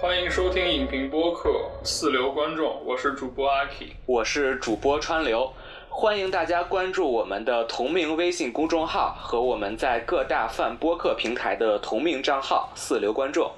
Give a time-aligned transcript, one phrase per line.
[0.00, 1.48] 欢迎收听影评播客
[1.84, 5.52] 《四流观众》，我是主播阿 K，我是主播川流。
[5.88, 13.50] 欢迎大家关注我们的同名微信公众号和我们在各大泛播客平台的同名账号“四流观众”。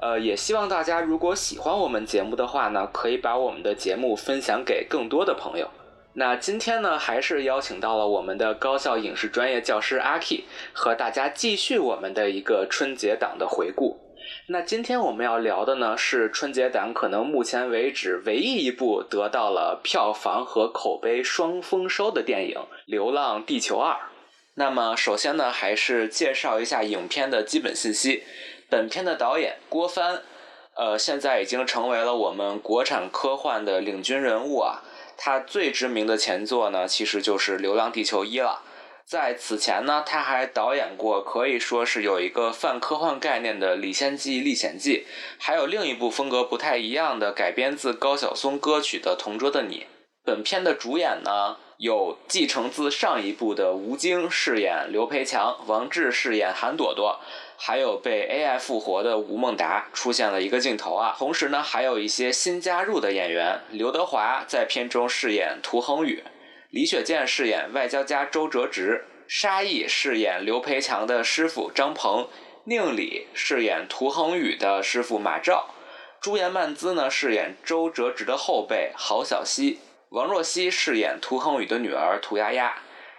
[0.00, 5.68] 呃，也希望大家如果喜欢我们节目的话呢，可以把我们的节目分享给更多的朋友。
[6.14, 13.98] 那今天呢，还是邀请到了我们的高校影视专业教师阿 K，和大家继续我们的一个春节档的回顾。
[14.46, 23.94] 那今天我们要聊的呢，是春节档可能目前为止唯一一部得到了票房和口碑双丰收的电影《流浪地球二》。
[24.54, 28.24] 那么首先呢，还是介绍一下影片的基本信息。
[28.68, 30.22] 本片的导演郭帆，
[30.74, 34.82] 呃，现在已经成为了我们国产科幻的领军人物啊。
[35.16, 38.62] 他最知名的前作呢，其实就是《流浪地球一》了。
[39.04, 45.04] 在此前呢，他还导演过可以说是有一个泛科幻概念的《李仙记历险记》，
[45.38, 49.80] 还有另一部风格不太一样的改编自高晓松歌曲的《同桌的你》。
[50.24, 57.20] 本片的主演呢，有继承自上一部的吴京饰演刘培强，王志饰演韩朵朵。
[57.64, 66.24] 还有被 AI 复活的吴孟达出现了一个镜头啊，同时呢，还有一些新加入的演员，刘德华在片中饰演涂恒宇，
[66.72, 72.30] 李雪健饰演外交家周哲直，沙溢饰演刘培强的师傅张鹏，
[72.64, 75.68] 宁理饰演涂恒宇的师傅马照，
[76.18, 82.74] 朱颜曼姿呢饰演周哲直的后辈郝小西，王若曦饰演涂恒宇的女儿涂丫丫，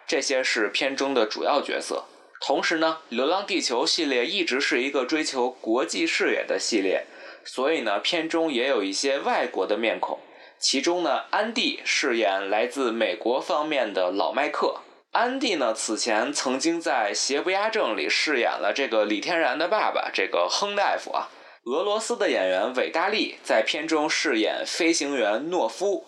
[0.08, 2.06] 这些是片中的主要角色。
[2.42, 7.06] 同时呢，《流浪地球》系列一直是一个追求国际视野的系列，
[7.46, 10.18] 所以呢，片中也有一些外国的面孔。
[10.64, 14.78] 其中呢，安迪饰演来自美国方面的老麦克。
[15.12, 21.28] 安迪呢，此前曾经在《邪不压正》里饰演了这个李天然的爸爸，这个亨大夫啊。
[21.66, 26.06] 俄罗斯的演员韦大利在片中饰演飞行员诺夫。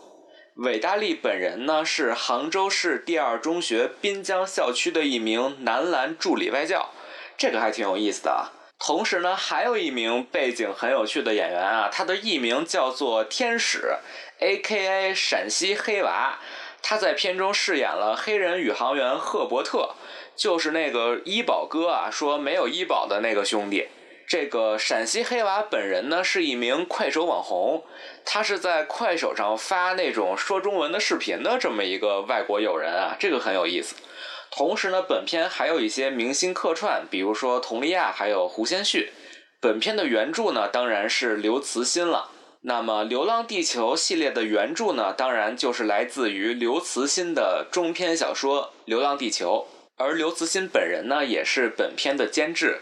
[0.56, 6.91] 韦大利本人呢是杭州市第二中学滨江校区的一名男篮助理外教，
[7.38, 8.56] 这个还挺有意思的啊。
[8.78, 13.96] 同时呢，还有一名背景很有趣的演员啊，他的艺名叫做天使
[14.40, 15.13] ，A.K.A.
[15.13, 16.40] 陕西黑娃，
[16.81, 19.96] 他在片中饰演了黑人宇航员赫伯特，
[20.35, 23.88] 就是那个医保哥啊，说没有医保的那个兄弟。
[24.28, 27.84] 这个陕西黑娃本人呢是一名快手网红，
[28.25, 33.96] 他是在快手上发那种说中文的视频的这么一个外国友人啊，这个很有意思。
[34.50, 39.09] 同时呢，本片还有一些明星客串，比如说佟丽娅还有胡先煦。
[39.59, 42.31] 本片的原著呢当然是刘慈欣了。
[42.68, 49.68] 那么《流浪地球》系列的原著呢，当然就是来自于刘慈欣的中篇小说《流浪地球》，
[49.98, 52.80] 而刘慈欣本人呢也是本片的监制。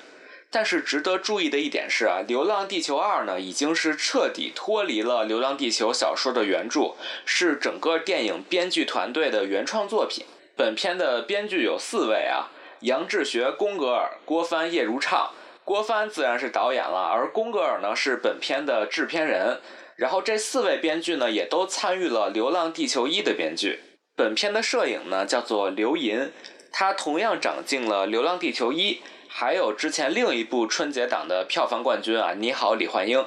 [0.49, 6.95] 但是值得注意的一点是啊，《流浪地球二》呢已经是彻底脱离了《流浪地球》小说的原著，
[7.25, 10.23] 是整个电影编剧团队的原创作品。
[10.55, 12.47] 本片的编剧有四位啊：
[12.79, 15.31] 杨志学、宫格尔、郭帆、叶如畅。
[15.65, 19.59] 郭帆自然是导演了，而宫格尔呢是本片的制片人。
[19.95, 23.79] 然后这四位编剧呢也都参与了《流浪地球一》的编剧。
[24.15, 26.31] 本片的摄影呢叫做刘银，
[26.71, 28.95] 他同样长进了《流浪地球一》。
[29.29, 33.25] 还有之前另一部春节档的票房冠军啊，你好，李焕英。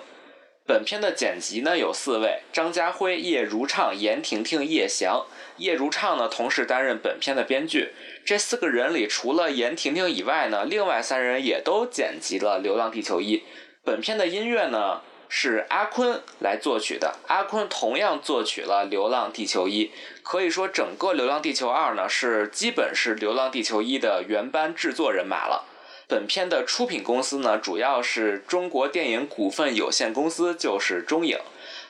[0.66, 5.24] 本片的剪辑呢有四位：张家辉、叶如畅、严婷婷、叶翔。
[5.58, 7.92] 叶如畅呢同时担任本片的编剧。
[8.24, 13.38] 这四个人里，除了严婷婷以外呢，另外三人也都剪辑了《流浪地球一》。
[13.84, 19.86] 本片的音乐呢是阿坤来作曲的，阿坤同样作曲了《流浪地球一》。
[20.24, 25.64] 可以说，整个《流浪地球二》呢是基本是《流浪地球一》的原班制作人马了。
[26.08, 31.36] 本片的出品公司呢，主要是中国电影股份有限公司，就是中影，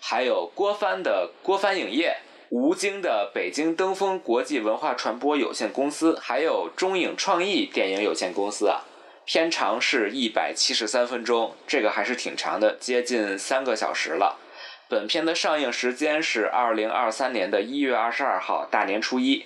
[0.00, 2.16] 还有郭帆的郭帆影业，
[2.48, 8.84] 吴京的北京登峰国际文化传播有限公司，还有中影创意电影有限公司啊。
[9.26, 14.38] 片长是一百七十三分钟，这个还是挺长的，接近三个小时了。
[14.88, 19.44] 本片的上映时间是二零二三年的一月二十二号，大年初一。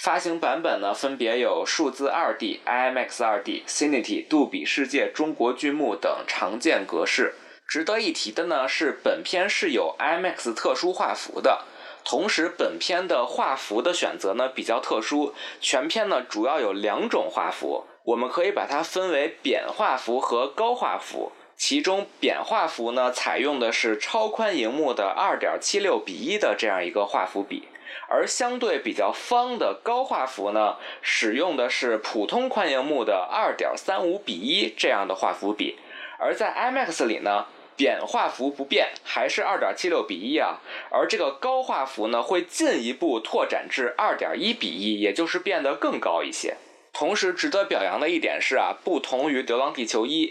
[0.00, 7.34] 发行版本呢，分别有数字 2D、IMAX 2D、Cinity、杜比世界、中国剧目等常见格式。
[7.66, 11.64] 值得一提的呢是，本片是有 IMAX 特殊画幅的。
[12.04, 21.32] 同时，本片的画幅的选择呢比较特殊，全片呢主要有两种画幅，我们可以把它分为扁画幅和高画幅。
[21.56, 27.66] 其中扁画幅呢采用的是超宽荧幕的2.76比1的这样一个画幅比。
[28.08, 35.78] 而相对比较方的高画幅呢，使用的是普通宽荧幕的二点三五比一这样的画幅比，
[36.18, 37.46] 而在 IMAX 里呢，
[37.76, 40.60] 扁画幅不变，还是二点七六比一啊。
[40.90, 46.56] 而这个高画幅呢，会进一步拓展至二点一比一，也就是变得更高一些。
[46.92, 50.26] 同时值得表扬的一点是啊，不同于《流浪地球一》，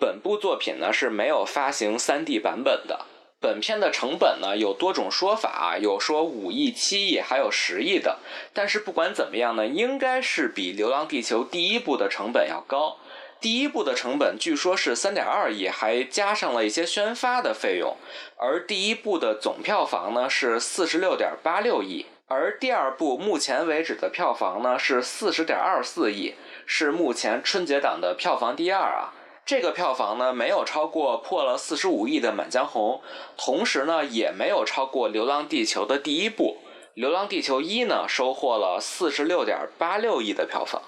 [0.00, 3.06] 本部作品呢是没有发行 3D 版本的。
[3.40, 8.18] 本片的成本呢有多种说法啊，有说五亿、七亿，还有十亿的。
[8.52, 12.96] 但是不管怎么样呢，应该是比《流浪地球》第一部的成本要高。
[13.40, 17.96] 第一部的成本据说是三点二亿，还加上了一些宣发的费用。
[18.36, 26.34] 而第一部的总票房呢是四十六点八六亿，而第二部目前为止的票房呢是四十点二四亿，
[26.66, 29.14] 是目前春节档的票房第二啊。
[29.48, 33.00] 这个票房呢没有超过破了四十五亿的《满江红》，
[33.42, 36.58] 同时呢也没有超过《流浪地球》的第一部
[36.92, 40.82] 《流浪地球一》呢收获了四十六点八六亿的票房。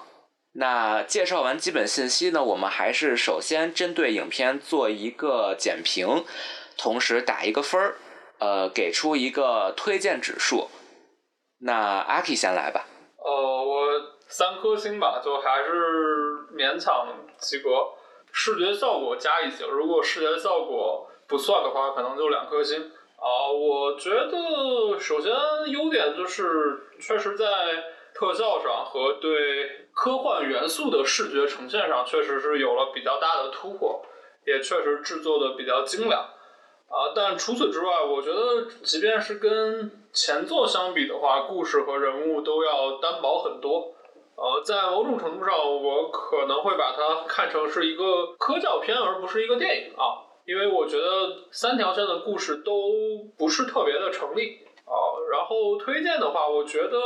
[0.53, 6.23] 那介绍完基本信息呢，我们还是首先针对影片做一个简评，
[6.77, 7.97] 同时打一个分儿，
[8.37, 10.67] 呃，给出一个推荐指数。
[11.61, 12.85] 那阿 K 先来吧。
[13.17, 13.31] 呃，
[13.65, 13.87] 我
[14.27, 17.07] 三颗星吧，就还是勉强
[17.39, 17.69] 及格。
[18.31, 22.91] 视觉效果加一星，如果视觉效果不算的话，可能就两颗星。
[23.17, 25.31] 啊，我觉得首先
[25.67, 27.45] 优点就是确实在
[28.13, 29.77] 特效上和对。
[29.93, 34.01] 科幻元素的视觉呈现上，确实是有了比较大的突破，
[34.45, 43.93] 也确实制作的比较精良，啊，但除此之外，我觉得即便是跟前作相比的话，故事和人物都要单薄很多，
[44.41, 52.73] 呃，在某种程度上，我可能会把它看成是一个科教片，而不是一个电影啊，因为我觉得三条线的故事都
[53.37, 54.65] 不是特别的成立。
[54.83, 54.97] 啊，
[55.31, 56.97] 然后推荐的话，我觉得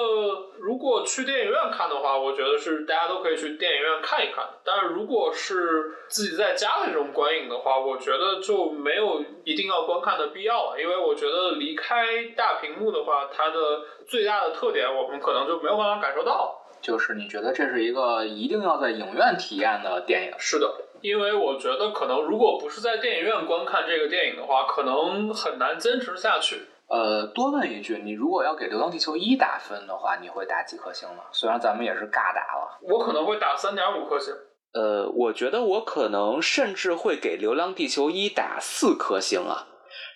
[0.58, 4.44] 如果去电影院看的话，我觉得是大家都可以去电影院看一看。
[4.64, 16.65] 但是如果是自己在家的这种观影的话，我觉得就没有一定要观看的必要了，因为我觉得离开大屏幕的话，它的最大的特点我们可能就没有办法感受到。
[16.86, 20.32] 就是你觉得这是一个一定要在影院体验的电影？
[20.38, 20.72] 是的，
[21.02, 26.62] 因为我觉得可能如果不是在电影院观看这个电影的话，可能很难坚持下去。
[26.88, 31.24] 呃，多问一句，你如果要给《流浪地球一》打分的话，你会打几颗星呢？
[31.32, 34.32] 虽然咱们也是尬打了，我可能会打三点五颗星。
[34.76, 39.66] 呃，我觉得我可能甚至会给《流浪地球一》打四颗星啊。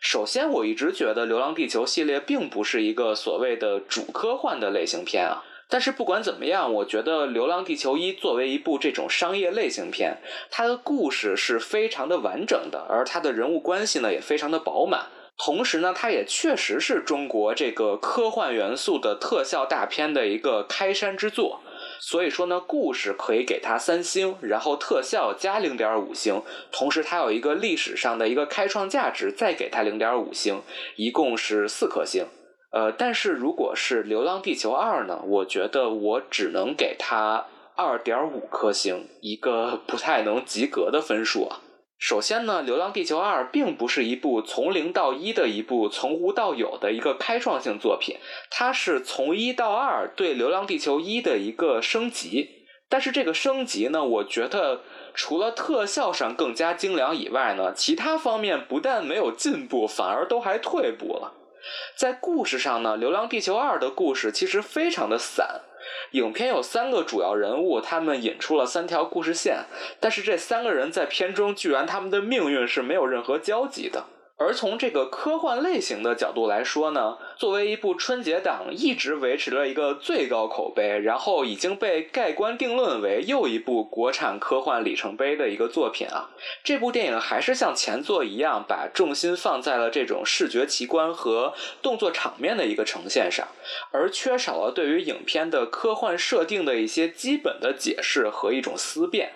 [0.01, 5.43] 首先，我一直觉得《流浪地球》系列并不是一个所谓的主科幻的类型片啊。
[5.69, 10.17] 但是不管怎么样，我觉得《流浪地球一》作为一部这种商业类型片，
[10.49, 15.05] 它的故事是非常的完整的，而它的人物关系呢也非常的饱满。
[15.37, 21.61] 同时呢，它也确实是中国这个科幻元素的特效大片的一个开山之作，
[22.01, 26.41] 所以说呢，故事可以给它三星，然后特效加零点五星，
[26.73, 30.61] 同时它有一个历史上的一个开创价值，再给它零点五星，
[30.97, 32.25] 一共是四颗星。
[32.71, 41.61] 呃，但是如果是《流浪地球二》呢，我觉得我只能给它二点五颗星，一个不太能及格的分数啊。
[41.97, 48.17] 首先呢，《流浪地球二》并不是一部从零到一的一部从无到有的一个开创性作品，
[48.49, 52.67] 它是从一到二对《流浪地球一》的一个升级。
[52.87, 54.81] 但是这个升级呢，我觉得
[55.13, 61.33] 除了特效上更加精良以外呢，其他方面不但没有进步，反而都还退步了。
[61.95, 65.61] 在故事上呢，《流浪地球二》的故事其实非常的散。
[66.11, 69.65] 影片有三个主要人物，他们引出了三条故事线，
[69.99, 74.05] 但是这三个人在片中居然他们的命运是没有任何交集的。
[74.39, 86.29] 而从这个科幻类型的角度来说呢，作为一部春节档一直维持了一个最高口碑，然后已经被盖棺定论为又一部国产科幻里程碑的一个作品啊，
[86.63, 93.45] 这部电影还是像前作一样，把重心放在了这种视觉奇观和动作场面的一个呈现上，
[93.91, 99.33] 而缺少了对于影片的科幻设定的一些基本的解释和一种思辨。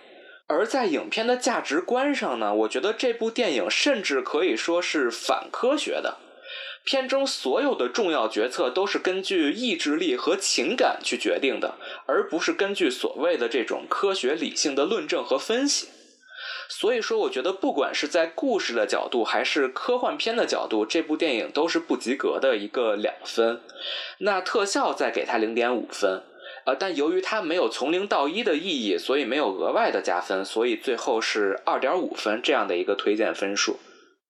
[0.53, 6.17] 而在影片的价值观上呢，我觉得这部电影甚至可以说是反科学的。
[6.86, 15.88] 片中所有的重要决策都是根据意志力和情感去决定的，而不是根据所谓的这种科学理性的论证和分析。
[16.69, 23.62] 所以说，我觉得不管是在故事的角度，还是科幻片的角度，这部电影都是不及格的一个两分。
[24.19, 26.22] 那特效再给它零点五分。
[26.65, 33.79] 呃，但由于它没有从零到一的意义，所以没有额外的加分，所以最后是二点五分这样的一个推荐分数。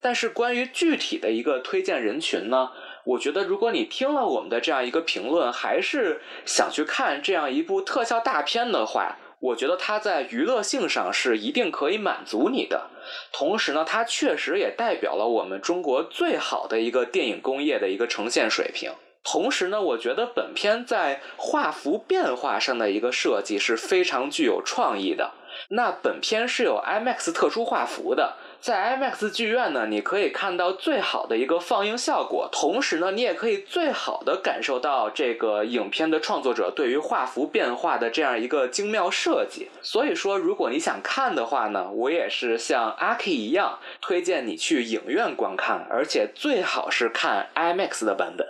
[0.01, 2.71] 但是关于具体的一个推荐人群呢，
[3.05, 12.89] 我觉得如果你听了我们的这样一个评论，还是想去看这样一部特效大片的话，我觉得它在娱乐性上是一定可以满足你的。
[13.31, 18.91] 同时呢，它确实也代表了我们中国最好的一个电影工业的一个呈现水平。
[19.23, 25.31] 同时呢，我觉得本片在画幅变化上的一个设计是非常具有创意的。
[25.69, 28.33] 那本片是有 IMAX 特殊画幅的。
[28.59, 39.69] 在 IMAX 剧院呢，你可以看到最好的一个放映效果，同时呢，你也可以最好的感受到这个影片的创作者对于画幅变化的这样一个精妙设计。
[39.81, 48.47] 所以说，如果你想看的话呢，我也是像阿 K 一样，推荐你去影院观看，而且最好是看 IMAX 的版本。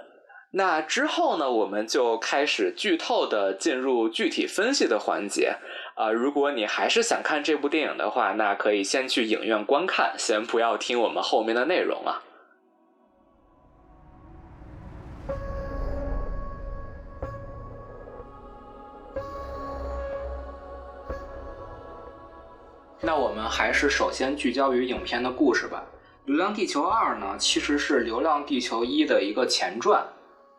[0.56, 5.56] 那之后呢，我们就开始剧透的进入具体分析的环节。
[5.96, 12.22] 啊，如果你还是想看这部电影的话，那可以先去影院观看，先不要听我们后面的内容啊。
[23.02, 25.84] 那我们还是首先聚焦于影片的故事吧。
[26.28, 30.06] 《流浪地球二》呢，其实是《流浪地球一》的一个前传。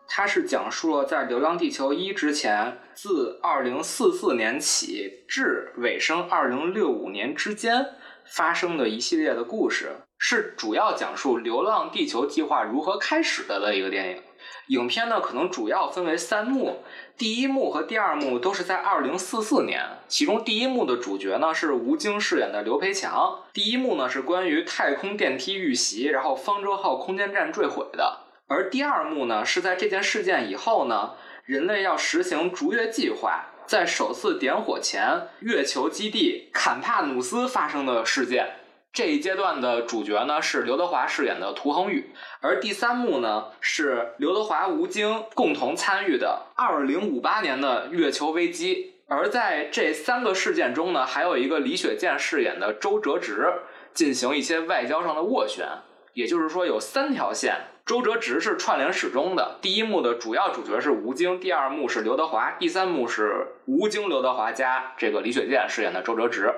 [0.07, 7.87] 它是讲述了在《流浪地球一》之前，自2044年起至尾声2065年之间
[8.25, 14.21] 发生的一系列的故事，是主要讲述流浪地球计划如何开始的的一个电影。
[14.67, 16.83] 影片呢，可能主要分为三幕，
[17.17, 23.43] 第一幕和第二幕都是在2044年，其中第一幕的主角呢是吴京饰演的刘培强。
[23.53, 28.24] 第一幕呢是关于太空电梯遇袭，然后方舟号空间站坠毁的。
[28.47, 31.13] 而第二幕呢，是在这件事件以后呢，
[31.45, 38.57] 人类要实行逐月计划，在首次点火前，月球基地坎帕努斯发生的事件。
[38.93, 48.93] 这一阶段的主角呢是刘德华饰演的涂恒宇，而第三幕呢是刘德华、吴京共同参与的二零五八年的月球危机。
[49.07, 53.51] 而在这三个事件中呢，还有一个李雪健饰演的周哲直
[53.93, 55.67] 进行一些外交上的斡旋。
[56.13, 59.59] 也就是说，有三条线，周哲直是串联始终的。
[59.61, 66.51] 第一幕的主要主角是吴京，第二幕是刘德华，第三幕是吴京、刘德华加这个李雪健饰演的周哲直，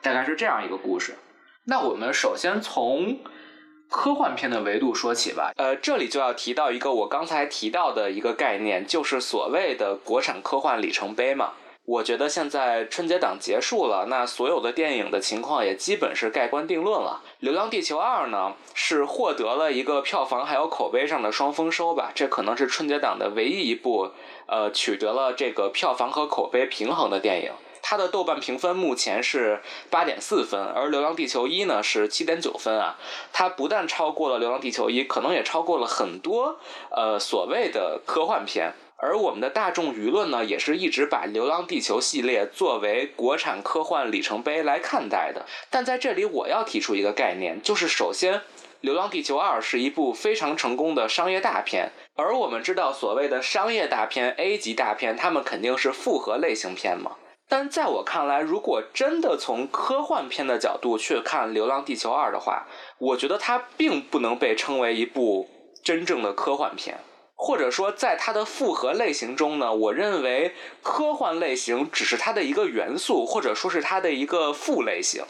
[0.00, 1.14] 大概是这样一个故事。
[1.66, 3.20] 那我们首先从
[3.88, 5.52] 科幻片的维度说起吧。
[5.56, 11.52] 呃，这里就要提到一个我刚才提到的一个概念，就是所谓的国产科幻里程碑嘛。
[11.84, 17.22] 我觉得现在春节档结束了，那所有的电影的情况也基本是盖棺定论了。
[17.40, 24.12] 《流浪地球二》呢是获得了一个票房还有口碑上的双丰收吧，这可能是春节档的唯一一部
[24.46, 27.50] 呃取得了这个票房和口碑平衡的电影。
[27.84, 29.60] 它的豆瓣评分目前是
[29.90, 32.96] 八点四分，而《流浪地球一》呢是七点九分啊。
[33.32, 36.60] 它不但超过了《流浪地球一》，可能也超过了很多
[36.92, 38.72] 呃所谓的科幻片。
[39.02, 45.44] 而我们的大众舆论呢，也是一直把《流浪地球》系列作为国产科幻里程碑来看待的。
[45.68, 48.34] 但在这里，我要提出一个概念，就是首先，
[48.80, 51.90] 《流浪地球二》是一部非常成功的商业大片。
[52.14, 57.16] 而我们知道，所谓的商业大片、A 级大片，他们肯定是复合类型片嘛。
[57.48, 62.68] 但在我看来，如果真的从科幻片的角度去看《流浪地球二》的话，
[62.98, 65.48] 我觉得它并不能被称为一部
[65.82, 67.00] 真正的科幻片。
[67.44, 75.24] 或者说，在它的复合类型中呢，我认为科幻类型只是它的一个元素，或者说是它的一个副类型，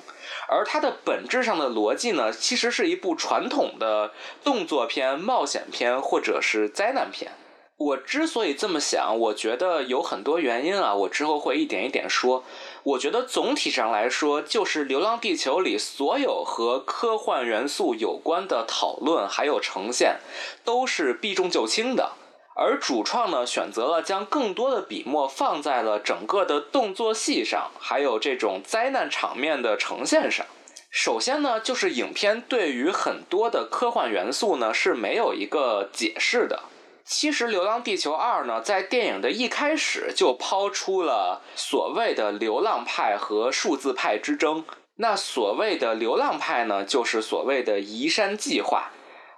[0.47, 4.13] 而它的本质上的逻辑呢，其实是一部传统的
[4.45, 7.33] 动作片、冒险片或者是灾难片。
[7.79, 12.45] 我之所以这么想，我觉得有很多原因啊，我之后会一点一点说。
[12.85, 20.19] 我觉得总体上来说，就是《流浪地球》里所有和科幻元素有关的讨论还有呈现，
[20.65, 22.13] 都是避重就轻的。
[22.55, 30.45] 而主创呢，选择了将更多的笔墨放在了整个的动作戏上，还有这种灾难场面的呈现上。
[30.91, 36.65] 首先呢，就是影片对于很多的科幻元素呢是没有一个解释的。
[37.05, 44.65] 其实，《流浪地球二》呢，在电影的一开始就抛出了所谓的流浪派和数字派之争。
[44.97, 48.91] 那所谓的流浪派呢，就是所谓的移山计划，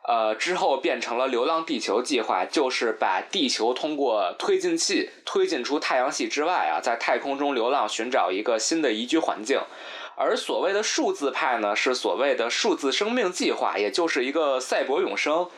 [0.06, 9.58] 呃，之后变成了流浪地球计划，就是把地球通过推进器推进出太阳系之外啊，在太空中流浪，寻找一个新的宜居环境。
[10.16, 15.48] 而所谓的数字派呢，是所谓的数字生命计划，也就是一个赛博永生。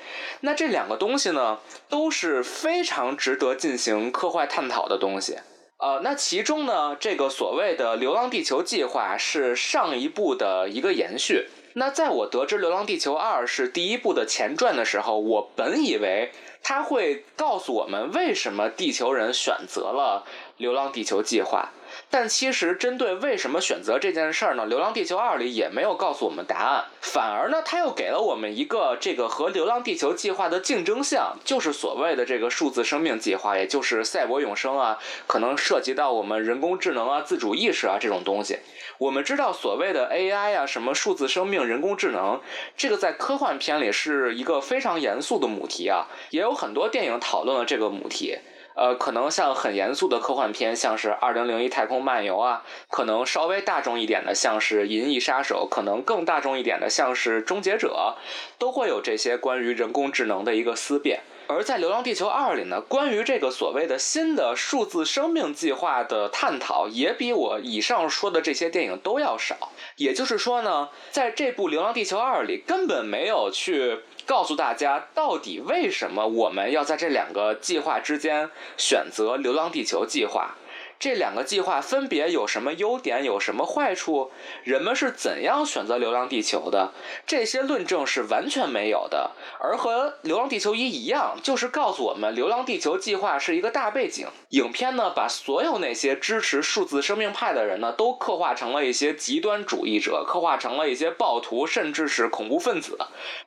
[0.40, 1.58] 那这两个东西呢，
[1.88, 5.38] 都是非常值得进行科幻探讨的东西。
[5.78, 11.48] 呃，那其中呢，这个所谓的《流浪地球》计划是上一部的一个延续。
[11.74, 16.32] 那在我得知《流浪地球二》是第一部的前传的时候，我本以为
[16.62, 20.24] 他会告诉我们为什么地球人选择了
[20.56, 21.70] 《流浪地球》计划。
[22.08, 38.60] 但其实针对为什么选择这件事儿呢，《流浪地球二》里也没有告诉我们答案，反而呢，他又给了我们一个这个和《流浪地球》计划的竞争项，就是所谓的这个数字生命计划，也就是赛博永生啊，可能涉及到我们人工智能啊、自主意识啊这种东西。
[38.98, 42.40] 我们知道所谓的 AI 啊，什么数字生命、人工智能，
[42.76, 48.38] 这个在科幻片里是一个非常严肃的母题啊，也有很多电影讨论了这个母题。
[48.76, 58.14] 呃，可能像很严肃的科幻片，像是《二零零一太空漫游》啊，可能稍微大众一点的，像是《银翼杀手》，可能更大众一点的，像是《终结者》，
[58.58, 61.20] 都会有这些关于人工智能的一个思辨。
[61.48, 69.70] 而在《流浪地球二》里呢，关于这个所谓的新的数字生命计划的探讨，也比我以上说的这些电影都要少。
[69.96, 80.56] 也就是说呢，在这部《流浪地球二》里，根本没有去告诉大家到底为什么我们要在这两个计划之间选择《流浪地球》计划。
[80.98, 84.30] 这两个计划分别有什么优点，有什么坏处？
[84.64, 86.94] 人们是怎样选择《流浪地球》的？
[87.26, 89.32] 这些论证是完全没有的。
[89.60, 94.26] 而和《流浪地球一》一样，就是告诉我们，《流浪地球》计划是一个大背景。
[94.50, 102.96] 影片呢，把所有那些支持数字生命派的人呢，都刻画成了一些极端主义者，刻画成了一些暴徒，甚至是恐怖分子。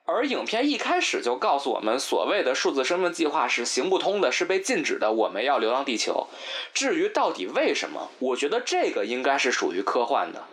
[0.09, 5.11] 而影片一开始就告诉我们，所谓的数字生命计划是行不通的，是被禁止的。
[5.11, 6.27] 我们要《流浪地球》。
[6.73, 10.43] 至于到底为什么，我觉得这个应该是属于科幻的，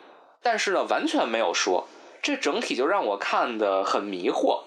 [0.42, 1.88] 但是呢，完全没有说，
[2.22, 4.62] 这整体就让我看的很迷惑。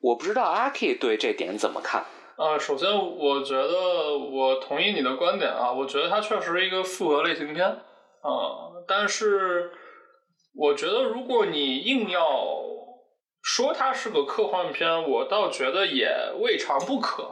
[0.00, 2.04] 我不知道阿 K 对这点怎么看？
[2.36, 9.70] 呃，首先我觉得我同意你的观点啊，我觉得它确实是一个复合类型片啊，但是
[10.56, 12.24] 我觉得如果你硬要
[13.42, 16.08] 说它是个科幻片，我倒觉得也
[16.38, 17.24] 未尝不可。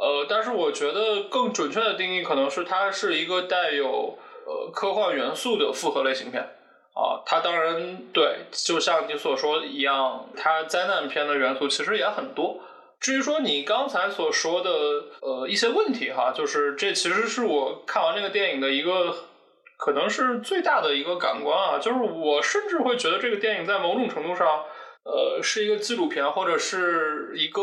[0.00, 6.40] 呃，但是我觉得更准确的定义可能是它是一个带有呃科幻元素的复合类型片
[6.94, 7.20] 啊。
[7.26, 12.60] 它当然对，就像你所说一样，它灾难片的元素其实也很多。
[13.00, 14.70] 至于说你刚才所说的
[15.20, 19.16] 呃一些问题哈，就是这其实是我看完这个电影的一个
[19.76, 24.64] 可能是最大的一个感官啊，就是我甚至会觉得这个电影在某种程度上
[25.08, 27.62] 呃是一个纪录片或者是一个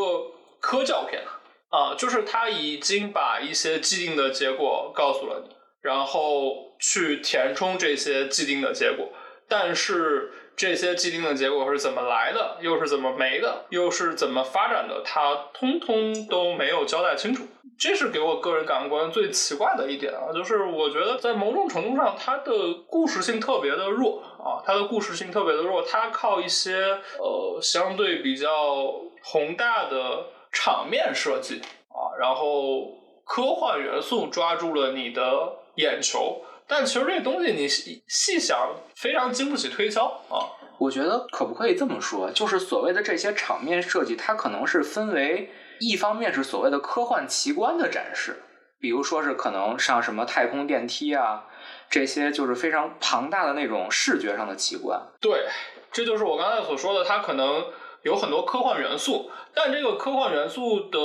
[0.60, 1.22] 科教片。
[1.70, 9.10] 啊，就是他已经把一些既定的结果告诉了你，然后去填充这些既定的结果。
[9.50, 17.44] 但是这些既定的结果是怎么来的，又是怎么没的，又是怎么发展的，他通通都没有交代清楚。
[17.78, 30.28] 这是给我个人感官最奇怪的一点啊，就是我觉得在某种程度上，它的故事性特别的弱啊，它的故事性特别的弱，它靠一些呃相对比较宏大的。
[30.58, 32.88] 场面设计啊，然后
[33.26, 40.50] 科幻元素抓住了你的眼球，但其实这东西你细细想，非常经不起推敲啊。
[40.78, 45.50] 我觉得可不可以这么说，就是所谓的这些场面设计，它可能是分为
[45.80, 48.44] 一方面是所谓的科幻奇观的展示，
[48.80, 51.46] 比如说是可能上什么太空电梯啊，
[51.90, 55.02] 这些就是非常庞大的那种视觉上的奇观。
[55.22, 55.46] 对，
[55.92, 57.64] 这就是我刚才所说的，它可能。
[58.06, 61.00] 有很多科幻元素，但这个科幻元素的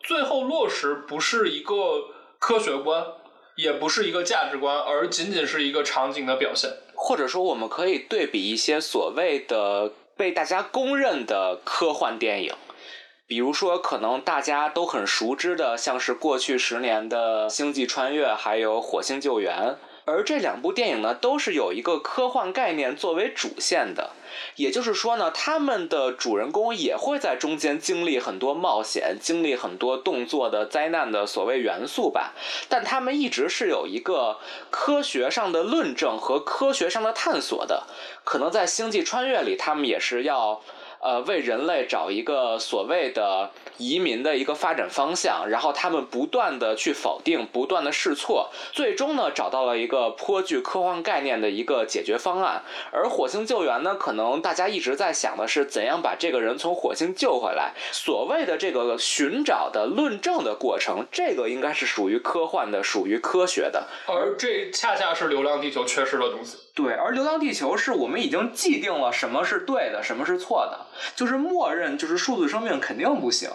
[0.00, 1.74] 最后落实不是一个
[2.40, 3.06] 科学观，
[3.56, 6.70] 也不是一个价值观，而仅仅是一个场景的表现。
[6.94, 12.54] 或者说，我们可以对比一些所谓的被大家公认的科幻电影，
[13.26, 19.56] 比如说可能大家都很熟知的，像是过去十年的《星际穿越》还有《火星救援》。
[20.10, 24.10] 而这两部电影呢，都是有一个科幻概念作为主线的，
[24.56, 32.32] 也就是说呢，他们的主人公也会在中间经历很多冒险，经历很多动作的灾难的所谓元素吧，
[32.68, 34.38] 但他们一直是有一个
[34.70, 37.84] 科学上的论证和科学上的探索的，
[38.24, 40.60] 可能在《星际穿越》里，他们也是要。
[41.00, 52.62] 呃，为人类找一个所谓的移民的一个发展方向，然后他们不断的去否定，不断的试错，最终呢找到了一个颇具科幻概念的一个解决方案。
[52.92, 57.72] 而火星救援呢，可能大家一直在想的是怎样把这个人从火星救回来。
[57.92, 63.86] 所谓的这个寻找的论证的过程，这个应该是属于科幻的，属于科学的。
[64.06, 66.58] 而这恰恰是《流浪地球》缺失的东西。
[66.74, 73.50] 对，而《流浪地球》是我们已经既定了什么是对的，什么是错的，就是默认就是数字生命肯定不行，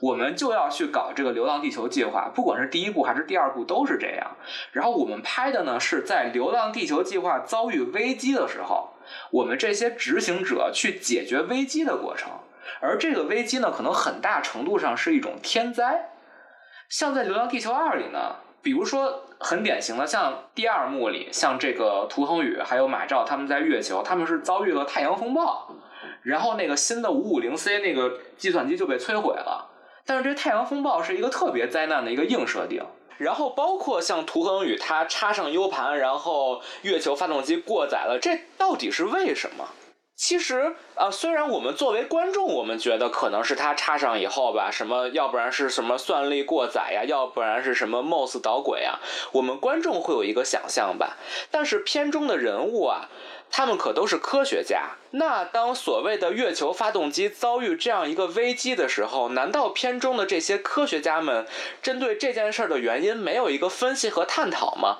[0.00, 4.36] 我们就要去搞这个《流浪地球》计划，不管是第一部还是第二部都是这样。
[4.72, 8.90] 然后我们拍的呢是在《流浪地球》计划遭遇危机的时候，
[9.30, 12.30] 我们这些执行者去解决危机的过程，
[12.80, 16.10] 而这个危机呢可能很大程度上是一种天灾，
[16.88, 19.24] 像在《流浪地球二》里呢，比如说。
[19.42, 25.66] 很典型的，像第二幕里，像这个涂恒宇还有马照他们在月球，他们是遭遇了太阳风暴，
[26.22, 29.68] 然后那个新的五五零 C 那个计算机就被摧毁了。
[30.06, 32.84] 但是这太阳风暴是一个特别灾难的一个硬设定。
[33.18, 39.68] 然后包括像涂恒宇他插上 U 盘，然后月球发动机过载了，这到底是为什么？
[40.16, 49.00] 其实啊，虽然我们作为观众，我们觉得可能是他插上以后吧，什么要不然是什么算力过载呀，要不然是什么 MOS 导轨啊，
[49.32, 51.16] 我们观众会有一个想象吧。
[51.50, 53.08] 但是片中的人物啊，
[53.50, 54.96] 他们可都是科学家。
[55.10, 61.46] 那当所谓的月球发动机遭遇这样一个危机的时候，难道片中的这些科学家们
[61.82, 64.98] 针对这件事儿的原因没有一个分析和探讨吗？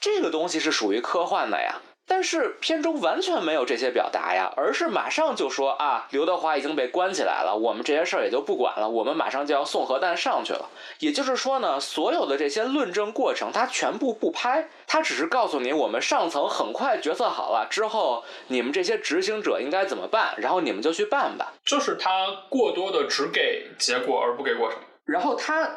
[0.00, 1.80] 这个东西是属于科幻的呀。
[2.08, 10.70] 但是片中完全没有这些表达呀，而是马上就说啊，刘德华已经被关起来了，我们这些事儿也就不管了，我们马上就要送核弹上去了。
[11.00, 21.52] 也就是说呢，所有的这些论证过程，他全部不拍，他只是告诉你，我们上层很快决策好了之后，你们这些执行者应该怎么办，然后你们就去办吧。
[21.66, 22.10] 就是他
[22.48, 25.68] 过多的只给结果而不给过程，然后他。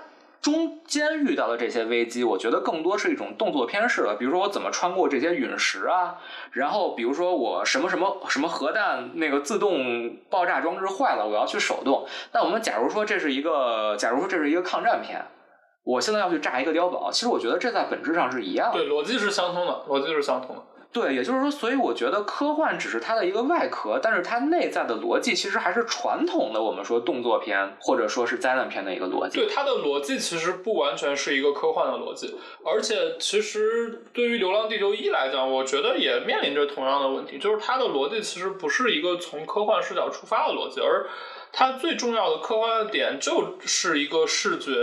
[0.41, 6.17] 中间遇到的这些危机，我觉得更多是一种动作片式的，比如说我怎么穿过这些陨石啊，
[6.51, 12.08] 然后比如说我什么什么什么核弹那个自动爆炸装置坏了，我要去手动。
[12.32, 15.23] 那我们假如说这是一个，假如说这是一个抗战片，
[15.84, 20.62] 我现在要去炸一个碉堡，其实我觉得这在本质上是一样的，对，逻辑是相通的，逻辑是相通的。
[20.93, 29.38] 对，也就是说，所以我觉得科幻只是它的一个外壳，但是它内在的逻辑其实还是传统的我们说动作片或者说是灾难片的一个逻辑。
[29.38, 41.08] 对，它的逻辑其实不完全是一个科幻的逻辑，而且其实对于《流浪地球一》来讲，我觉得也面临着同样的问题，就是它的逻辑其实不是一个从科幻视角出发的逻辑，而
[41.54, 44.73] 它最重要的科幻的点就是一个视觉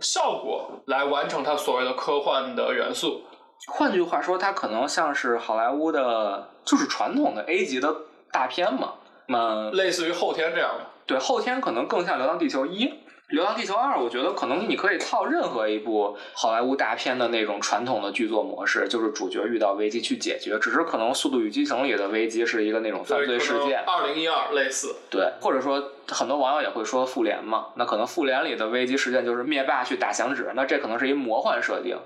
[0.00, 3.22] 效果来完成它所谓的科幻的元素。
[3.66, 7.94] 换句话说，它可能像是好莱坞的，就是传统的 A 级的
[8.30, 8.94] 大片嘛，
[9.26, 10.86] 那类似于后天这样的。
[11.06, 12.86] 对，后天可能更像《流浪地球一》。
[13.32, 23.82] 《流浪地球二》，我觉得可能你可以套任何一部好莱坞大片的那种传统的剧作模式，就是主角遇到危机去解决，只是可能《速度与激情》里的危机是一个那种犯罪事件。
[23.86, 24.96] 二零一二类似。
[25.08, 31.96] 对，或者说很多网友也会说《复联》嘛，那可能《复联》里的危机事件就是灭霸去打响指，那这可能是一魔幻设定，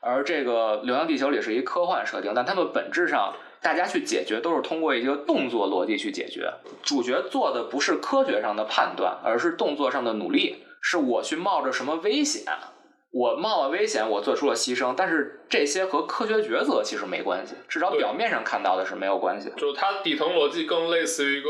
[0.00, 6.48] 而这个《流浪地球》里是一科幻设定，但他们本质上大家去解决都是通过一个动作逻辑去解决，
[6.84, 10.62] 主角做的不是科学上的判断，而是动作上的努力。
[10.80, 12.44] 是我去冒着什么危险？
[13.12, 19.50] 我冒了危险，我做出了牺牲，但是这些和科学抉择其实没关系，至少表面上看到的是没有关系。
[19.56, 21.48] 就它底层逻辑更类似于一个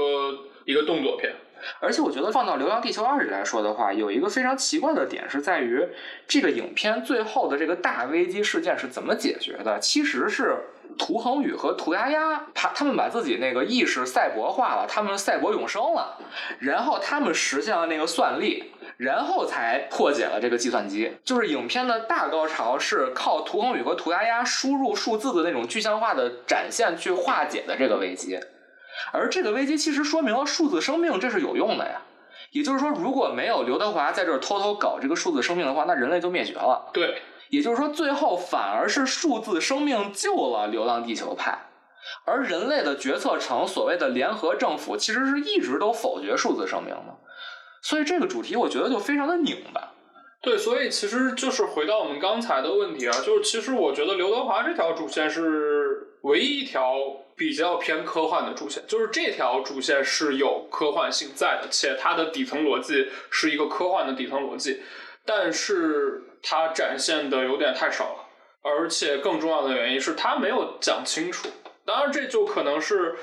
[0.66, 1.34] 一个动作片。
[1.80, 5.88] 而且我觉得放到《流浪地球二》里来说的话，有一个非常奇怪的点是在于，
[6.28, 9.80] 这个影片最后的这个大危机事件是怎么解决的？
[9.80, 10.54] 其实是
[10.98, 16.18] 涂恒宇和涂丫丫，他他们把自己那个意识赛博化了，他们赛博永生了，
[16.60, 18.72] 然后他们实现了那个算力。
[18.96, 28.40] 然后才破解了这个计算机，就是影片的大高潮是靠涂恒宇和涂丫丫输入数字的那种具象化的展现去化解的这个危机，
[29.12, 32.00] 而这个危机其实说明了数字生命这是有用的呀。
[32.52, 36.88] 也就是说，如果没有刘德华在这儿偷偷搞这个数字生命的话，那人类就灭绝了。
[36.92, 41.58] 对，也就是说，最后反而是数字生命救了流浪地球派，
[42.24, 47.18] 而人类的决策层所谓的联合政府其实是一直都否决数字生命的。
[47.88, 49.92] 所以这个主题我觉得就非常的拧巴，
[50.42, 56.96] 对，所以其实就是回到我们刚才的问题啊，就是其实我觉得刘德华这条主线是唯一一条
[57.36, 64.82] 比较偏科幻的主线，就是这条主线是有科幻性在的，且它的底层逻辑是一个科幻的底层逻辑，
[65.24, 68.18] 但是它展现的有点太少了，
[68.62, 71.48] 而且更重要的原因是它没有讲清楚，
[71.84, 73.14] 当然这就可能是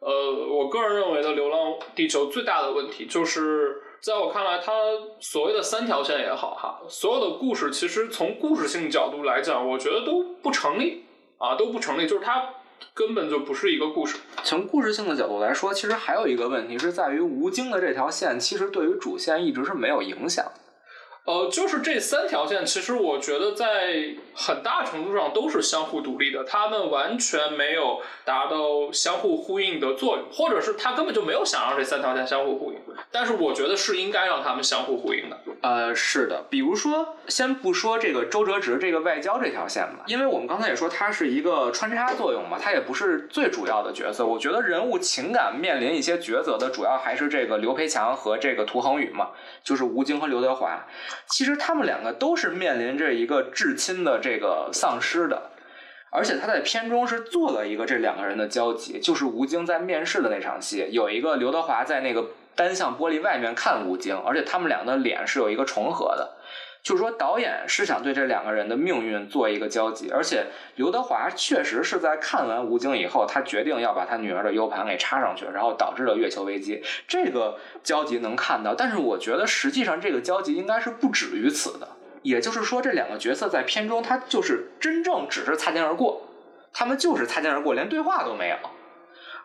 [0.00, 0.10] 呃
[0.48, 3.84] 我个人认为的《流浪地球》最大的问题就是。
[4.00, 4.72] 在我看来，它
[5.20, 11.04] 所谓的三条线也好哈，所有的故事其实从故事性角度来讲，我觉得都不成立
[11.36, 12.50] 啊，都不成立，就是它
[12.94, 14.18] 根本就不是一个故事。
[14.44, 20.52] 从故事性的角度来说，其实还有一个问题是在于吴京的这条线，其实对于主线一直是没有影响的。
[21.28, 32.78] 呃，就是这三条线，其实我觉得在很大程度上都是相互独立的，他们完全没有达到相互呼应的作用，或者是他根本就没有想让这三条线相互呼应。
[33.12, 35.38] 但是我觉得是应该让他们相互呼应的。
[35.60, 44.24] 呃，是的，比如说，先不说这个周哲直这个外交这条线吧，因为我们刚才也说它是一个穿插作用嘛，它也不是最主要的角色。
[44.24, 49.30] 我觉得人物情感面临一些抉择的主要还是这个刘培强和这个涂恒宇嘛，
[49.64, 50.86] 就是吴京和刘德华。
[51.26, 55.50] 其实他们两个都是面临着一个至亲的这个丧失的。
[56.10, 66.36] 而且他在片中是做了一个这两个人的交集，就是吴京在面试的那场戏，有一个刘德华在那个单向玻璃外面看吴京，而且他们俩的脸是有一个重合的，
[66.82, 70.44] 就是说导演是想对这两个人的命运做一个交集，而且
[70.74, 81.88] 刘德华确实是在看完吴京以后，他决定要把他女儿的 U 盘给插上去，然后导致了月球危机，这个交集能看到，但是我觉得实际上这个交集应该是不止于此的。
[82.22, 86.26] 也就是说，这两个角色在片中，他就是真正只是擦肩而过，
[86.72, 88.56] 他们就是擦肩而过，连对话都没有。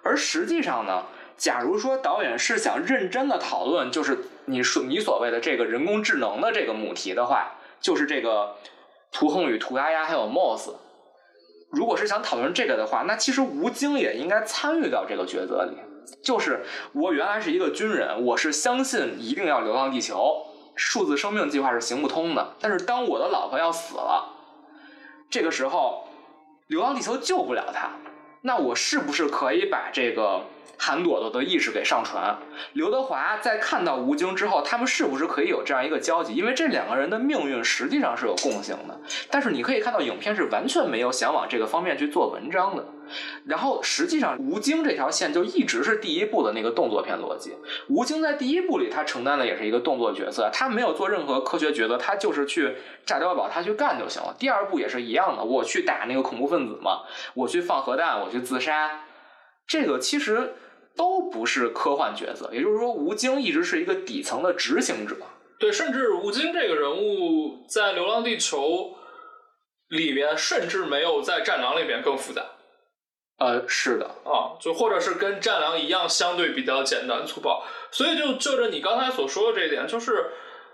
[0.02, 1.04] 而实际上呢，
[1.38, 8.56] 假如说导演是想认真的讨论，就是你说你所谓的这个人工智能的这个母题的话，就是这个
[9.12, 10.74] 涂恒宇、涂鸦鸦还有 Moss，
[11.72, 15.78] 如果是想讨论这个的话，那其实吴京也应该参与到这个抉择里。
[16.22, 20.46] 就是我原来是一个军人，我是相信一定要流浪地球。
[20.76, 24.34] 数字生命计划是行不通的，但是当我的老婆要死了，
[25.30, 26.08] 这个时候，
[26.67, 27.91] 流浪地球救不了他，
[28.41, 30.41] 那我是不是可以把这个？
[30.78, 32.38] 韩朵朵的意识给上传，
[32.73, 36.36] 刘德华在看到吴京之后，他们是不是可以有这样一个交集？
[36.36, 38.99] 因为这两个人的命运实际上是有共性的，
[39.30, 42.86] 但是你可以看到影片是完全没有想往这个方面去做文章的。
[43.45, 47.54] 然后实际上吴京这条线就一直是第一部的那个动作片逻辑。
[47.89, 54.36] 吴京在第一部里他承担的也是一个动作角色，他没有做任何科学抉择，他就是去炸碉堡，他去干就行了。
[54.39, 57.02] 第二部也是一样的，我去打那个恐怖分子嘛，
[57.34, 59.02] 我去放核弹，我去自杀，
[59.74, 60.54] 这个其实。
[60.96, 65.16] 都不是科幻角色，也就是说，吴京一直是一个底层的执行者。
[65.58, 68.62] 对，甚至吴京这个人物在《流浪地球》
[69.90, 72.44] 里边，甚至没有在《战狼》里边更复杂。
[73.40, 77.66] 呃，是的，啊，就或者是跟《战狼》一样，相对比较简单粗暴。
[77.90, 80.30] 所以，就就着你刚才所说的这一点，就是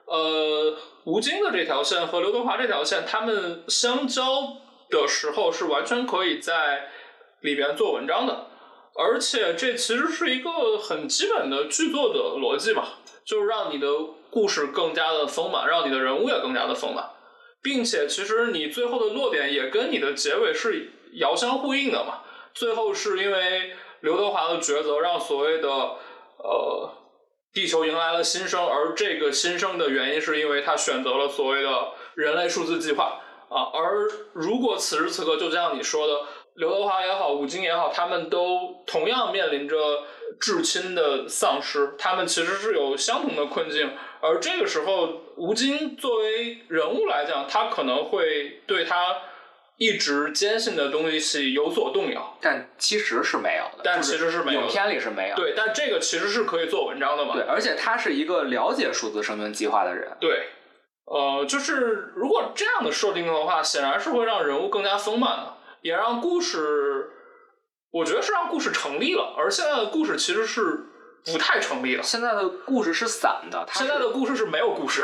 [0.06, 4.58] 呃，吴京的这条线和刘德华这条线，他们相交
[4.90, 6.90] 的时候，是完全可以在
[7.40, 8.48] 里边做文章的。
[9.02, 12.84] 而且这其实是一个很基本的剧作的逻辑嘛，
[13.24, 13.88] 就是让你的
[14.30, 17.10] 故事更加的丰满，让你的人物也更加的丰满，
[17.62, 22.24] 并且其实你最后的落点也跟你的结尾是遥相呼应的嘛。
[22.54, 26.92] 最后是因为刘德华的抉择，让所谓的呃
[27.54, 33.72] 地球迎来了新生，而这个新生的原因是因为他选择了所谓的人类数字计划啊。
[33.74, 36.14] 而如果此时此刻就像你说的。
[36.56, 39.78] 刘德华也好，吴京也好，他们都同样面临着
[40.40, 43.92] 至亲的丧失，他们其实是有相同的困境。
[44.22, 49.16] 而这个时候，吴京作为人物来讲，他可能会对他
[49.78, 53.82] 一直坚信的东西有所动摇，但其实是没有的。
[53.82, 55.36] 但其实是没有，影片里是没有。
[55.38, 57.36] 对，但这个其实是可以做文章的嘛？
[57.36, 60.12] 对，而且他是一个了解数字生命计划的人。
[60.20, 60.50] 对，
[61.06, 65.54] 呃，就是如果这样的设定的话，显然是会让人物更加丰满的。
[65.82, 67.10] 也让故事，
[67.92, 70.86] 我觉得是让故事成立了，而现在的故事其实是
[71.26, 72.04] 不太成立了。
[72.04, 75.04] 现在的故事是散的，现在的故事是没有故事。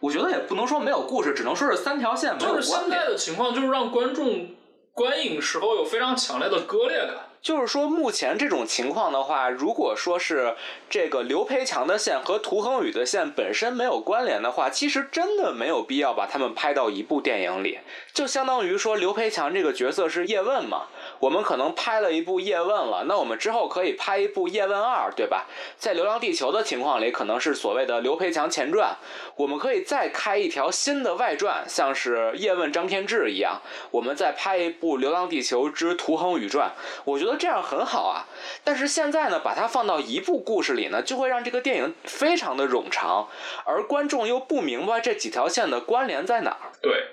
[0.00, 4.56] 我觉得也不能说没有故事，只能说是三条线没有就是现在的情况，就是让观众
[4.92, 7.29] 观影时候有非常强烈的割裂感。
[7.42, 10.54] 就是说，目前这种情况的话，如果说是
[10.90, 17.78] 这个刘培强的线和涂恒宇的线本身没有关联的话，其实真的没有必要把他们拍到一部电影里。
[18.12, 20.88] 就相当于说，刘培强这个角色是叶问嘛。
[21.20, 25.46] 我们可能拍了一部叶问了，那我们之后可以拍一部叶问二，对吧？
[25.76, 28.96] 在《流浪地球》的情况里，可能是所谓的刘培强前传，
[29.36, 36.70] 我们可以再开一条新的外传，像是叶问张天志一样，我们再拍一部《流浪地球之图恒宇传》，
[37.04, 38.24] 我觉得这样很好啊。
[38.64, 43.28] 但是现在呢，把它放到一部故事里呢，就会让这个电影非常的冗长，
[43.66, 46.72] 而观众又不明白这几条线的关联在哪儿。
[46.80, 47.08] 对。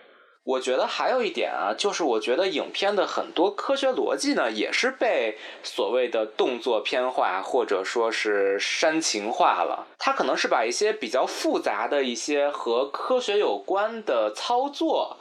[0.48, 9.88] 我觉得还有一点啊，就是我觉得影片的很多科学逻辑呢，也是被所谓的动作片化或者说是煽情化了。
[10.00, 15.18] 它可能是把一些比较复杂的一些和科学有关的操作，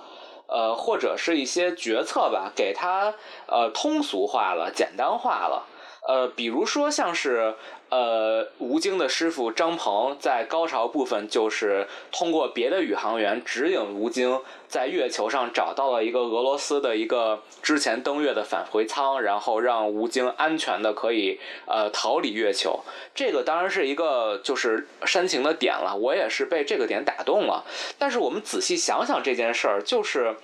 [0.47, 3.12] 呃，或者是一些决策吧，给它
[3.49, 5.67] 呃通俗化了、简单化了。
[6.09, 7.57] 呃，比如说像是
[7.88, 22.81] 呃吴京的师傅张鹏在高潮部分就是通过别的宇航员指引吴京在月球上找到了一个俄罗斯的一个之前登月的返回舱，然后让吴京安全的可以呃逃离月球。
[23.14, 27.64] 这个当然是一个就是煽情的点了，我也是被这个点打动了。
[27.99, 30.37] 但是我们仔细想想这件事儿，就是。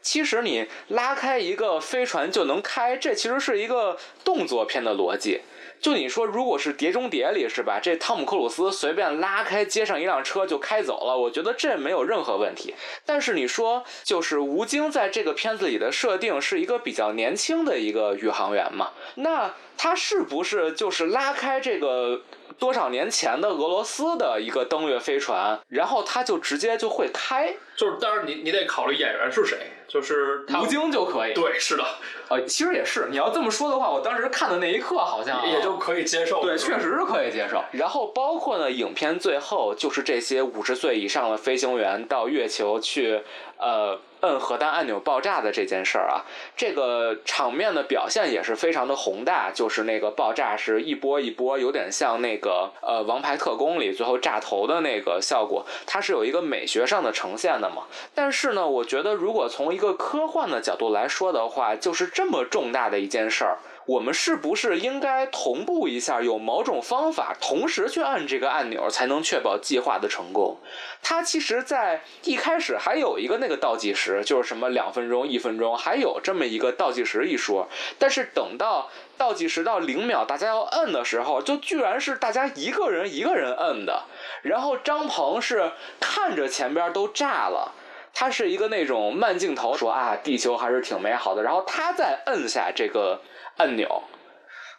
[0.00, 5.40] 其实你拉开一个飞船就能开，这其实是一个动作片的逻辑。
[5.80, 7.78] 就你说，如果是《碟中谍》里是吧？
[7.80, 12.74] 这汤姆克鲁斯随便拉开接上一辆车就开走了，我觉得这没有任何问题。
[13.06, 18.90] 但是你说，就是吴京在这个片子里的设定是一个比较年轻的一个宇航员嘛？
[19.14, 22.22] 那他是不是就是拉开这个？
[22.58, 31.34] 多少年前的俄罗斯的一个登月飞船，然后它就直接就会开，就是，当然你你得考虑演员是谁，就是吴京就可以。
[31.34, 31.84] 对，是的，
[32.28, 36.42] 呃，其实也是，你要这么说的话，我当时看的那一刻好像也就可以接受。
[36.42, 37.62] 对，确实是可以接受。
[37.72, 43.22] 然后包括呢，影片最后就是这些五十岁以上的飞行员到月球去，
[43.58, 43.98] 呃。
[44.20, 46.24] 摁核弹按钮爆炸的这件事儿啊，
[46.56, 57.84] 这个场面的表现也是非常的宏大，就是那个爆炸是一波一波，有点像那个呃《王牌特工》里最后炸头的那个效果，它是有一个美学上的呈现的嘛。
[58.14, 63.58] 但是呢，我觉得如果从一个科幻的角度来说的话，就是这么重大的一件事儿。
[63.88, 70.58] 我们是不是应该同步一下，有某种方法同时去按这个按钮，才能确保计划的成功？
[71.02, 77.66] 它其实，在一开始还有一个那个倒计时，就是什么两分钟、一分钟，还有这么一个倒计时一说。
[77.98, 84.02] 但是等到倒计时到零秒，大家要摁的时候，就居然是大家一个人一个人摁的。
[84.42, 87.72] 然后张鹏是看着前边都炸了，
[88.12, 91.42] 他是一个那种慢镜头，说啊，地球还是挺美好的。
[91.42, 93.22] 然后他再摁下这个。
[93.58, 94.02] 按钮，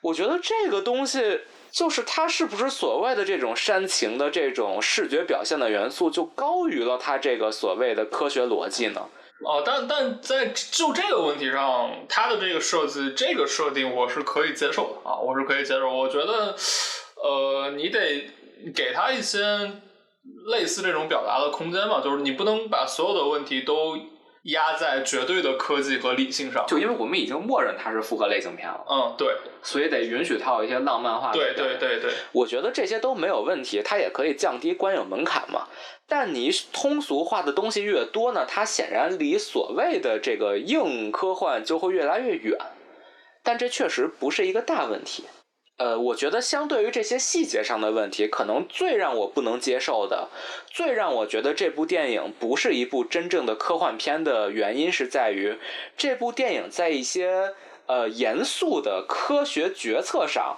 [0.01, 9.01] 我觉得这个东西就是它是不是所谓的这种煽情的这种视觉表现的元素，就高于了它这个所谓的科学逻辑呢？
[9.45, 15.93] 哦，但但在就这个问题上，它的这个设计，这个设定我是可以接受的啊，我是可以接受。
[15.93, 16.55] 我觉得，
[17.23, 18.29] 呃，你得
[18.73, 19.39] 给他一些
[20.51, 23.97] 类似这种表达的空间吧，就是你不能把所有的问题都。
[24.43, 28.85] 压在绝对的科技和理性上，就因为我们已经默认它是复合类型片了。
[28.89, 31.31] 嗯，对，所以得允许它有一些浪漫化。
[31.31, 35.67] 对对对对，我觉得这些都没有问题，它也可以降低观影门槛嘛。
[36.07, 42.57] 但你通俗化的东西越多呢，它显然离所谓的这个硬科幻就会越来越远。
[43.43, 45.25] 但这确实不是一个大问题。
[45.79, 50.27] 呃，我觉得相对于这些细节上的问题，可能最让我不能接受的，
[50.69, 55.57] 最让我觉得这部电影不是一部真正的科幻片的原因，是在于
[55.95, 57.53] 这部电影在一些
[57.85, 60.57] 呃严肃的科学决策上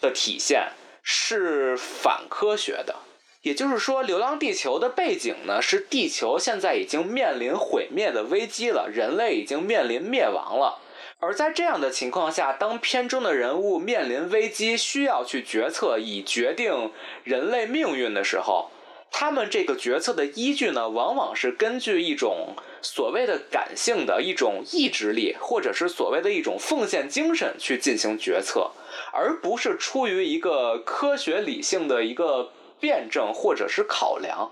[0.00, 0.70] 的体现
[1.02, 2.96] 是反科学的。
[3.42, 10.78] 也就是说，《流浪地球》的背景呢，是地球现在已经面临毁灭的危机了，人类已经面临灭亡了。
[11.24, 16.90] 而在这样的情况下，当片中的人物面临危机，需要去决策以决定
[17.22, 18.72] 人类命运的时候，
[19.08, 28.72] 他们这个决策的依据呢，往往是根据一种所谓的感性的一种意志力，或者是所谓的一种奉献精神去进行决策，
[29.12, 34.50] 而不是出于一个科学理性的一个辩证或者是考量。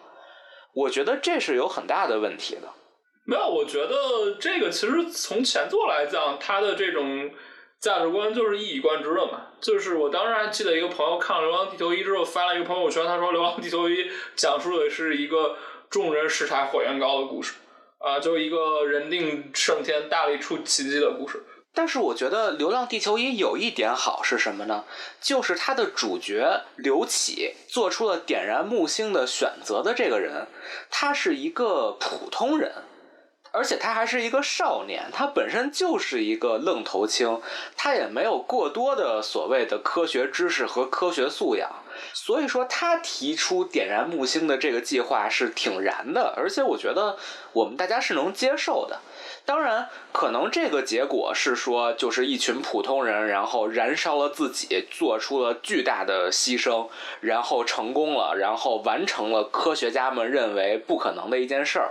[0.73, 2.69] 我觉得这是有很大的问题的。
[3.31, 7.31] 没有，我觉得这个其实从前作来讲，他的这种
[7.79, 9.43] 价值观就是一以贯之的嘛。
[9.61, 14.03] 就是我当时还记得一个朋友看了《流浪地球一》之后发了一个朋友圈，他说《流浪地球一》
[14.35, 15.57] 讲述的是一个
[15.89, 17.55] 众人拾柴火焰高的故事，
[17.99, 21.45] 啊，就一个人定胜天、大力出奇迹的故事。
[21.73, 24.85] 但是我觉得《流浪地球一》有一点好是什么呢？
[25.21, 30.49] 就是他的主角刘启做出了点燃木星的选择的这个人，
[30.91, 32.73] 他是一个普通人。
[33.53, 37.41] 而且他还是一个少年，他本身就是一个愣头青，
[37.77, 41.69] 他也没有过多的所谓的科学知识和科学素养，
[42.13, 47.19] 所以说他提出点燃木星的这个计划是挺燃的，而且我觉得
[47.53, 49.01] 我们大家是能接受的。
[49.45, 56.89] 当然，可能这个结果是说，就是一群普通人，然后燃烧了自己，做出了巨大的牺牲，
[57.21, 61.91] 然后成功了，然后完成了科学家们认为不可能的一件事儿。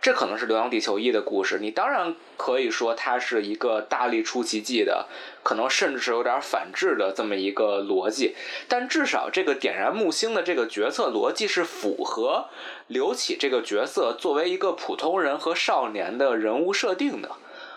[0.00, 5.06] 这可能是《流浪地球一》的故事，你当然可以说它是一个大力出奇迹的，
[5.42, 8.36] 可能甚至是有点反制的这么一个逻辑，
[8.68, 12.46] 但至少这个点燃木星的这个决策逻辑是符合
[12.86, 17.32] 刘启这个角色作为一个普通人和少年的人物设定的，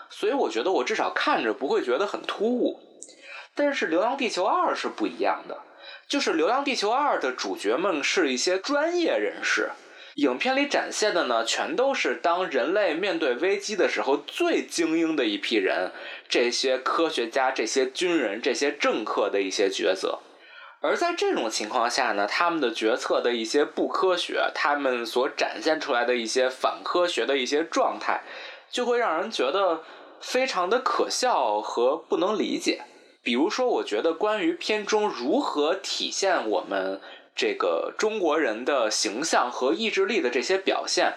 [0.08, 2.78] 所以我觉得我至少看着不会觉得很突兀。
[3.54, 5.58] 但是《流浪地球二》是不一样的，
[6.06, 9.72] 就是《流浪地球二》的主角们是一些专业人士。
[10.16, 15.90] 影片里展现的呢，全都是当人类面对危机的时候最精英的一批人，
[16.28, 20.18] 这些科学家、这些军人、这些政客的一些抉择。
[20.82, 28.20] 而在这种情况下呢，他们的决策的一些不科学，他们所展现出来的一些反科学的一些状态，
[28.70, 29.82] 就会让人觉得
[30.20, 32.82] 非常的可笑和不能理解。
[33.22, 37.00] 比如说，我觉得关于片中如何体现我们。
[37.34, 41.14] 这个中国人的形象和意志力的这些表现，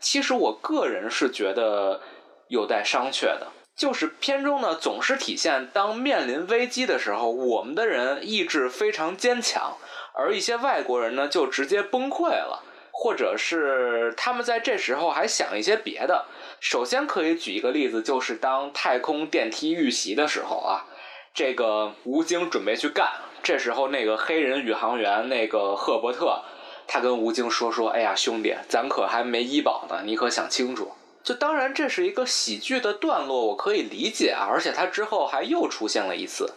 [0.00, 2.00] 其实我个人是觉得
[2.48, 3.48] 有待商榷的。
[3.76, 9.76] 就是片中呢，总是体现当面临危机的时候，我们的人意志非常坚强，
[10.14, 16.26] 而一些外国人呢就直接崩溃了，或者是他们在这时候还想一些别的。
[16.58, 20.86] 首先可以举一个例子，就是当太空电梯遇袭的时候啊，
[21.32, 23.08] 这个吴京准备去干。
[23.48, 26.42] 这时候，那个黑人宇航员那个赫伯特，
[26.86, 30.92] 他跟吴京说说：“哎呀，兄弟，咱可还没医保呢，你可想清楚。”
[31.24, 34.46] 就当然这是一个喜剧的段落，我可以理解啊。
[34.50, 36.52] 而且他之后还又出现了一次。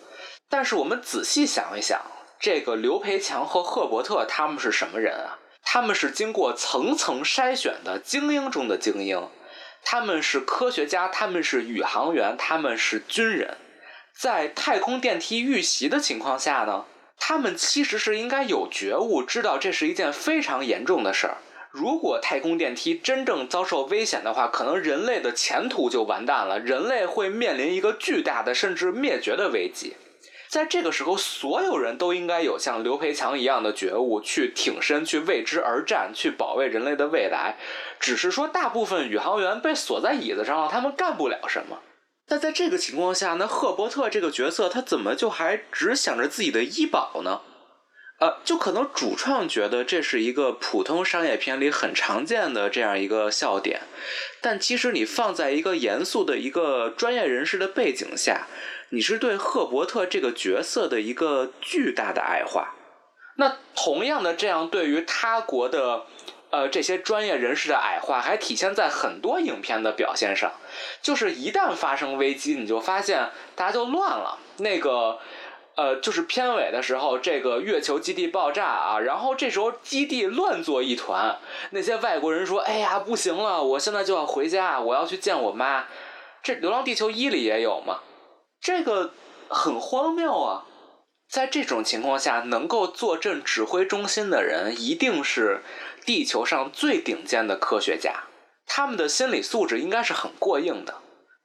[0.49, 1.97] 但是我们仔细想一想，
[2.37, 5.39] 这个刘培强和赫伯特他们是什么人啊？
[5.63, 9.29] 他们是经过层层筛选的精英中的精英，
[9.81, 13.55] 他们是科学家，他们是宇航员，他们是军人。
[14.17, 16.85] 在太空电梯遇袭的情况下呢，
[17.17, 21.37] 他们其实是应该有觉悟，知道这是一件非常严重的事儿。
[21.71, 29.95] 如果太空电梯真正遭受危险的话，可能人类的前途就完蛋了，人类会面临一个巨大的甚至灭绝的危机。
[30.49, 37.55] 在这个时候，所有人都应该有像刘培强一样的觉悟，去挺身，去为之而战，去保卫人类的未来。
[38.01, 41.79] 只是说，大部分宇航员被锁在椅子上了，他们干不了什么。
[42.27, 47.41] 那在这个情况下，那赫伯特这个角色他怎么就还只想着自己的医保呢？
[48.19, 53.81] 呃，就可能主创觉得这是一个普通商业片里很常见的这样一个笑点，
[54.39, 58.47] 但其实你放在一个严肃的一个专业人士的背景下，
[58.91, 62.75] 你是对赫伯特这个角色的一个巨大的爱化。
[63.37, 66.05] 那同样的，这样对于他国的。
[66.51, 70.51] 呃，这些专业人士的矮化还体现在很多影片的表现上，
[71.01, 74.37] 就是一旦发生危机，你就发现大家就乱了。
[74.57, 75.19] 那个，
[75.75, 81.37] 呃，就是片尾的时候，这个月球基地爆炸啊，然后这时候基地乱作一团，
[81.69, 85.85] 那些外国人说：“哎呀，不行了，我现在就要回家，我要去见我妈。”
[86.43, 87.99] 这《流浪地球一》里也有嘛，
[88.59, 89.13] 这个
[89.47, 90.65] 很荒谬啊。
[91.31, 95.61] 在这种情况下，能够坐镇指挥中心的人，一定是。
[96.03, 98.23] 地球上最顶尖的科学家，
[98.65, 100.95] 他们的心理素质应该是很过硬的。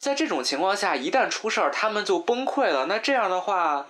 [0.00, 2.86] 在这种情况下，一旦出事儿，他们就崩溃了。
[2.86, 3.86] 那这样的话，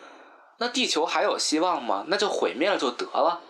[0.58, 2.04] 那地球还有希望吗？
[2.08, 3.40] 那就毁灭了就得了。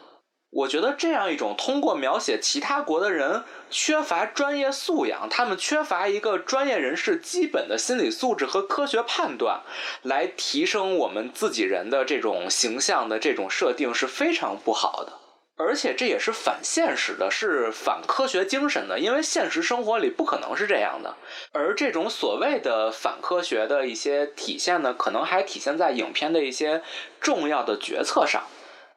[0.57, 9.61] 我觉得这样一种通过描写其他国的人缺乏专业素养，他们缺乏一个专业人士基本的心理素质和科学判断，
[10.01, 15.13] 来提升我们自己人的这种形象的这种设定是非常不好的。
[15.59, 21.17] 而且这也是反现实的，是反科学精神的，因为现实生活里不可能是这样的。
[21.53, 26.83] 而这种所谓的反科学的一些体现呢，可能还体现在影片的一些
[27.21, 28.43] 重要的决策上，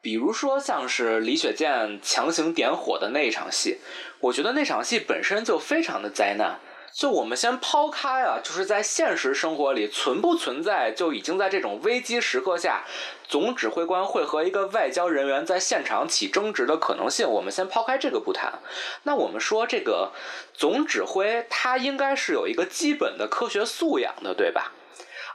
[0.02, 3.78] 比如说像是李雪健强行点火的那一场戏，
[4.20, 6.58] 我觉得那场戏本身就非常的灾难。
[6.92, 12.84] 就我们先抛开啊，就是在现实生活里存不存在，就已经在这种危机时刻下，
[13.28, 18.58] 总指挥官会和一个外交人员在现场起争执的可能性，我们先抛开这个不谈。
[19.04, 20.10] 那我们说这个
[20.52, 24.72] 总指挥他应该是有一个基本的科学素养的，对吧？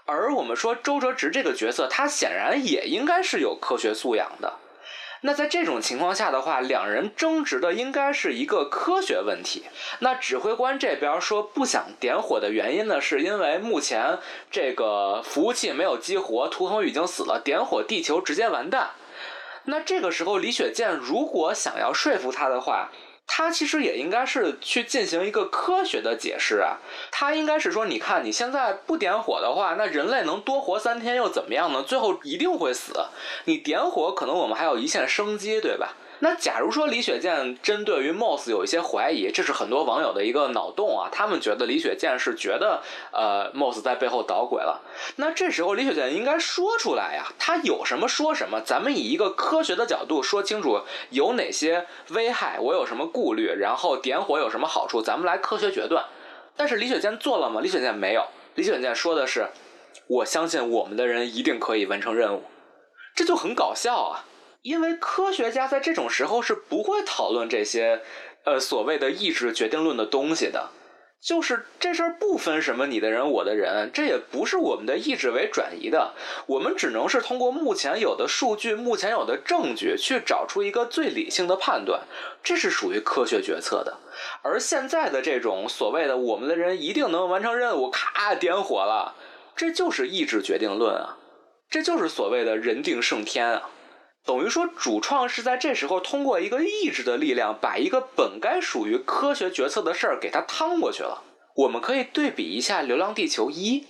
[0.05, 4.53] 而我们说周哲直这个角色，他显然也应该是有科学素养的。
[5.21, 9.63] 那在这种情况下的话，两人争执的应该是一个科学问题。
[9.99, 14.19] 那指挥官这边说不想点火的原因呢，是因为目前
[14.51, 18.91] 这个服务器没有激活，图腾已经死了，点火地球直接完蛋。
[19.63, 22.91] 那这个时候，李雪健如果想要说服他的话。
[23.27, 26.77] 他其实也应该是去进行一个科学的解释啊，
[27.11, 31.83] 他应该是说，你看你现在不点火的话，那人类能多活三天又怎么样呢？
[31.83, 32.93] 最后一定会死。
[33.45, 35.95] 你点火，可能我们还有一线生机，对吧？
[36.19, 41.09] 那假如说李雪健针对于 Moss 有一些怀疑，这是很多网友的一个脑洞啊。
[41.11, 44.81] 他们觉得李雪健是觉得呃 Moss 在背后捣鬼了。
[45.17, 48.61] 那这时候李雪健应该说出来呀，他有什么说什么。
[48.61, 56.05] 咱们以一个科学的角度说清楚有哪些危害，我有什么顾虑，然后点火有什么好处，咱们来科学决断。
[56.55, 57.59] 但是李雪健做了吗？
[57.61, 58.25] 李雪健没有。
[58.55, 59.49] 李雪健说的是，
[60.07, 62.43] 我相信我们的人一定可以完成任务。
[63.13, 64.23] 这就很搞笑啊，
[64.65, 68.01] 因为科学家在这种时候是不会讨论这些，
[68.45, 70.71] 呃，所谓的意志决定论的东西的。
[71.21, 76.13] 就是这事儿不分什么你的人我的人，这也不是我们的意志为转移的，
[76.47, 82.01] 我们只能是通过目前有的数据、目前有的证据去找出一个最理性的判断，
[82.43, 83.95] 这是属于科学决策的。
[84.41, 89.13] 而现在的这种所谓的我们的人一定能完成任务，咔点火了，
[89.55, 91.17] 这就是意志决定论啊，
[91.69, 93.69] 这就是所谓的人定胜天啊。
[94.25, 101.21] 等于说，主创是在这时候通过一个意志的力量，把一个本该属于科学决策的事儿给它趟过去了。
[101.55, 103.81] 我们可以对比一下《流浪地球一》，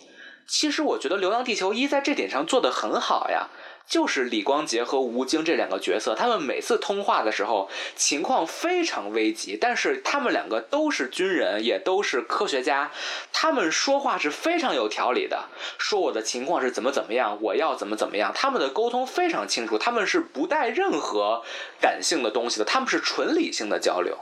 [0.45, 3.47] 其实我觉得《流浪地球一》在这点上做得很好呀。
[3.87, 12.91] 就是李光洁和吴京这两个角色，他们每次通话的时候情况非常危急，但是他们两个都是军人，也都是科学家，
[13.31, 15.45] 他们说话是非常有条理的，
[15.77, 21.43] 说我的情况是怎么怎么样，我要怎么怎么样，他们的沟通非常清楚，他们是不带任何
[21.79, 24.17] 感性的东西的，他们是纯理性的交流。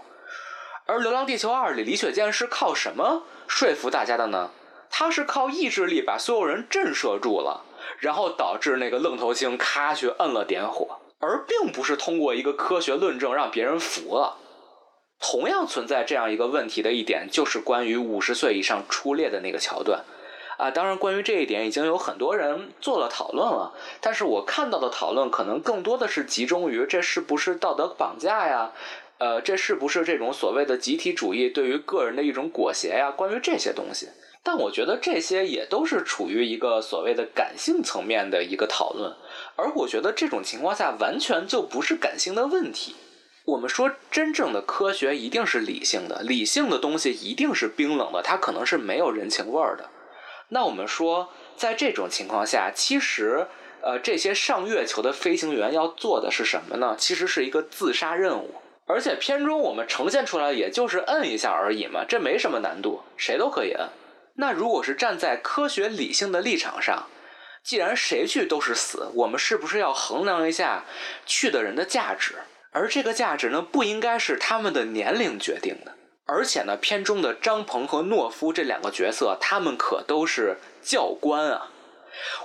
[0.86, 4.52] 而《流浪地球二》里李雪健是靠什么说服大家的呢？
[4.90, 7.64] 他是靠意志力把所有人震慑住了。
[8.04, 14.36] 然后导致那个愣头青咔去摁了点火，而并不是通过一个科学论证让别人服了。
[15.22, 20.04] 同样存在这样一个问题的一点，就是关于五十岁以上出列的那个桥段。
[20.58, 28.74] 啊，当然，关于这一点已经有很多人做了讨论了，但是我看到的讨论可能更多的是集中于这是不是道德绑架呀？
[29.20, 33.10] 呃，这是不是这种所谓的集体主义对于个人的一种裹挟呀？
[33.12, 34.10] 关于这些东西。
[34.46, 39.16] 但我觉得这些也都是处于一个所谓的感性层面的一个讨论，
[39.56, 42.96] 而我觉得这种情况下完全就不是感性的问题。
[43.46, 49.90] 我们说真正的科学一定是理性的，理性的东西一定是冰冷的，它可能是没有人情味儿的。
[50.50, 53.48] 那我们说，在这种情况下，其实
[53.82, 56.96] 呃这些上月球的飞行员要做的是什么呢？
[56.98, 63.90] 其实是一个自杀任务，而且片中我们呈现出来也就是摁一下而已嘛，这没什么难度，谁都可以摁。
[64.36, 67.08] 那如果是站在科学理性的立场上，
[67.64, 70.86] 既然谁去都是死，我们是不是要衡量一下
[71.26, 72.36] 去的人的价值？
[72.72, 75.94] 而这个价值呢，不应该是他们的年龄决定的。
[76.26, 81.70] 而且呢，片中的张鹏和懦夫这两个角色，他们可都是教官啊。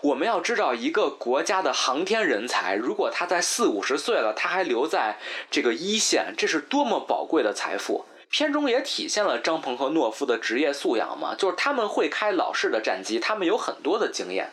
[0.03, 5.19] 我们要知道，一个国家的航天人才，如果他在四五十岁了，他还留在
[5.51, 8.05] 这个一线，这是多么宝贵的财富。
[8.31, 14.51] 片中也体现了张鹏和懦夫的职业素养嘛，就是他们会开老式的战机，他们有很多的经验，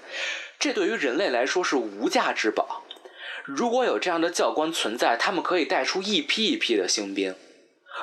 [0.58, 2.84] 这对于人类来说是无价之宝。
[3.44, 7.36] 如果有这样的教官存在，他们可以带出一批一批的新兵，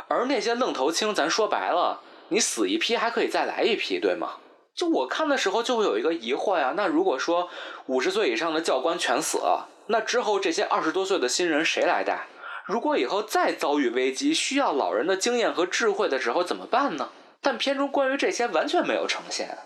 [0.08, 4.34] 而那些愣头青，咱说白了，你死一批还可以再来一批，对吗？
[4.74, 7.50] 就我看的时候就会有一个疑惑呀，那如果说
[7.86, 12.26] 五十岁以上的教官全死了，那之后这些二十多岁的新人谁来带？
[12.64, 17.08] 如果以后再遭遇危机，需要老人的经验和智慧的时候怎么办呢？
[17.40, 19.58] 但片中关于这些完全没有呈现。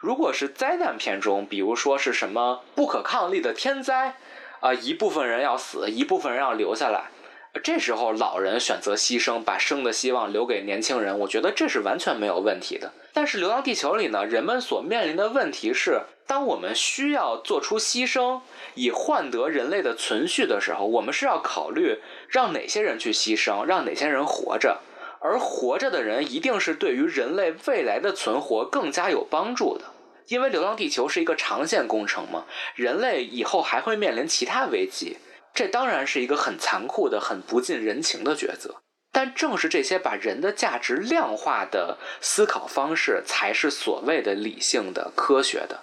[0.00, 4.16] 如果是灾难片中，比如说是什么不可抗力的天灾，
[4.60, 7.06] 啊，一部分人要死，一部分人要留下来，
[7.62, 12.92] 这时候老人选择牺牲，把生的希望留给年轻人，我觉得这是完全没有问题的。
[13.12, 16.02] 但是《流浪地球》里呢，人们所面临的问题是。
[16.28, 18.40] 当我们需要做出牺牲
[18.74, 24.80] 以换得人类的存续的时候，我们是要考虑让哪些人去牺牲，让哪些人活着，
[25.20, 29.84] 而活着的人一定是对于人类未来的存活更加有帮助的。
[30.26, 32.44] 因为《流浪地球》是一个长线工程嘛，
[32.74, 35.18] 人类以后还会面临其他危机，
[35.56, 38.82] 这当然是一个很残酷的、很不近人情的抉择。
[39.10, 45.80] 但正是这些把人的价值量化的思考方式，才是所谓的理性的、科学的。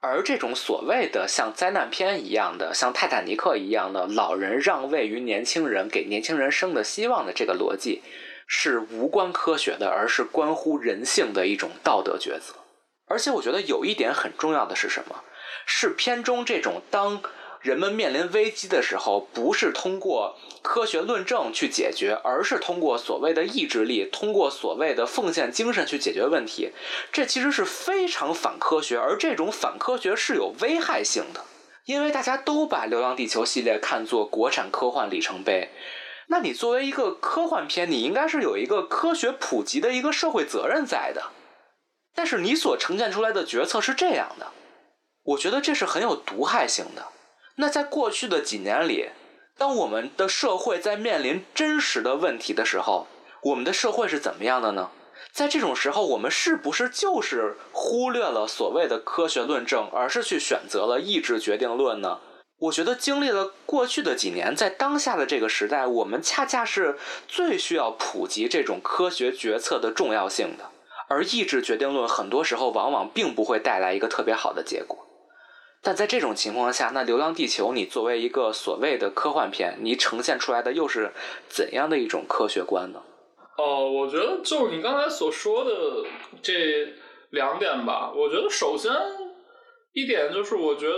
[0.00, 8.02] 而这种所谓的像灾难片一样的、像泰坦尼克一样的老人让位于年轻人，给年轻人生的希望的这个逻辑，
[8.48, 12.56] 是无关科学的，而是关乎人性的一种道德抉择。
[13.06, 15.22] 而且我觉得有一点很重要的是什么？
[15.64, 17.22] 是片中这种当。
[17.62, 26.72] 人们面临危机的时候，不是通过科学论证去解决，而是通过所谓的意志力，通过所谓的奉献精神去解决问题。
[27.12, 31.44] 这其实是非常反科学，而这种反科学是有危害性的。
[31.84, 35.70] 因为大家都把《流浪地球》系列看作国产科幻里程碑，
[36.28, 41.30] 那你作为一个科幻片，你应该是有一个科学普及的一个社会责任在的。
[42.14, 44.48] 但是你所呈现出来的决策是这样的，
[45.22, 47.06] 我觉得这是很有毒害性的。
[47.56, 49.10] 那在过去的几年里，
[49.58, 53.06] 当我们的社会在面临真实的问题的时候，
[53.42, 54.90] 我们的社会是怎么样的呢？
[55.32, 62.20] 在这种时候，我们是不是就是忽略了所谓的科学论证，而是去选择了意志决定论呢？
[62.58, 66.96] 我觉得经历了过去的几年，在当下的这个时代，我们恰恰是
[67.26, 70.70] 最需要普及这种科学决策的重要性的。
[71.08, 75.06] 而意志决定论很多时候往往并不会带来一个特别好的结果。
[75.82, 81.12] 但在这种情况下，那《流浪地球》你作为一个所谓的科幻片，你呈现出来的又是
[81.48, 83.02] 怎样的一种科学观呢？
[83.58, 86.04] 哦，我觉得就是你刚才所说的
[86.40, 86.54] 这
[87.30, 88.12] 两点吧。
[88.14, 88.92] 我觉得首先
[89.92, 90.94] 一点就是，我觉得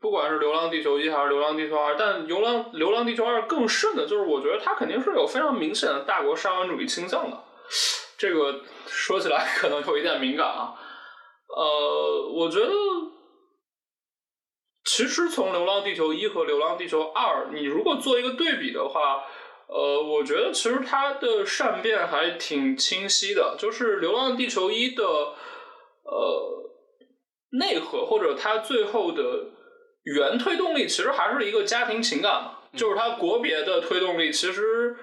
[0.00, 7.38] 不管是《流浪地球一》还是《流浪地球二》，但《流浪流浪地球二》更甚的就是，我觉得它肯定是有非常明显的大国沙文主义倾向的。
[8.16, 10.74] 这个说起来可能有一点敏感啊。
[11.54, 12.72] 呃，我觉得
[14.84, 19.24] 其实从《流浪地球一》和《流浪地球二》，你如果做一个对比的话。
[19.66, 26.70] 呃，我觉得其实它的善变还挺清晰的，就是《流浪地球一》的呃
[27.58, 29.22] 内核或者它最后的
[30.04, 34.94] 原推动力，其实还是一个家庭情感嘛，就是它国别的推动力其实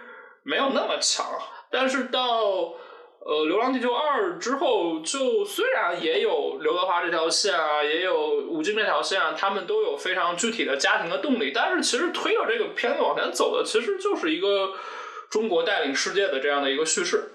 [0.43, 1.25] 没有那么强，
[1.71, 2.75] 但是到。
[3.23, 8.17] 呃，《流浪地球二》之后，就虽然也有刘德华这条线啊，也有
[8.49, 14.73] 吴京这条线啊，他们都有非常具体的家庭的动力，但是其实推着这个片子往前走的，其实就是一个
[15.29, 17.31] 中国带领世界的这样的一个叙事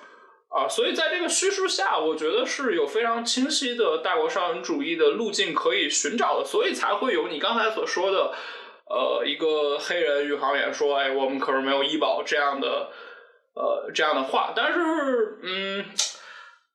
[0.49, 0.67] 啊。
[0.69, 8.35] 所以在这个叙事下，我觉得是有非常清晰的大国少人主义的路径可以寻找的，所以才会有你刚才所说的，
[8.91, 12.89] 呃，一个黑人宇航员说：“哎，我们可是没有医保这样的。”
[13.57, 15.87] 呃，这样的话，但是，嗯，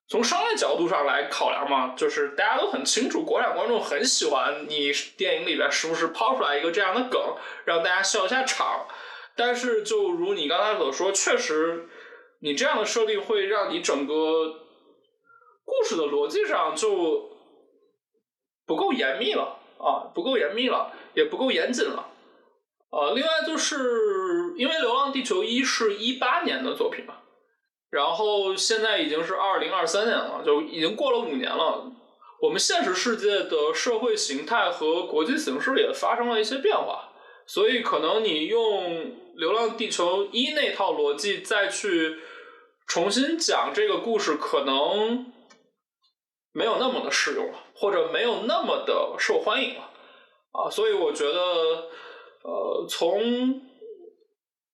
[0.09, 8.87] 从商业角度上来考量嘛，就是大家都很清楚，国产观众很喜欢你电影里边时不时抛出来一个这样的梗，让大家笑一下场。
[9.35, 11.87] 但是，就如你刚才所说，确实，
[12.39, 14.13] 你这样的设定会让你整个
[15.63, 17.29] 故事的逻辑上就
[18.65, 22.07] 不够严密了啊，不够严密了，也不够严谨了。
[22.89, 27.15] 呃，另外就是因为《流浪地球一》是一八年的作品嘛，
[27.89, 31.91] 然后现在已经是二零二三年了，就已经过了五年了。
[32.41, 37.09] 我们现实世界的社会形态和国际形势也发生了一些变化，
[37.45, 38.89] 所以可能你用
[39.35, 42.17] 《流浪地球一》那套逻辑再去
[42.87, 45.31] 重新讲这个故事，可能
[46.51, 49.89] 没有那么的适用了，或者没有那么的受欢迎了
[50.51, 50.69] 啊。
[50.69, 51.89] 所以我觉得。
[52.43, 53.61] 呃，从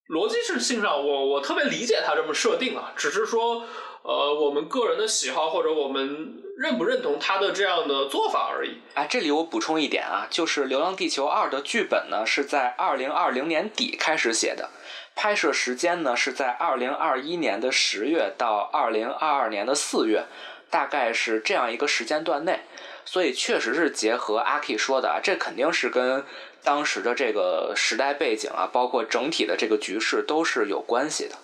[0.10, 3.66] 逻辑是性上，我我特别理解他这么设定啊，只是说，
[4.04, 8.78] 呃，我们个人的喜好或者我们认不认同他的这样的做法而已。
[8.94, 14.70] 哎，这里我补充一点啊，就是《流浪地球二》的剧本呢是在二零二零年底开始写的，
[15.14, 20.24] 拍摄时间呢是在二零二一年的十月到二零二二年的四月，
[20.70, 22.62] 大概是这样一个时间段内，
[23.04, 26.24] 所以确实是结合阿 K 说的啊，这肯定是跟。
[26.68, 31.36] 当时的这个时代背景啊，包括整体的这个局势都是有关系的，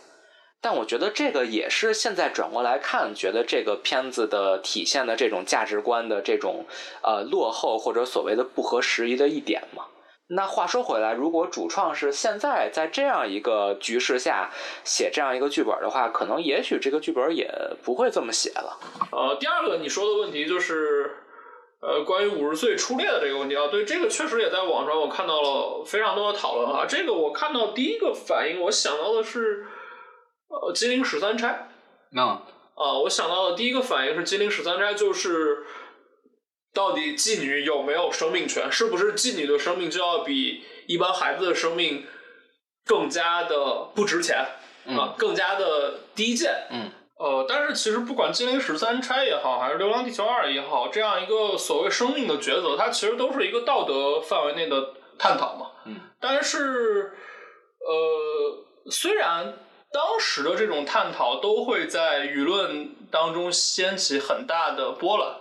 [0.60, 6.66] 但我觉得这个也是现在转过来看，觉得这个片子的体现的这种价值观的这种
[7.02, 9.86] 呃落后或者所谓的不合时宜的一点嘛。
[10.28, 14.50] 那话说回来，如果主创是现在在这样一个局势下
[14.84, 17.50] 写这样一个剧本的话，可能也许这个剧本也
[17.82, 18.78] 不会这么写了。
[19.14, 21.20] 呃，第二个你说的问题就是。
[21.86, 26.86] 呃，关于五十岁初恋的这个问题啊，对这个确实也在网上我看到了非常多的讨论啊。
[26.88, 29.66] 这个我看到第一个反应，我想到的是，
[30.48, 31.68] 呃，金陵十三钗。
[32.12, 32.24] 那
[32.76, 35.66] 啊，我想到的第一个反应是金陵十三钗，就是
[36.74, 38.72] 到底妓女有没有生命权？
[38.72, 42.06] 是不是妓女的生命就要比一般孩子的生命
[42.86, 44.38] 更加的不值钱
[44.86, 45.16] 啊？
[45.18, 46.66] 更加的低贱？
[46.72, 46.92] 嗯。
[47.24, 55.68] 呃，但是其实不管《金陵十三钗》也好，还是《流浪地球二》也好，这样一个所谓生命的抉择，它其实都是一个道德范围内的探讨嘛。
[55.86, 55.96] 嗯。
[56.20, 57.14] 但是，
[57.80, 59.54] 呃，虽然
[59.94, 65.38] 当时的这种探讨都会在舆论当中掀起很大的波澜，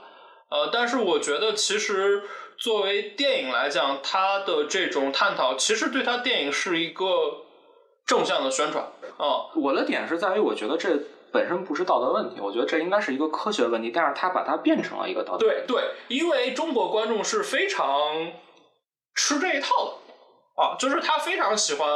[0.51, 2.23] 呃，但是我觉得其实
[2.59, 7.43] 作为电影来讲，它的这种探讨其实对它电影是一个
[8.07, 8.85] 正向的宣传。
[9.19, 10.97] 啊，我的点是在于，我觉得这。
[11.33, 15.47] 本身不是道德问题，我觉得这应该是一个科学问题，但是他把它变成了一个道德。
[15.47, 18.33] 对对，因为中国观众是非常
[19.15, 21.89] 吃这一套的啊，就是他非常喜欢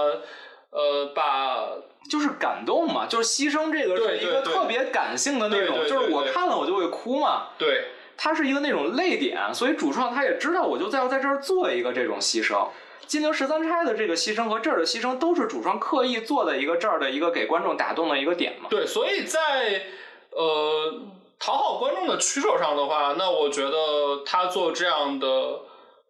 [0.70, 1.68] 呃把
[2.11, 7.49] 就是感动嘛，就是牺牲这个是一个特别感性的那种，就是我看了我就会哭嘛。
[7.59, 7.84] 对，
[8.16, 12.68] 它是一个那种泪点，所以主创他也知道，我就在要在这儿做一个这种牺牲。
[13.07, 18.69] 金陵十三钗的这个牺牲和这儿的牺牲，都是主创刻意做的一个这儿的一个给观众打动的一个点嘛？
[18.69, 19.83] 对，所以在
[20.31, 21.01] 呃，
[21.39, 25.61] 讨好观众的取舍上的话，那我觉得他做这样的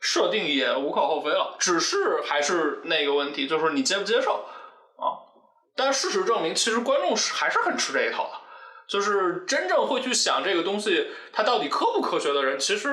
[0.01, 1.57] 设定也无可厚非了。
[1.59, 4.45] 只是还是那个问题，就是你接不接受
[4.97, 5.21] 啊？
[5.77, 8.31] 但事实证明，其实观众是还是很吃这一套的。
[8.89, 12.89] 就是真正会去想这个东西它到底科不科学的人，其实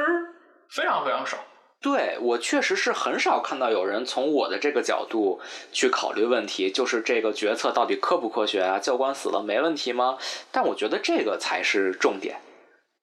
[0.67, 1.37] 非常非常少。
[1.83, 5.41] 对我确实是很少看到有人从我的这个角度
[5.73, 8.79] 去考虑问题，就是这个决策到底科不科学啊？
[8.79, 10.17] 教官死了没问题吗？
[10.49, 12.37] 但我觉得这个才是重点。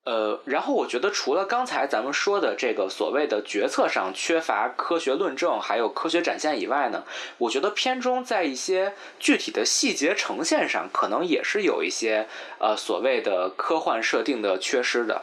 [0.03, 7.03] 呃，然后我觉得除了刚才咱们说的这个所谓的决策上缺乏科学论证，还有科学展现以外呢，
[7.37, 12.27] 我觉得片中在一些具体的细节呈现上，可能也是有一些
[12.57, 15.21] 呃所谓的科幻设定的缺失的。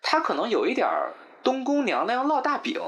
[0.00, 1.12] 它可能有一点儿
[1.46, 2.82] 东宫娘娘烙大饼。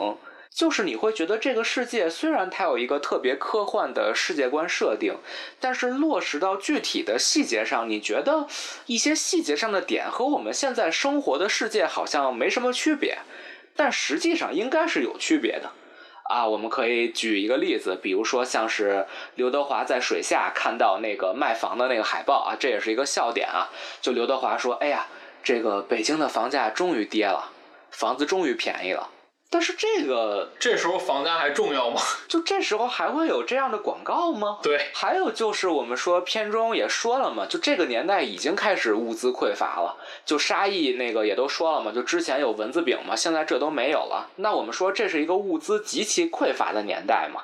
[0.50, 5.14] 就是你会觉得这个世界虽然它有一个特别科幻的世界观设定，
[5.60, 8.48] 但是落实到具体的细节上，你觉得
[8.86, 13.18] 一些细节上的点和我们现在生活的世界好像没什么区别，
[13.76, 15.70] 但实际上应该是有区别的。
[16.24, 19.06] 啊，我们可以举一个例子，比如说像是
[19.36, 23.70] 刘德华在水下看到那个卖房的那个海报啊，这也是一个笑点啊。
[24.00, 25.06] 就刘德华说：“哎呀，
[25.44, 27.52] 这个北京的房价终于跌了，
[27.90, 29.08] 房子终于便宜了。”
[29.50, 32.02] 但是这个这时候房价还重要吗？
[32.28, 34.58] 就这时候还会有这样的广告吗？
[34.62, 34.90] 对。
[34.92, 39.96] 还有就是我们说片中也说了嘛，就这个年代已经开始物资匮乏了。
[40.26, 44.28] 就沙溢那个也都说了嘛，就之前有蚊子饼嘛，现在这都没有了。
[44.36, 47.40] 那我们说这是一个物资极其匮乏的年代嘛？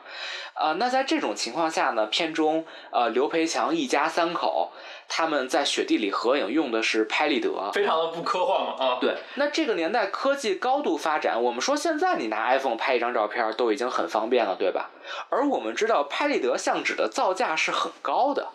[0.55, 4.73] 啊，那在这种情况下呢，片中呃刘培强一家三口。
[5.07, 8.99] 他们在雪地里合影用的是拍立得，非常的不科幻嘛啊！
[8.99, 14.89] 对，那这个年代科技高度发展，我们说现在你拿 iPhone 拍一张照片都已经很方便了，对吧？
[15.29, 18.49] 而我们知道拍立得相纸的造价是很高的。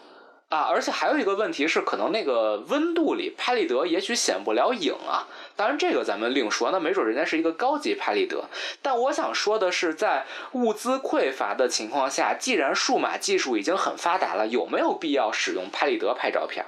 [0.50, 5.28] 啊，而且还有一个问题是，可能那个温度里拍立得也许显不了影啊。
[5.56, 8.46] 当然这个咱们另说，那没准人家是一个高级拍立得。
[8.82, 16.66] 但我想说的是，在物资匮乏的情况下，既然数码技术已经很发达了，有没有必要使用拍立得拍照片？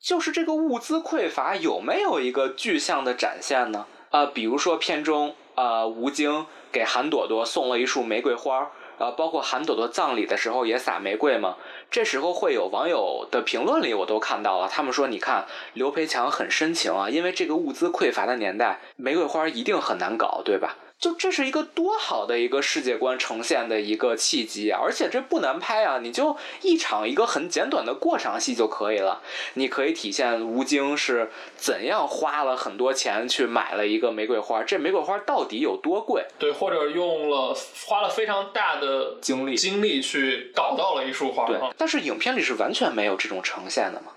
[0.00, 3.86] 就是这个物资匮乏有没有一个具象的展现呢？
[4.10, 8.70] 啊，比如说片中啊，吴京给韩朵朵送了一束玫瑰花。
[8.98, 11.56] 呃，包括韩朵朵葬礼的时候也撒玫瑰吗？
[11.90, 20.76] 这时候会有网友的评论里我都看到了，他们说你看刘培强很深情啊，因为这个物资匮乏的年代，玫瑰花一定很难搞，对吧？
[20.98, 24.80] 就这是一个多好的一个世界观呈现的一个契机啊！
[24.82, 29.20] 而且这不难拍啊，你就一场一个很简短的过场戏就可以了。
[29.54, 36.24] 你可以体现吴京是怎样花了很多钱去买了一个玫瑰花，这玫瑰花到底有多贵？
[36.38, 37.54] 对，或者用了
[37.86, 41.44] 花了非常大的精力精力去搞到了一束花。
[41.44, 44.12] 对，但是影片里是完全没有这种呈现的嘛。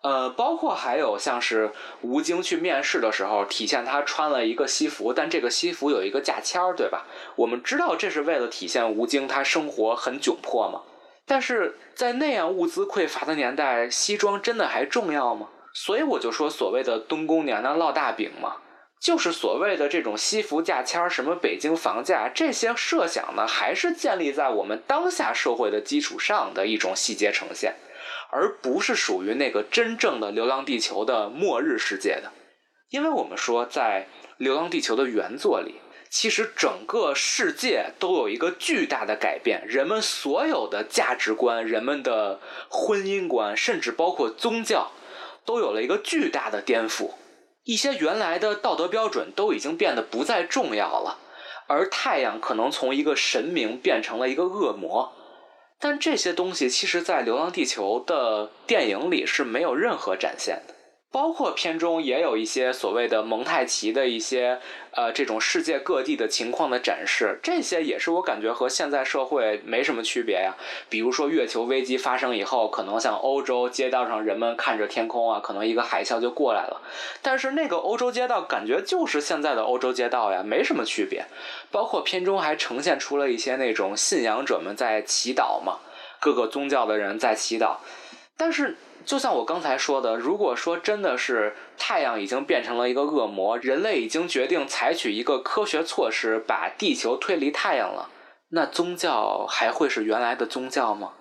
[0.00, 1.72] 呃，包括还有像是
[2.02, 7.04] 吴京去面试的时候，体现他穿了一个西服，但这个西服有一个价签儿，对吧？
[7.34, 10.82] 我们知道这是为了体现吴京他生活很窘迫嘛。
[11.26, 15.48] 但是在那样物资匮乏的年代，西装真的还重要吗？
[15.74, 18.56] 所以我就说，所谓的东宫娘娘烙大饼嘛，
[19.00, 27.74] 就是所谓的这种西服价签儿，什么北京房价这些设想呢，还是建立在我们当下社会的基础上的一种细节呈现。
[28.30, 32.30] 而不是属于那个真正的《流浪地球》的末日世界的，
[32.90, 35.76] 因为我们说在《流浪地球》的原作里，
[36.10, 44.92] 其实整个世界都有一个巨大的改变，人们所有的价值观、人们的婚姻观，甚至包括宗教，
[45.44, 47.12] 都有了一个巨大的颠覆，
[47.64, 51.18] 一些原来的道德标准都已经变得不再重要了，
[51.66, 55.14] 而太阳可能从一个神明变成了一个恶魔。
[55.80, 60.74] 但这些东西其实，在《流浪地球》的电影里是没有任何展现的。
[61.10, 70.54] 包括片中也有一些所谓的蒙太奇的一些呃这种世界各地的情况的展示，这些也是我感觉和现在社会没什么区别呀。
[70.90, 76.82] 比如说月球危机发生以后，可能像欧洲街道上人们看着天空啊，可能一个海啸就过来了。
[77.22, 81.24] 但是那个欧洲街道感觉就是现在的欧洲街道呀，没什么区别。
[81.70, 85.78] 包括片中还呈现出了一些那种信仰者们在祈祷嘛，
[86.20, 87.76] 各个宗教的人在祈祷，
[88.36, 88.76] 但是。
[89.08, 98.10] 就像我刚才说的，如果说真的是太阳已经变成了一个恶魔，人类已经决定采取一个科学措施把地球推离太阳了，
[98.50, 101.14] 那宗教还会是原来的宗教吗？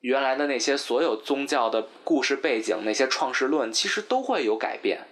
[0.00, 5.06] 原来的那些所有宗教的故事背景，那些创世论其实都会有改变，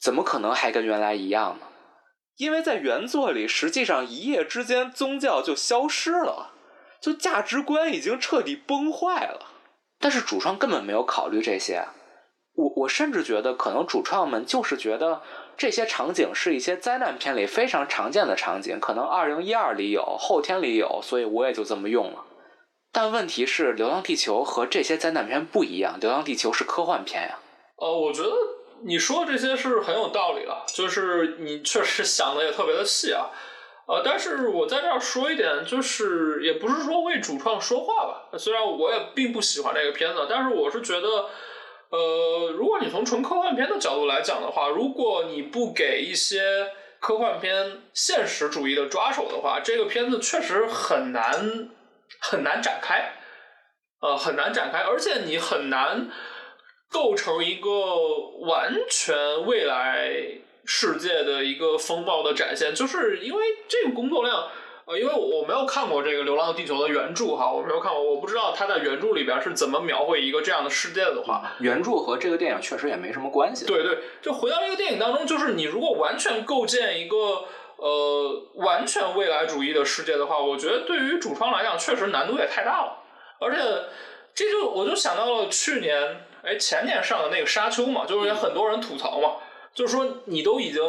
[0.00, 1.66] 怎么可能还跟原来一样呢？
[2.38, 6.52] 因为在原作里，实际上一夜之间宗教就消失了，
[7.02, 9.48] 就价值观已经彻底崩坏了。
[10.02, 11.86] 但是主创根本没有考虑这些，
[12.54, 15.22] 我我甚至觉得，可能主创们就是觉得
[15.56, 22.24] 这些场景是一些灾难片里非常常见的场景，可能二零一二里有，后天里有，所以我也就这么用了。
[22.92, 27.38] 但问题是，《流浪地球》和这些灾难片不一样，《流浪地球》是科幻片呀。
[27.76, 28.30] 呃，我觉得
[28.84, 33.30] 你说的这些是很有道理的，就是你确实想的也特别的细啊。
[33.92, 38.38] 呃，但是我在这儿说一点，就是也不是说为主创说话吧。
[38.38, 41.08] 虽然我也并不喜欢这个片子，但是我是觉得，
[41.90, 46.70] 呃，如果你从纯科幻片的角度来讲的话，如果你不给一些
[47.00, 51.68] 科幻片现实主义的抓手的话，这个片子确实很难。
[52.20, 53.14] 很难展开，
[54.00, 56.08] 呃，很难展开，而且你很难
[56.88, 57.68] 构成一个
[58.46, 60.12] 完全未来
[60.64, 64.48] 世界的一个风暴的展现，就是因为这个工作量，
[64.84, 73.66] 呃，因为我没有看过这个《流浪地球》的原著哈，我没有看过，我不知道他在原著里边是怎么描绘一个这样的世界的话，原著和这个电影确实也没什么关系。
[73.66, 77.44] 对对，就回到这个电影当中，就是你如果完全构建一个。
[77.74, 82.98] 呃，完全未来主义的世界的话，我觉得对于主创来讲，确实难度也太大了。
[83.40, 83.58] 而且，
[84.32, 89.32] 这就我就想到了去年，哎，前年上的那个《沙丘》嘛，就是也很多人吐槽嘛，
[89.74, 90.82] 就是说你都已经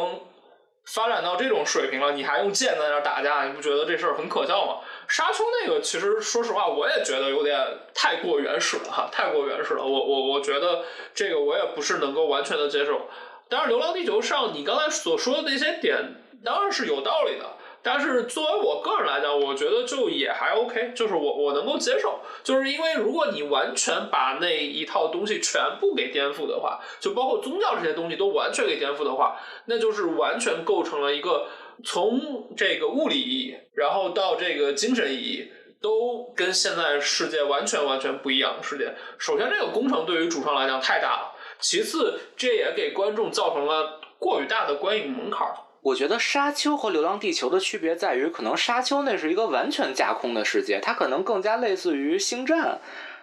[0.84, 4.80] 发展到这种水平了，你还用剑在那打架，你不觉得这事儿很可笑吗？
[5.12, 7.58] 《沙丘》那个其实说实话，我也觉得有点
[7.94, 9.82] 太过原始了哈，太过原始了。
[9.84, 13.08] 我我我觉得这个我也不是能够完全的接受。
[13.48, 16.20] 但是《流浪地球》上你刚才所说的那些点。
[16.44, 17.46] 当然是有道理的，
[17.84, 31.46] 但是作为我个人来讲，我觉得就也还 OK，就是我我能够接受，就是因为如果你完全把那一套东西全部给颠覆的话，就包括宗教这些东西都完全给颠覆的话，那就是完全构成了一个
[31.84, 38.94] 从这个物理意义，然后到这个精神意义，都跟现在世界完全完全不一样的世界。
[39.18, 45.46] 首先，这个工程对于主创来讲太大了；其次，这也给观众造成了过于大的观影门槛。
[45.84, 52.58] 我觉得《沙丘》和《流浪地球》的区别在于，可能《沙丘》那是一个完全架空的世界，它可能更加类似于《星战》，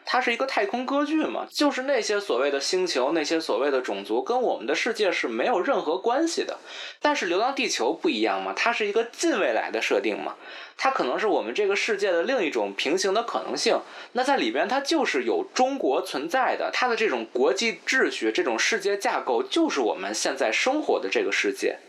[0.05, 6.59] 它是一个太空歌剧嘛，就是那些所谓的星球、那些所谓的种族，跟我们的世界是没有任何关系的。
[7.01, 10.35] 但是《流浪地球》不一样嘛，它是一个近未来的设定嘛，
[10.77, 13.81] 它可能是我们这个世界的另一种平行的可能性。
[14.11, 21.79] 那在里边，它就是有中国存在的，它的这种国际秩序、这种世界架构，就是我们现在生活的这个世界。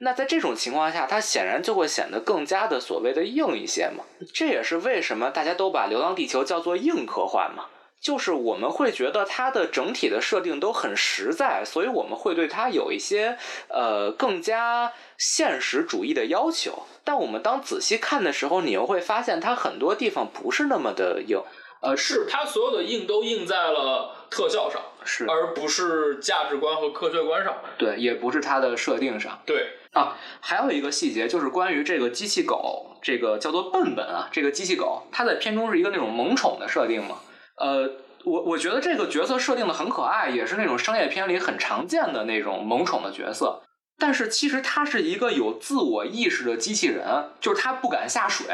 [0.00, 4.04] 那在这种情况下，它显然就会显得更加的所谓的硬一些嘛。
[4.32, 7.64] 这也是为什么大家都把《流浪地球》叫做硬科幻嘛，
[8.00, 13.36] 就是我们会觉得它的整体的设定都很实在，所以我们会对它有一些
[13.68, 16.84] 呃更加现实主义的要求。
[17.02, 21.42] 但我们当仔细看的时候，你又会发现它很多地方不是那么的硬。
[21.80, 27.56] 呃，是它所有的硬都硬在了特效上，是，而不是价值观和科学观上。
[27.76, 29.40] 对，也不是它的设定上。
[29.44, 29.74] 对。
[29.92, 37.16] 啊，还有一个细节就是关于这个机器狗，这个叫做笨笨啊，这个机器狗，它在片中是一个那种萌宠的设定嘛。
[37.56, 37.90] 呃，
[38.24, 43.62] 我我觉得这个角色设定的很可爱，也是那种商业片里很常见的那种萌宠的角色。
[43.98, 48.46] 但是其实它是一个有自我意识的机器人，就是它不敢下水。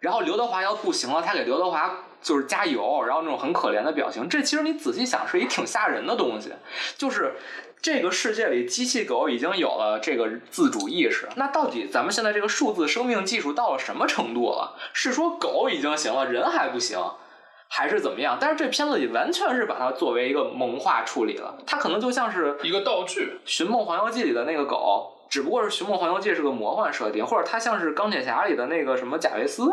[0.00, 4.28] 然后刘德华要不行了，他给刘德华就是加油，然后那种很可怜的表情。
[4.28, 6.52] 这其实你仔细想是一挺吓人的东西，
[6.98, 7.36] 就是。
[7.82, 11.28] 这个世界里，机器狗已经有了这个自主意识。
[11.34, 14.76] 那到底咱们现在这个数字生命技术到了什么程度了？
[14.92, 16.96] 是说狗已经行了，人还不行，
[17.66, 18.38] 还是怎么样？
[18.40, 21.58] 但是这片子里完全是把它作为一个萌化处理了。
[21.66, 29.68] 它可能就像是一个道具，《寻梦环游记》里的那个狗，只不过是《寻梦环游记》是个魔幻设定，或者它像是钢铁侠里的那个什么贾维斯。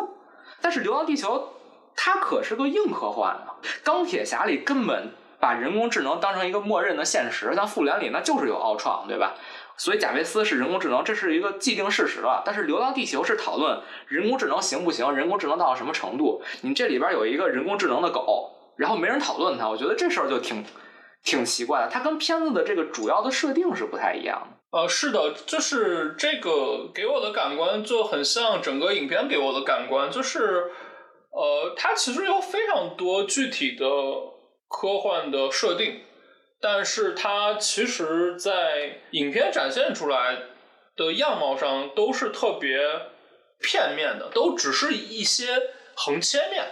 [0.59, 1.37] 但是《流浪地球》
[1.95, 3.53] 它可是个硬科幻啊，
[3.83, 5.13] 钢铁侠里根本。
[5.39, 9.35] 把人工智能当成一个默认的现实，像复联里那就是有奥创，对吧？
[9.77, 12.43] 所以贾维斯是人工智能，这是一个既定事实了。
[12.45, 16.41] 但是《流浪地球》是讨论人工智能行不行，人工智能到了什么程度？
[16.63, 20.65] 你这里边有一个人工智能的狗，然后没人讨论它，我觉得这事儿就挺
[21.23, 21.89] 挺奇怪的。
[21.89, 24.77] 它跟片子的这个主要的设定是不太一样的。
[24.77, 30.71] 呃，是的，就是这个给我的感官就很像整个影片给我的感官，就是
[31.31, 33.85] 呃，它其实有非常多具体的。
[34.69, 36.03] 科幻的设定，
[36.61, 40.37] 但是它其实，在影片展现出来
[40.95, 42.77] 的样貌上都是特别
[43.59, 45.47] 片面的，都只是一些
[45.95, 46.63] 横切面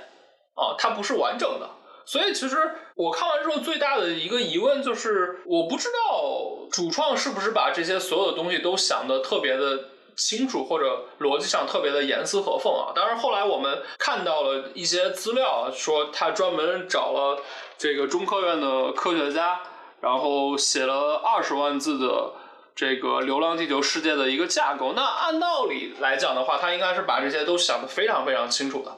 [0.54, 1.70] 啊，它不是完整的。
[2.06, 2.56] 所以，其实
[2.96, 9.90] 我看完之后最大的一个疑问就是，我不知道主创是不是把这些所有的东西都想的特别的。
[10.18, 12.92] 清楚或者逻辑上特别的严丝合缝啊！
[12.96, 17.40] 当然后来我们看到了一些资料，说他专门找了
[17.78, 19.62] 这个中科院的科学家，
[20.02, 22.34] 然后写了二十万字的
[22.76, 24.94] 这个《流浪地球》世界的一个架构。
[24.94, 28.90] 那按道理来讲的话，他应该是把这些都想得非常非常清楚的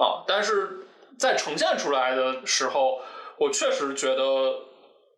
[0.00, 0.22] 啊。
[0.28, 0.86] 但是
[1.18, 3.00] 在呈现出来的时候，
[3.36, 4.60] 我确实觉得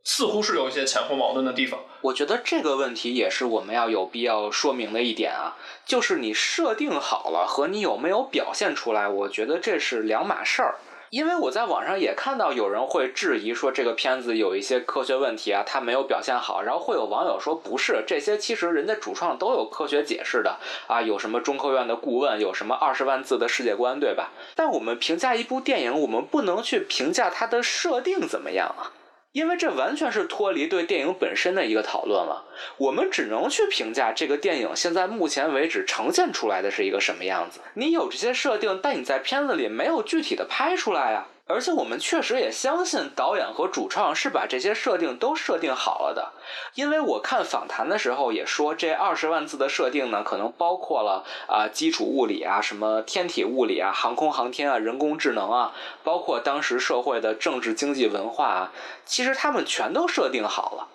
[0.05, 1.81] 似乎是有一些前后矛盾的地方。
[2.03, 10.77] 我觉得这个问题也是我们要有必要说明的一点啊，就是你设定好了和你有没有表现出来，我觉得这是两码事儿。
[11.11, 16.61] 因为我在网上也看到有人会质疑说这个片子有一些科学问题啊，它没有表现好。
[16.61, 24.33] 然后会有网友说不是，这些其实人家主创都有科学解释的啊，有什么中科院的顾问，有什么二十万字的世界观，对吧？
[24.57, 28.91] 但我们评价一部电影，我们不能去评价它的设定怎么样啊。
[29.35, 32.45] 因为这完全是脱离对电影本身的一个讨论了，
[32.77, 37.59] 我们只能去评价这个电影现在目前为止呈现出来的是一个什么样子。
[37.75, 41.27] 你有这些设定，但你在片子里没有具体的拍出来啊。
[41.47, 46.33] 而且我们确实也相信导演和主创是把这些设定都设定好了的，
[46.75, 58.73] 因为我看访谈的时候也说，这二十万字的设定呢，可能包括了啊基础物理啊、什么天体物理啊、航空航天啊、人工智能啊，包括当时社会的政治经济文化啊，
[59.05, 60.89] 其实他们全都设定好了。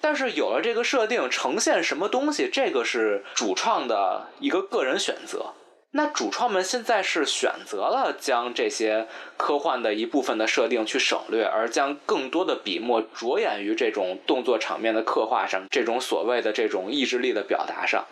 [0.00, 5.52] 但是有了这个设定，呈现什么东西，这个是主创的一个个人选择。
[5.96, 18.04] 那主创们现在是选择了将这些科幻的一部分的设定去省略，而将更多的笔墨着眼于这种动作场面的刻画上，这种所谓的这种意志力的表达上。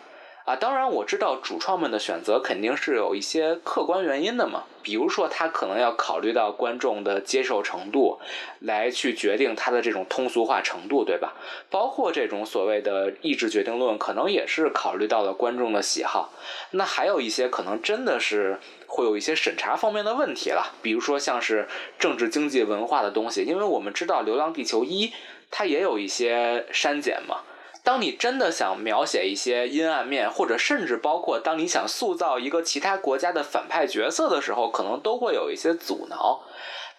[0.45, 8.19] 啊，当然我知道主创们的选择肯定是有一些客观原因的嘛，比如说他可能要考虑到观众的接受程度，
[8.59, 11.33] 来去决定他的这种通俗化程度，对吧？
[11.69, 16.33] 包括这种所谓的意志决定论，可能也是考虑到了观众的喜好。
[16.71, 25.07] 那还有一些可能真的是会有一些审查方面的问题了，比如说像是政治、经济、文化的东西，因为我们知道《流浪地球一》
[25.49, 27.37] 它也有一些删减嘛。
[27.83, 36.41] 当你真的想描写一些阴暗面，或者甚至包括当你想塑造一个其他国家的反派角色的时候，可能都会有一些阻挠。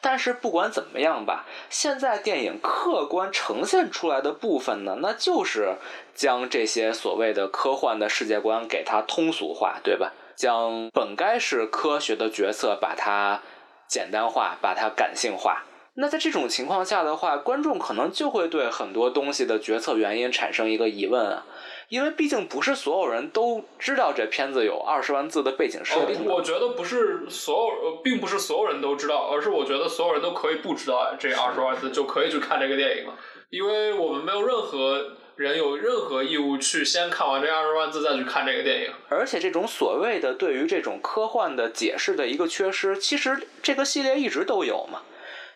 [0.03, 5.77] 但是不管怎么样吧，现在电影客观呈现出来的部分呢，那就是
[6.15, 10.13] 将这些所谓的科幻的世界观给它通俗化，对吧？
[10.37, 13.41] 将本该是科学的角色把它
[13.89, 15.63] 简单化，把它感性化。
[15.97, 21.47] 那在这种情况下的话，观众可能就会对很多东西的决策原因产生一个疑问啊，
[21.89, 26.27] 因为毕竟不是所有人都知道这片子有二十万字的背景设定。
[26.27, 33.15] 我觉得不是所有，并不是所有人都知道，而是我觉得所有人都可以不知道这二十万字就可以去看这个电影了，
[33.51, 38.91] 因为我们没有任何人有任何义务去先看完这二十万字再去看这个电影。
[39.09, 45.03] 而且这种所谓的对于这种科幻的解释的一个缺失，其实这个系列一直都有嘛。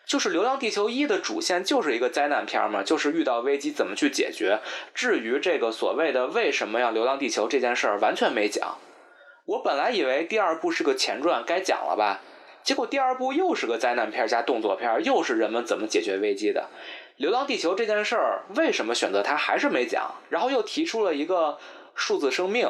[0.09, 4.59] 就是《流浪地球一》的主线就是一个灾难片嘛，就是遇到危机怎么去解决。
[4.95, 8.79] 至于这个所谓的为什么要流浪地球这件事儿，完全没讲。
[9.45, 12.21] 我本来以为第二部是个前传，该讲了吧？
[12.63, 16.69] 结果第二部又是个灾难片加动作片，又是人们怎么解决危机的。
[17.17, 21.59] 流浪地球这件事儿为什么选择它还是没讲，然后又提出了一个
[21.93, 22.67] 数字生命。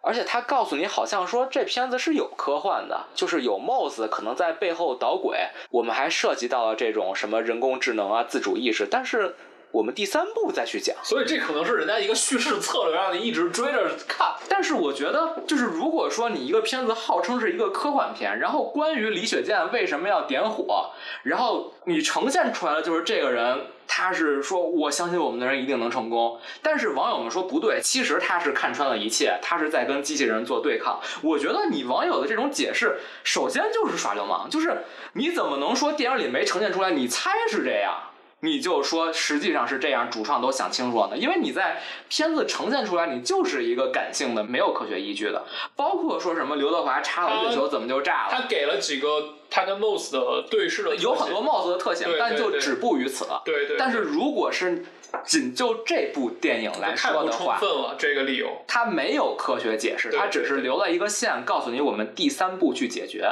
[0.00, 5.38] 而且他告诉你，好像说这片子是有科幻的，就是有帽子可能在背后捣鬼。
[5.70, 9.34] 我们还涉及到了这种什么人工智能啊、自主意识，但是。
[9.70, 14.34] 我们第三部再去讲，所以这可能是人家一个叙事策略，让你一直追着看。
[14.48, 20.90] 但是我觉得，就是如果说你一个片子号称是一个科幻片，然后关于李雪健为什么要点火，
[21.22, 26.40] 然后你呈现出来的就是这个人，他是说我相信我们的人一定能成功。
[26.62, 30.98] 但是网友们说不对，其实他是看穿了一切，他是在跟机器人做对抗。
[31.22, 34.78] 我觉得你网友的这种解释，首先就是耍流氓，就是
[35.12, 37.94] 你怎么能说电影里没呈现出来，你猜是这样？
[38.40, 41.16] 你就说实际上是这样，主创都想清楚了呢。
[41.16, 45.44] 因为你在片子呈现出来，你就是一个感性的，没有科学依据的。
[45.74, 48.30] 包括说什么刘德华插了月球怎么就炸了？
[48.30, 49.08] 他给了几个
[49.50, 53.42] 他跟 Moss 的对视的，有很多 Moss 的特写，但就止步于此了。
[53.44, 53.76] 对对。
[53.76, 54.84] 但是如果是
[55.24, 58.62] 仅就这部电影来说的话，太充分了这个理由。
[58.68, 63.28] 他没有科学解释，他只是留了一个线，告诉你我们第三步去解决。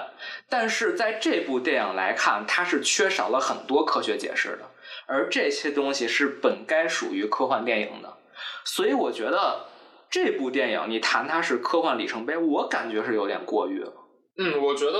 [0.48, 4.70] 但是在这部电影来看，它是缺少了很多科学解释的。
[5.06, 8.16] 而这些东西是本该属于科幻电影的，
[8.64, 9.66] 所以我觉得
[10.10, 13.92] 这部电影你谈它是科幻里程碑，我感觉是有点过誉了。
[14.38, 14.98] 嗯，我觉得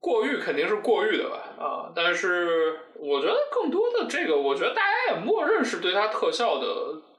[0.00, 6.66] 过誉肯定是过誉的吧，啊，但是我觉得更多的这个，我觉得大家也默认是对它特效的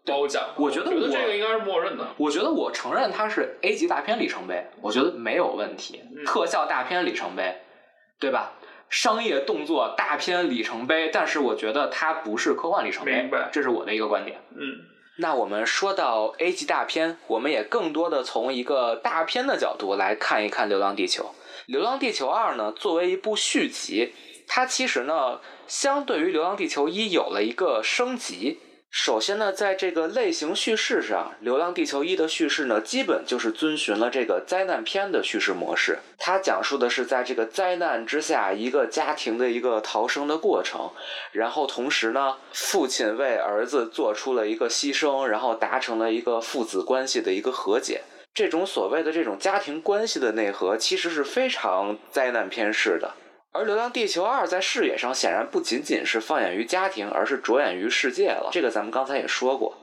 [0.05, 0.43] 褒奖。
[0.57, 2.07] 我觉得这个应该是默认的。
[2.17, 7.55] 我觉得我承认它是 A 级大片里程碑，我觉得没有问题，特效大片里程碑，
[8.19, 8.53] 对吧？
[8.90, 14.40] 商业动作大片里程碑，但是我觉得它不是科幻里程碑明白，这是我的一个观点。
[14.52, 14.80] 嗯，
[15.18, 21.24] 那我们说到 A 级大片，我们也更多的从一个大片的角度来看一看《流浪地球》。
[21.66, 24.14] 《流浪地球二》呢，作为一部续集，
[24.48, 28.60] 它其实呢，相对于《流浪地球一》有了一个升级。
[28.90, 36.00] 首先呢，在这个类型叙事上，《流浪地球一》的叙事呢，基本就是遵循了这个灾难片的叙事模式。
[36.18, 40.90] 它讲述的是在这个灾难之下，一个家庭的一个逃生的过程。
[41.32, 48.02] 然后同时呢，父亲为儿子做出了一个牺牲，然后达成了一个父子关系的一个和解。
[48.34, 53.14] 这种所谓的这种家庭关系的内核，其实是非常灾难片式的。
[53.54, 58.50] 而《流浪地球二》在视野上显然不仅仅是放眼于家庭，而是着眼于世界了。
[58.52, 59.76] 这个咱们刚才也说过。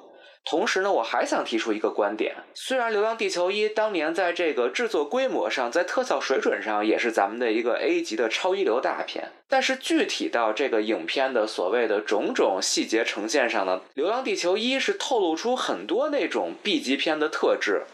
[0.44, 17.84] 同时呢，我还想提出一个观点：虽然《流浪地球一》当年在这个制作规模上，在特效水准上也是咱们的一个 A 级的超一流大片，但是具体到这个影片的所谓的种种细节呈现上呢，《流浪地球一》是透露出很多那种 B 级片的特质，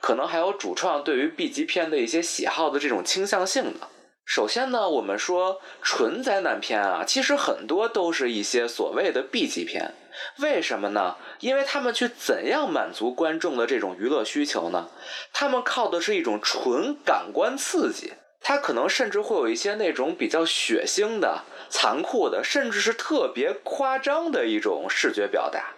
[0.00, 3.88] 可能还有主创对于 B 级片的一些喜好的这种倾向性的。
[4.30, 9.92] 首先呢，我们说纯灾难片啊，其实很多都是一些所谓的 B 级片。
[10.38, 11.16] 为什么呢？
[11.40, 14.88] 因为他们去怎样满足观众的这种娱乐需求呢？
[15.32, 25.72] 他们靠的是一种纯感官刺激，它可能甚至会有一些那种比较血腥的、残酷的，甚至是特别夸张的一种视觉表达。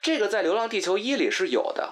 [0.00, 1.90] 这个在《流浪地球一》里是有的。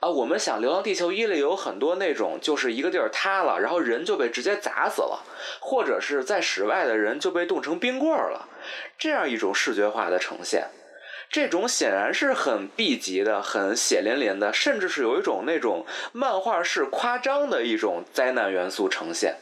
[0.00, 5.22] 啊，我们想《流浪地球一》里有很多那种，就是一个地儿塌了，然后人就被直接砸死了，
[5.60, 8.48] 或者是在室外的人就被冻成冰棍儿了，
[8.98, 10.68] 这样一种视觉化的呈现，
[11.28, 19.36] 这种显然是很 B 级的、很血淋淋的，甚至是有一种那种漫画式夸张的一种灾难元素呈现。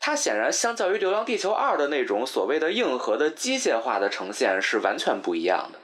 [0.00, 5.78] 它显然相较于《流浪地球二》的那种所谓的硬核的机械化的呈现是完全不一样的。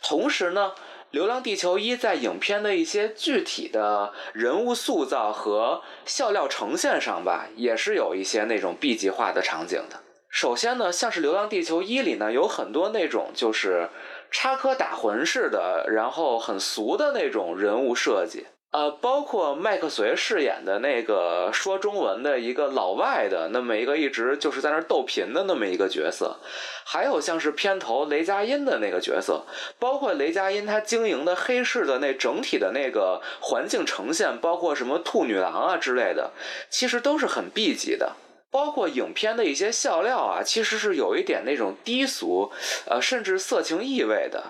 [0.00, 0.74] 同时呢。
[1.10, 10.00] 《流浪地球一》在影片的一些具体的人物塑造和笑料呈现上吧，也是有一些那种 B 级化的场景的。
[10.28, 13.88] 首先呢，像是《流浪地球一》里呢，有很多那种就是
[14.30, 18.46] 插科打诨式的，然后很俗的那种人物设计。
[18.70, 26.36] 呃，包括麦克隋饰演的那个说中文的一个老外的那么一个一直就是在那逗贫的那么一个角色，
[26.84, 29.46] 还有像是片头雷佳音的那个角色，
[29.78, 36.32] 包括雷佳音他经营的黑市的那整体的那个环境呈现，包括什么兔女郎啊之类的，
[36.68, 38.16] 其实都是很 B 级的。
[38.50, 42.50] 包括影片的一些笑料啊，其实是有一点那种低俗，
[42.86, 44.44] 呃，甚至色情意味的。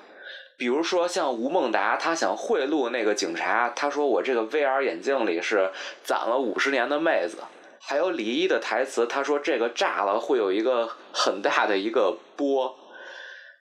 [0.58, 5.70] 比如说像吴孟达，他想贿赂那个警察，他说我这个 VR 眼镜里是
[6.02, 7.38] 攒了五十年的妹子。
[7.80, 12.76] 还有李一的台词，他说这个炸了会有一个很大的一个波。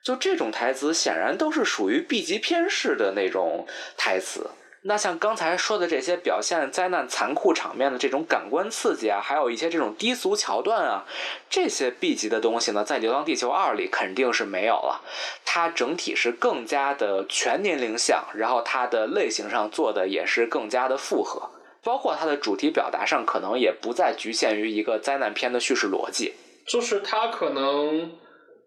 [0.02, 4.50] 就这种台词，显然都是属于 B 级片式的那种台词。
[4.88, 11.04] 那像刚才说的这些表现灾难残酷场面的这种感官刺激啊，还有一些这种低俗桥段啊，
[11.50, 15.02] 这些 B 级的东西呢，在《流浪地球二》里肯定是没有了。
[15.44, 21.50] 它整体是更加的全年龄向，然后它的类型上做的也是更加的复合，
[21.84, 26.32] 包括它的主题表达上，可能也不再局限于一个灾难片的叙事逻辑。
[26.66, 28.10] 就是它可能，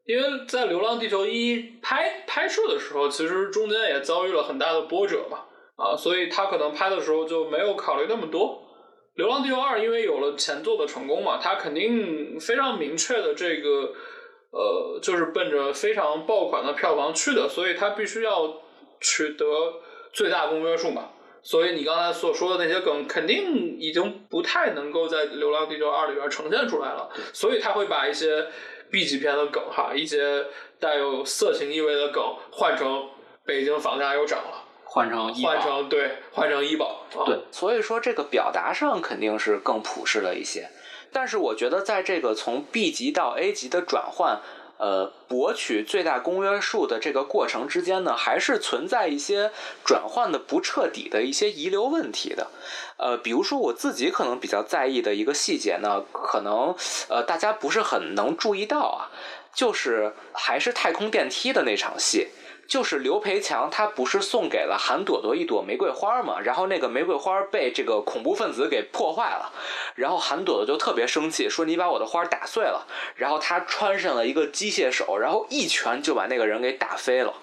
[0.06, 5.40] 因为在《流浪地球一》拍拍摄的时候，其实中间也遭遇了很大的波折嘛。
[5.82, 8.62] 啊，所以他可能拍的时候就没有考虑那么多。
[9.18, 13.94] 《流浪地球二》因为有了前作的成功嘛，他肯定非常明确的这个，
[14.52, 18.62] 呃，就是奔着非常爆款的票房去的，所以他必须要
[19.00, 19.46] 取得
[20.14, 21.10] 最大公约数嘛。
[21.44, 27.10] 所以你刚才所说的那些梗，肯定已经不太能够在《流浪地球二》里边呈现出来了。
[27.34, 28.46] 所以他会把一些
[28.92, 30.46] B 级片的梗哈，一些
[30.80, 33.10] 带有色情意味的梗换成
[33.44, 34.61] 北京房价又涨了。
[34.94, 40.70] 换成医保，换成对，换成医保，对，所以说这个表达上肯定是更普适了一些。
[41.14, 44.42] 但是我觉得，在这个从 B 级到 A 级的转换，
[44.78, 49.52] 呃，博取最大公约数的这个过程之间呢，还是存在一些
[49.86, 52.48] 转换的不彻底的一些遗留问题的。
[52.98, 56.76] 呃，比如说我自己可能比较在意的一个细节呢，可能
[57.08, 59.08] 呃大家不是很能注意到啊，
[59.54, 62.28] 就是还是太空电梯的那场戏。
[62.68, 66.40] 就是刘培强，他不是送给了韩朵朵一朵玫瑰花嘛？
[66.40, 69.52] 然后那个玫瑰花被这个恐怖分子给破坏了，
[69.96, 72.88] 然后韩朵朵就特别生气，说你把我的花打碎了。
[73.16, 77.34] 然后他穿上了一个机械手，然后一拳就把那个人给打飞了。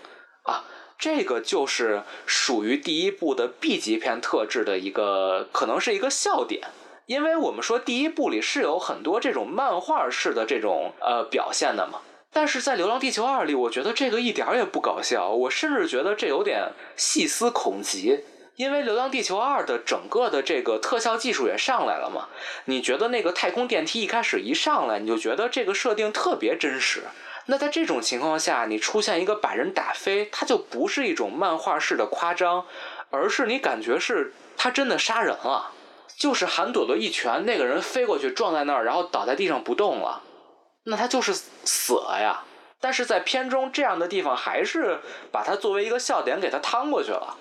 [0.44, 0.64] 啊，
[0.98, 6.62] 这个就是属于第一部的 B 级片特质的一个，可能是一个笑点。
[7.04, 12.00] 因为我们说第一部里是有很多这种漫画式的这种呃表现的嘛，
[12.38, 18.20] 但是在《流浪地球二》里，我觉得这个一点也不搞笑，我甚至觉得这有点细思恐极。
[18.54, 22.28] 因为《流浪地球二》的整个的这个特效技术也上来了嘛，
[22.66, 27.02] 你觉得那个太空电梯一开始一上来，你就觉得这个设定特别真实。
[27.46, 32.64] 那在这种情况下，你出现一个把人打飞，它就不是一种漫画式的夸张，
[33.10, 35.72] 而是你感觉是他真的杀人了，
[36.16, 40.22] 就是韩朵朵一拳，那个人飞过去撞在那儿，然后倒在地上不动了，
[40.88, 41.32] 那他就是
[41.64, 42.44] 死了呀。
[42.80, 45.00] 但是在片中这样的地方，还是
[45.32, 47.36] 把它作为一个笑点给它趟过去了。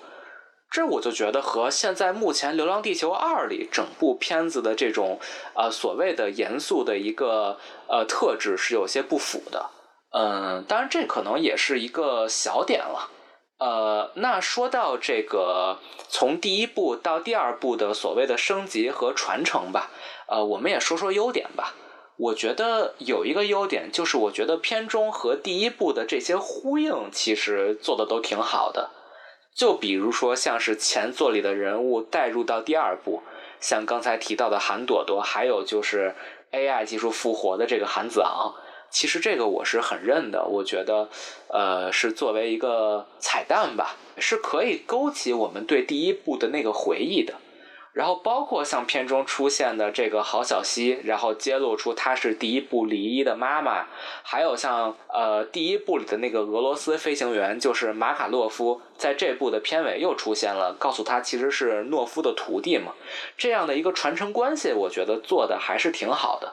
[0.70, 5.18] 这我就觉得和现在目前《流浪地球二》里整部片子的这种
[5.54, 7.58] 呃所谓的严肃的一个
[7.88, 9.70] 呃特质是有些不符的。
[10.10, 13.08] 嗯，当然这可能也是一个小点了。
[13.58, 19.90] 呃，那说到这个从第一部到第二部的所谓的升级和传承吧，
[20.26, 21.74] 呃，我们也说说优点吧。
[22.18, 28.90] 我觉得有一个优点就是，我觉得片中和第一部的这些呼应其实做的都挺好的。
[29.54, 33.22] 就比如说，像是前作里的人物带入到第二部，
[33.60, 36.14] 像刚才提到的韩朵朵，还有就是
[36.50, 38.52] AI 技术复活的这个韩子昂，
[38.90, 40.44] 其实这个我是很认的。
[40.44, 41.08] 我觉得，
[41.48, 47.34] 呃，是作为一个彩蛋吧，是可以勾起我们对第一部的那个回忆的。
[47.98, 53.86] 然后包括像片中出现的这个郝小西，然后揭露出她是第一部离异的妈妈，
[54.22, 62.92] 还有像呃第一部里的那个俄罗斯飞行员，就是马卡洛夫，在这部的片尾又出现了，告诉他其实是诺夫的徒弟嘛，
[63.36, 66.52] 这样的一个传承关系，我觉得做的还是挺好的。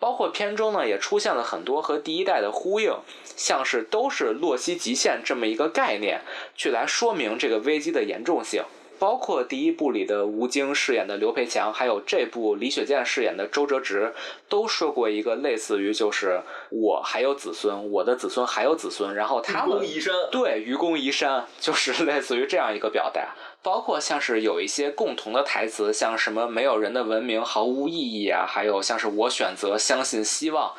[0.00, 2.92] 包括片中呢也出现了很多和第一代的呼应，
[3.36, 6.22] 像是都是洛希极限这么一个概念，
[6.56, 8.64] 去来说明这个危机的严重性。
[9.00, 14.12] 包括第一部里的吴京饰演的刘培强，还有这部李雪健饰演的周哲直，
[14.46, 23.34] 都说过一个类似于就是我还有子孙，我的子孙还有子孙，然后他们愚公移山，对愚公移山 就是类似于这样一个表达。
[23.62, 30.74] 包括像是有一些共同的台词，像什么没有人的文明毫无意义啊，还有像是我选择相信希望，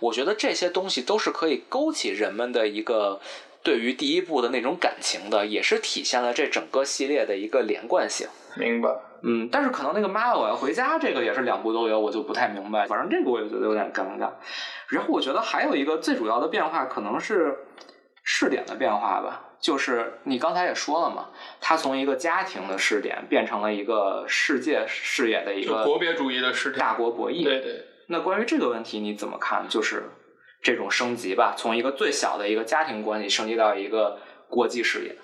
[0.00, 3.20] 我觉得这些东西都是可以勾起人们的一个。
[3.66, 8.28] 对于第一部的那种感情的，也是体现了这整个系列的一个连贯性。
[8.54, 8.88] 明白。
[9.22, 12.86] 嗯，但是可能那个妈妈我要回家，这个也是两部都有，我就不太明白。
[12.86, 14.30] 反正这个我也觉得有点尴尬。
[14.86, 17.56] 然后我觉得还有一个最主要的变化，可能是
[18.22, 19.42] 视点的变化吧。
[19.58, 21.30] 就是你刚才也说了嘛，
[21.60, 27.42] 他从一个家庭的视点变成了一个世界视野的一个国别主义的视点，大国博弈。
[27.42, 27.84] 对对。
[28.06, 29.66] 那关于这个问题你怎么看？
[29.68, 30.04] 就是。
[30.66, 34.18] 这种升级吧，从一个最小的一个家庭关系升级到一个
[34.48, 35.16] 国际视野。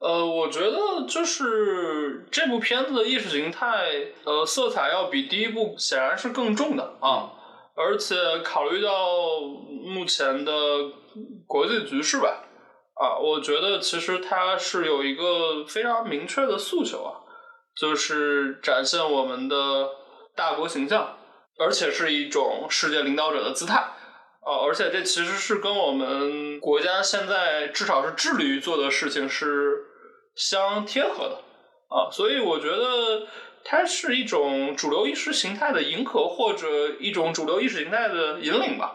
[0.00, 3.90] 呃，我觉得就是这部片子的意识形态，
[4.24, 7.30] 呃，色彩要比第一部显然是更重的啊。
[7.76, 8.90] 而且考虑到
[9.84, 10.52] 目前的
[11.46, 12.42] 国际局势吧，
[12.94, 17.20] 啊，我觉得其实它是有一个非常明确的诉求啊，
[17.78, 19.90] 就是展现我们的
[20.34, 21.18] 大国形象，
[21.58, 23.84] 而且是一种世界领导者的姿态。
[24.48, 29.84] 哦，而且这其实是跟我们国家现在至少是致力于做的事情是
[30.34, 31.42] 相贴合的
[31.90, 33.26] 啊，所以我觉得
[33.62, 36.66] 它是一种主流意识形态的迎合，或者
[36.98, 38.94] 一种主流意识形态的引领吧。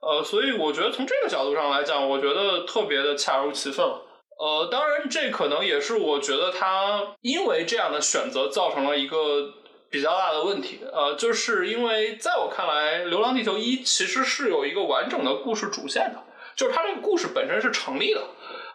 [0.00, 3.84] 呃，所以我觉得从这个角度上来讲，我觉得特别的恰如其分。
[3.84, 9.52] 呃，当然这可能也是我觉得他因为这样的选择造成了一个。
[9.88, 16.22] 比较大的问题，呃，就是因为在我看来，《流浪地球一》其实是有一个完整的故事主线的，
[16.56, 18.22] 就是它这个故事本身是成立的。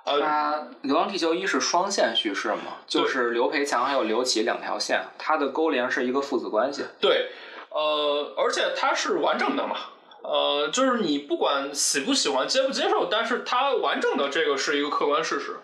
[0.03, 6.85] 呃，它《流浪地球一》是双线叙事嘛，就是刘培强还有刘启两条线，它的勾连是一个父子关系。
[6.99, 7.29] 对，
[7.69, 9.75] 呃，而且它是完整的嘛，
[10.23, 15.57] 呃，就是你不管喜不喜欢、接不接受，但是它完整的这个是一个客观事实，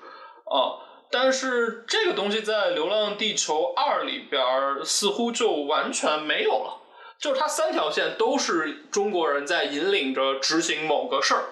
[0.44, 0.86] 啊。
[1.10, 6.82] 但是这个东西在《流浪地球二》里边似乎就完全没有了，
[7.18, 11.44] 就是它三条线都是中国人在引领着执行某个事儿，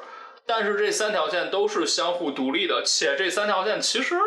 [0.45, 4.19] 但是这三条线都是相互独立的，且这三条线其实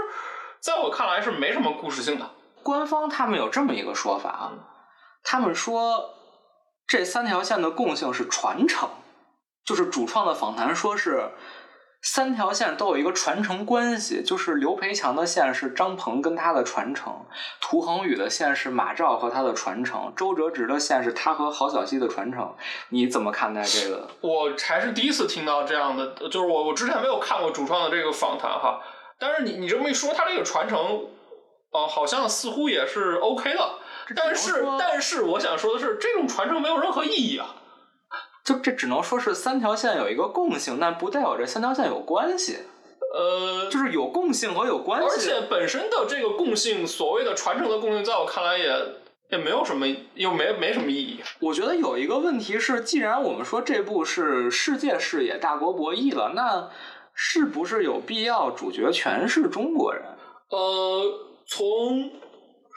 [0.60, 2.30] 在我看来是没什么故事性的。
[2.62, 4.52] 官方他们有这么一个说法啊，
[5.22, 6.14] 他们说
[6.86, 8.88] 这三条线的共性是传承，
[9.64, 11.30] 就是主创的访谈说是。
[12.00, 17.26] 三条线都有一个传承关系，就是刘培强的线是张鹏跟他的传承，
[17.60, 22.54] 涂恒宇的线是马照和他的传承，周哲直的线是他和郝小西的传承。
[22.90, 24.08] 你怎么看待这个？
[24.20, 28.80] 我还是第一次听到这样的，就是我我之前没有看过主创的这个访谈哈，
[29.18, 30.78] 但是你你这么一说，他这个传承，
[31.72, 33.70] 呃，好像似乎也是 OK 的。
[34.16, 37.56] 但是但是我想说的是，这种传承没有任何意义啊。
[38.48, 42.56] 就这只能说是三条线有一个共性，但不代表这三条线有关系。
[43.12, 48.74] 呃，就是有共性和有关系，而且本身的这个共性，所谓的传承的共性，在我看来也
[49.32, 51.20] 也没有什么，又没没什么意义。
[51.40, 56.70] 我觉得有一个问题是，既然我们说这部是世界视野大国博弈了，那
[57.12, 60.02] 是不是有必要主角全是中国人？
[60.48, 61.02] 呃，
[61.46, 62.10] 从。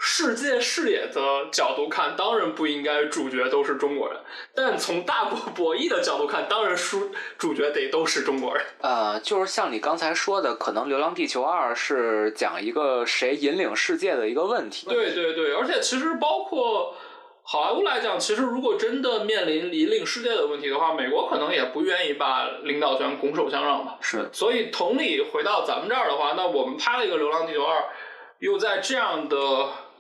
[0.03, 1.22] 世界视野的
[1.52, 4.18] 角度看，当然不应该主角都是中国人。
[4.56, 8.65] 但从大国博弈的角度看，当然主主角得都是中国人。
[8.82, 14.88] 呃，就是像你刚才说的，可能《流浪地球二》是讲一个谁引领世界的一个问题。
[14.88, 16.95] 对对对，而且其实包括
[17.44, 23.99] 好莱坞来讲，其实如果真的面临引领世界的问题的话，美国可能也不愿意把领导权拱手相让吧。
[24.02, 24.28] 是。
[24.34, 27.78] 所以同理，回到咱们这儿的话，那我们拍了一个《流浪地球二》，
[28.40, 29.38] 又在这样的。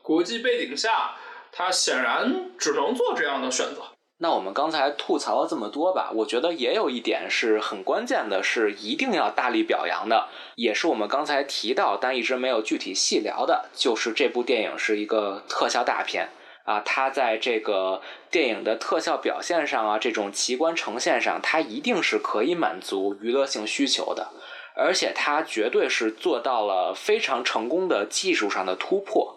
[0.01, 1.15] 国际背景下，
[1.51, 3.83] 他显然只能做这样的选择。
[4.23, 16.29] 那我们刚才吐槽了这么多吧，我觉得也有一点是很关键的，是一定要大力表扬的，也是我们刚才提到但一直没有具体细聊的，就是这部电影是一个特效大片
[16.65, 17.99] 啊，它在这个
[18.29, 24.29] 电影的特效表现上啊，这种奇观呈现上，它一定是可以满足娱乐性需求的，
[24.75, 29.35] 而且它绝对是做到了非常成功的技术上的突破。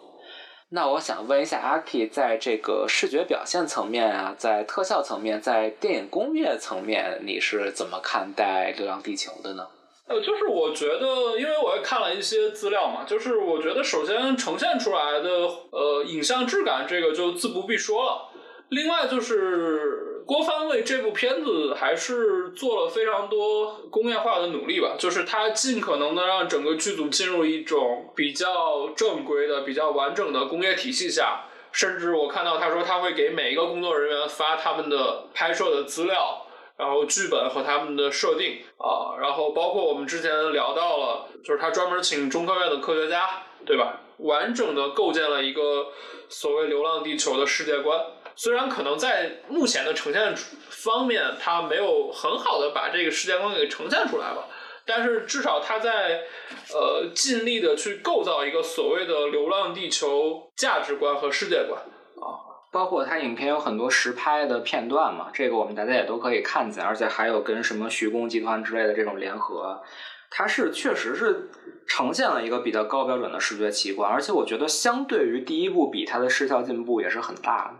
[0.69, 9.67] 那我想问一下阿 K，在这个视觉表现层面啊，在特效层面，在电影工业层面，你是怎么看待《流浪地球》的呢？
[10.07, 15.29] 呃，就是我觉得，因为我也看了一些资料嘛，就是我觉得首先呈现出来的
[15.71, 18.29] 呃影像质感，这个就自不必说了。
[18.69, 20.14] 另外就是。
[20.25, 36.45] 郭帆为这部片子还是做了非常多工业化的努力吧，就是他尽可能的让整个剧组进入一种比较正规的、比较完整的工业体系下，甚至我看到他说他会给每一个工作人员发他们的拍摄的资料，
[36.77, 44.01] 然后剧本和他们的设定啊，然后包括我们之前聊到了，就是他专门请中科院的科学家，对吧？
[44.17, 45.87] 完整的构建了一个
[46.29, 47.99] 所谓《流浪地球》的世界观。
[48.35, 50.35] 虽然可能在目前的呈现
[50.69, 54.47] 方面，它没有很好的把这个世界观给呈现出来吧，
[54.85, 56.23] 但是至少它在
[56.73, 62.43] 呃尽力的去构造一个所谓的《流浪地球》价值观和世界观啊。
[62.71, 69.81] 包括它影片有很多实拍的片段嘛，这个我们大家也都可以看见，而且还有跟什么徐工集团之类的这种联合。
[70.37, 71.49] 它是确实是
[71.87, 77.73] 呈现了一个比较高标准的视觉奇观，而且我觉得相对于第一部比它的视效进步也是很大的，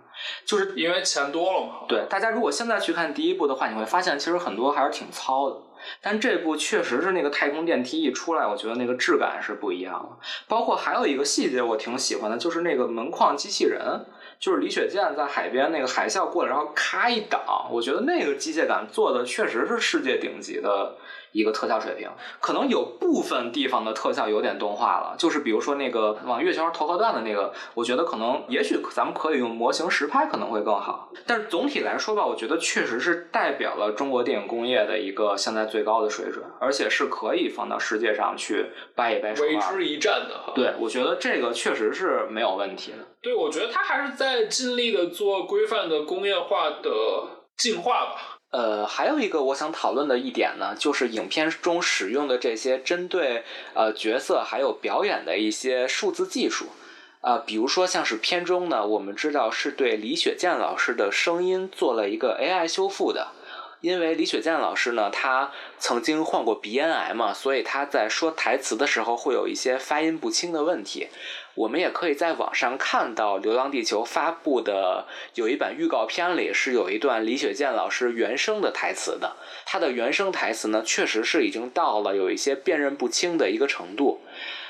[0.46, 1.86] 就是因为钱多了嘛。
[1.90, 5.58] 对，大家如果现在去看第一部的话，你会发现其实很多还是挺糙的，
[6.00, 10.26] 但这部确实是那个太空电梯一出来，我觉得那个质感是不一样的。
[10.48, 14.06] 包括还有一个细节我挺喜欢的，就是那个门框机器人，
[14.40, 20.96] 就是李雪健在海边那个海啸过来，然后咔一挡，我觉得那个机械感做的确实是世界顶级的。
[21.36, 22.10] 一个特效水平，
[22.40, 31.12] 可能有部分地方的特效有点动画了，就是比如说那个往月球上投核弹的那个，我觉得可能也许咱们可以用模型实拍可能会更好。
[31.28, 39.54] 但是总体来说吧，我觉得确实是代表了中国电影工业的一个现在最高的水准，而且是可以放到世界上去掰一掰手腕。
[39.54, 40.54] 为之一战的哈。
[40.56, 43.00] 对，我觉得这个确实是没有问题的。
[43.22, 46.92] 对，我觉得他还是在尽力的做规范的工业化的
[47.58, 48.35] 进化吧。
[48.56, 56.68] 呃，还有一个我想讨论的一点呢，就是影片中使用的这些针对呃角色还有表演的一些数字技术，
[57.20, 63.28] 啊，比如说像是片中呢，我们知道是对李雪健老师的声音做了一个 AI 修复的，
[63.82, 71.10] 因为李雪健老师呢，他曾经患过鼻咽癌嘛，所以他在说台词的时候会有一些发音不清的问题。
[71.56, 84.20] 我们也可以在网上看到《流浪地球》发布的有一版预告片里是有一段李雪健老师原声的台词的，他的原声台词呢，确实是已经到了有一些辨认不清的一个程度。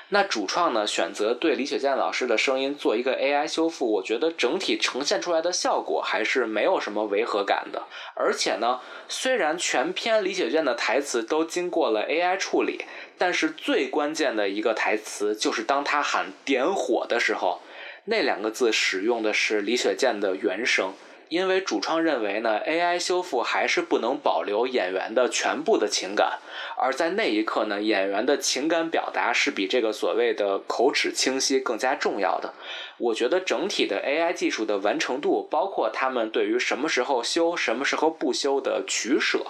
[0.09, 7.81] 那主创呢选择对李雪健老师的声音做一个 AI 修复，我觉得整体呈现出来的效果还是没有什么违和感的。
[8.13, 12.85] 而且呢，虽然全篇李雪健的台词都经过了 AI 处理，
[13.17, 17.61] 但是最关键的一个台词就是当他喊“点火”的时候，
[18.05, 20.93] 那两个字使用的是李雪健的原声。
[21.27, 26.37] 因为主创认为呢，AI 修复还是不能保留演员的全部的情感，
[26.77, 32.53] 而在那一刻呢，演员的情感表达是比这个所谓的口齿清晰更加重要的。
[32.99, 39.47] 我觉得整体的 AI 技术的完成度，包括他们对于什么时候修、什么时候不修的取舍，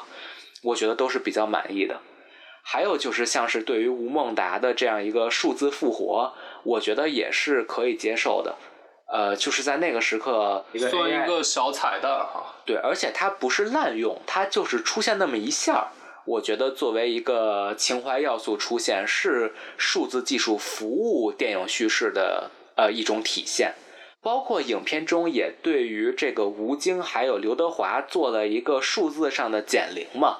[0.64, 2.00] 我觉得都是比较满意的。
[2.68, 6.34] 还有就是像是对于吴孟达的这样一个数字复活，
[6.64, 8.56] 我觉得也是可以接受的。
[9.08, 12.56] 呃，就是在那个时刻一个算一个小彩蛋哈。
[12.66, 15.88] 对，而且它不是滥用，它就是出现那么一下儿。
[16.26, 23.76] 我觉得作为一个情怀要素出现，是数字技术服务电影叙事的呃一种体现。
[24.24, 30.40] 包括影片中也对于这个吴京还有刘德华做了一个数字上的减龄嘛。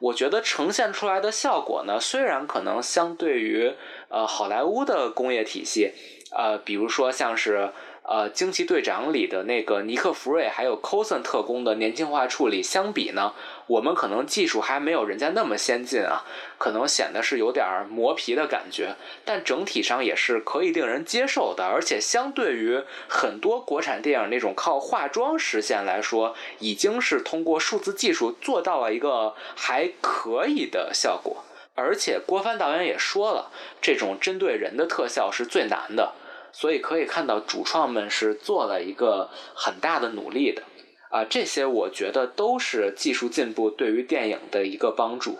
[0.00, 3.74] 我觉得呈现出来的效果呢，虽然可能相对于
[4.08, 5.92] 呃好莱坞的工业体系，
[6.30, 7.72] 呃，比如说像是
[8.10, 13.34] 呃惊奇队长里的那个尼克弗瑞还有 c o s n 特工的年轻化处理相比呢，
[13.66, 16.24] 我们可能技术还没有人家那么先进啊，
[16.56, 31.44] 可能显得是有点磨皮的感觉，但整体上也是可以令人接受的，而且相对于很多国产电影那种靠化妆实现来说，已经是通过数字技术做到了一个还可以的效果。
[31.74, 33.52] 而且郭帆导演也说了，
[33.82, 36.14] 这种针对人的特效是最难的，
[36.60, 40.64] 所以可以看到主创们是做了一个很大的努力的。
[41.12, 45.38] 啊，这些我觉得都是技术进步对于电影的一个帮助。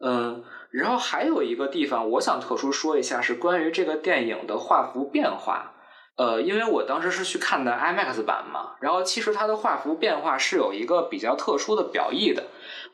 [0.00, 5.72] 嗯，然后还有一个地方我想特殊说一下，是关于这个电影的画幅变化。
[6.16, 12.42] 呃，因为我当时是去看的 IMAX 版嘛，然后其实它的画幅变化是有一个比较特殊的表意的。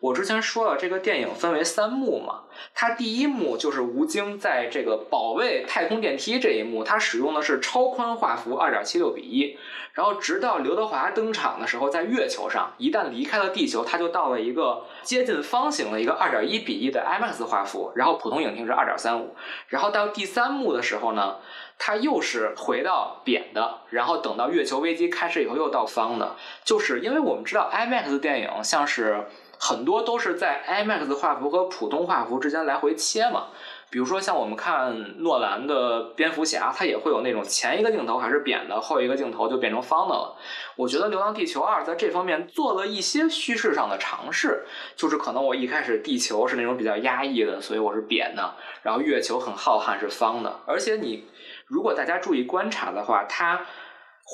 [0.02, 2.40] 我之前说了，这个电影分为三幕嘛，
[2.74, 9.56] 它第一幕就是吴京在这个保卫太空电梯这一幕，它使用的是超宽画幅二点七六比一，
[9.92, 19.36] 然后直到刘德华登场的时候，在月球上，一旦离开了地球，它就到了一个接近方形的一个二点一比一的 IMAX 画幅，然后普通影厅是二点三五，
[19.68, 21.36] 然后到第三幕的时候呢，
[21.78, 26.34] 它又是回到扁的，然后等到月球危机开始以后又到方的，
[26.64, 29.28] 就是因为我们知道 IMAX 电影像是
[29.64, 33.47] 很多都是在 IMAX 画幅和普通画幅之间来回切嘛。
[33.90, 40.36] 比如说像我们看诺兰的蝙蝠侠，它也会有那种前一个镜头还是扁的，后一个镜头就变成方的了。
[40.74, 44.64] 我觉得《流浪地球二》在这方面做了一些叙事上的尝试，
[44.97, 50.59] 就是可能我一开始地球是那种比较压抑的，所以我是扁的，然后月球很浩瀚是方的。
[50.66, 51.28] 而且你
[51.66, 53.60] 如果大家注意观察的话，它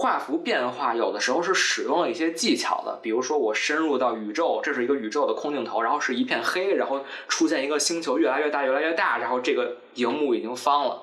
[0.01, 11.03] 画幅变化有的时候是使用了一些技巧的，比如说我深入到宇宙，这是一个宇宙的空镜头，然后是一片黑，然后出现一个星球越来越大越来越大，然后这个荧幕已经方了。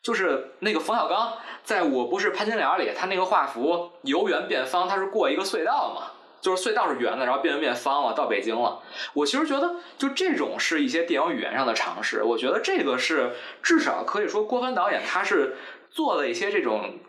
[0.00, 1.32] 就是那个冯小刚
[1.64, 8.80] 在我不是潘金莲里，他那个画幅由圆变方，他是过一个隧道嘛，就是隧道是圆的，然后变圆变方了，到北京了。
[9.14, 13.32] 我其实觉得，就这种是一些电影语言上的尝试，我觉得这个是
[13.64, 15.56] 至少可以说郭帆导演他是
[15.90, 17.00] 做了一些这种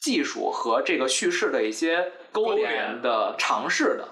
[0.00, 4.08] 技术和这个叙事的一些勾连的尝试的。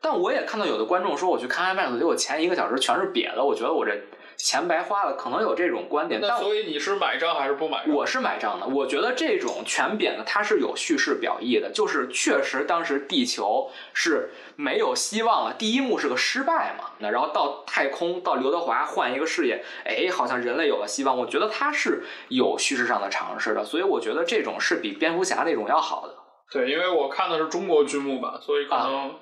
[0.00, 4.00] 但我也看到有的观众说，我去看 IMAX，结果前一个小时全是瘪的，我觉得我这
[4.38, 6.20] 钱白花了，可能有这种观点。
[6.20, 7.92] 但那所以你是买账还是不买账？
[7.92, 26.14] 我是买账的，我觉得这种全贬的它是有叙事表意的，就是确实当时地球是没有希望了，第一幕是个失败嘛，那然后到太空到刘德华换一个事业，哎，好像人类有了希望，我觉得它是有叙事上的尝试的，所以我觉得这种是比蝙蝠侠那种要好的。
[26.50, 29.14] 对，因为我看的是中国剧目版，所以可能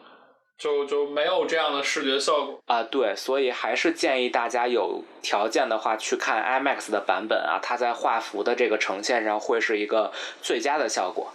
[0.58, 2.60] 就就没有这样的视觉效果。
[2.66, 10.12] 啊，对，所以还是建议大家有条件的话去看 IMAX 的版本啊，它在画幅的这个呈现上会是一个
[10.42, 11.32] 最佳的效果。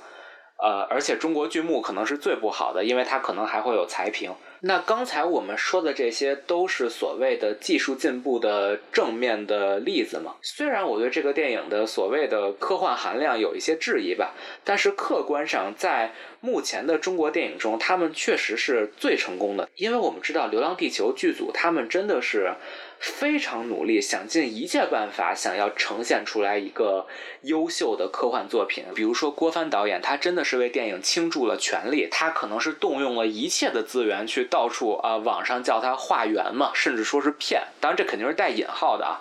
[0.62, 4.32] 呃，而且中国剧目可能是最不好的，因为它可能还会有裁评。
[4.64, 10.36] 那刚才我们说的这些都是所谓的技术进步的正面的例子嘛？
[10.44, 22.54] 虽然我对这个电影的所谓的科幻含量有一些质疑吧，但是客观上在目前的中国电影中，他们确实是最成功的，因为我们知道《流浪地球》剧组他们真的是
[23.02, 27.08] 非常努力，想尽一切办法想要呈现出来一个
[27.42, 28.86] 优秀的科幻作品。
[28.94, 39.20] 比如说郭帆导演，他真的是为电影倾注了全力，他可能是动用了一切的资源去到处啊、网上叫他画圆嘛，甚至说是骗，当然这肯定是带引号的啊。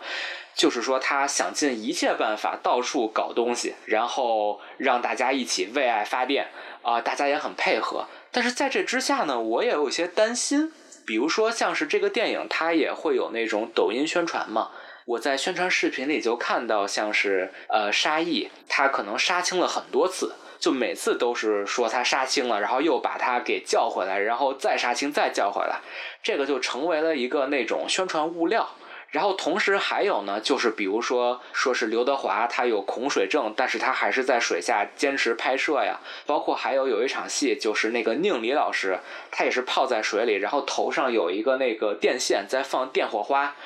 [0.54, 6.48] 就是说，他想尽一切办法到处搞东西，然后让大家一起为爱发电
[6.82, 8.04] 啊、大家也很配合。
[8.30, 10.70] 但是在这之下呢，我也有些担心，
[11.06, 14.70] 比如说像是这个电影，它也会有那种抖音宣传嘛。
[15.06, 25.80] 我在宣传视频里就看到，像是呃沙溢，他可能杀青了很多次，就每次都是说他杀青了，然后又把他给叫回来，然后再杀青，再叫回来，
[26.22, 28.70] 这个就成为了一个那种宣传物料。
[29.10, 35.98] 然后同时还有呢，就是比如说，说是刘德华他有恐水症，但是他还是在水下坚持拍摄呀。
[36.26, 39.00] 包括还有有一场戏，就是那个宁理老师，
[39.32, 43.56] 他也是泡在水里，然后头上有一个那个电线在放电火花，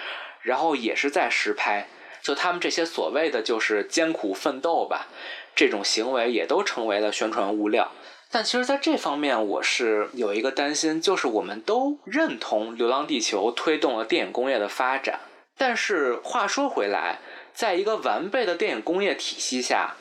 [0.41, 1.89] 然后也是在实拍。
[2.23, 5.09] 就他们这些所谓的就是艰苦奋斗吧，
[5.55, 7.93] 这种行为也都成为了宣传物料。
[8.31, 15.21] 但其实，在这方面，我是有一个担心，就是我们都认同《流浪地球》推动了电影工业的发展，
[15.57, 17.19] 但是话说回来，
[17.53, 19.95] 在一个完备的电影工业体系下，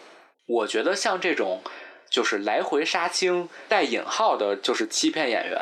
[0.48, 1.62] 我觉得像这种
[2.10, 5.60] 就是来回杀青带引号的，就是欺骗演员。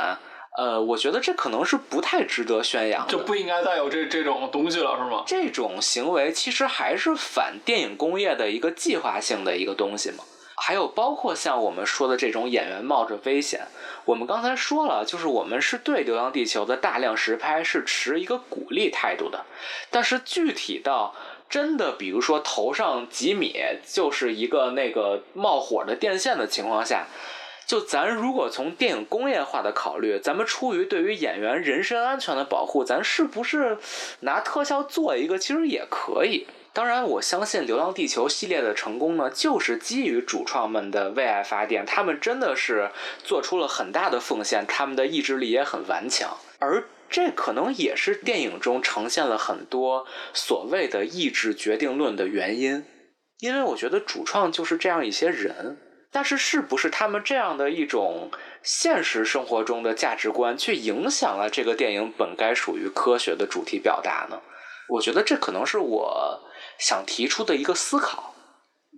[0.57, 5.23] 呃，我觉得这可能是不太值得宣扬，就不应该再有这这种东西了，是吗？
[5.26, 10.26] 这种行为其实还是反电影工业的一个计划性的一个东西嘛。
[10.63, 13.61] 还有包括像我们说的这种演员冒着危险，
[14.05, 19.43] 我们刚才说了，就是我们是对《流浪地球》的大量实拍是持一个鼓励态度的，
[19.89, 21.15] 但是具体到
[21.49, 23.55] 真的，比如说头上几米
[23.88, 27.07] 就是一个那个冒火的电线的情况下。
[27.67, 33.77] 就咱如果从电影工业化的考虑，咱们出于对于演员人身安全的保护，咱是不是
[34.21, 36.45] 拿特效做一个，其实也可以。
[36.73, 42.91] 当然，我相信《流浪地球》系列的成功呢，就是基于主创们的为爱发电，他们真的是
[43.23, 52.85] 做出了很大的奉献，他们的意志力也很顽强，而这可能也是电影中呈现了很多所谓的意志决定论的原因，
[53.39, 55.77] 因为我觉得主创就是这样一些人。
[56.14, 58.31] 但是，是不是他们这样的一种
[58.64, 64.41] 现实生活中的价值观，却影响了这个电影本该属于科学的主题表达呢？
[64.89, 66.41] 我觉得这可能是我
[66.81, 68.33] 想提出的一个思考。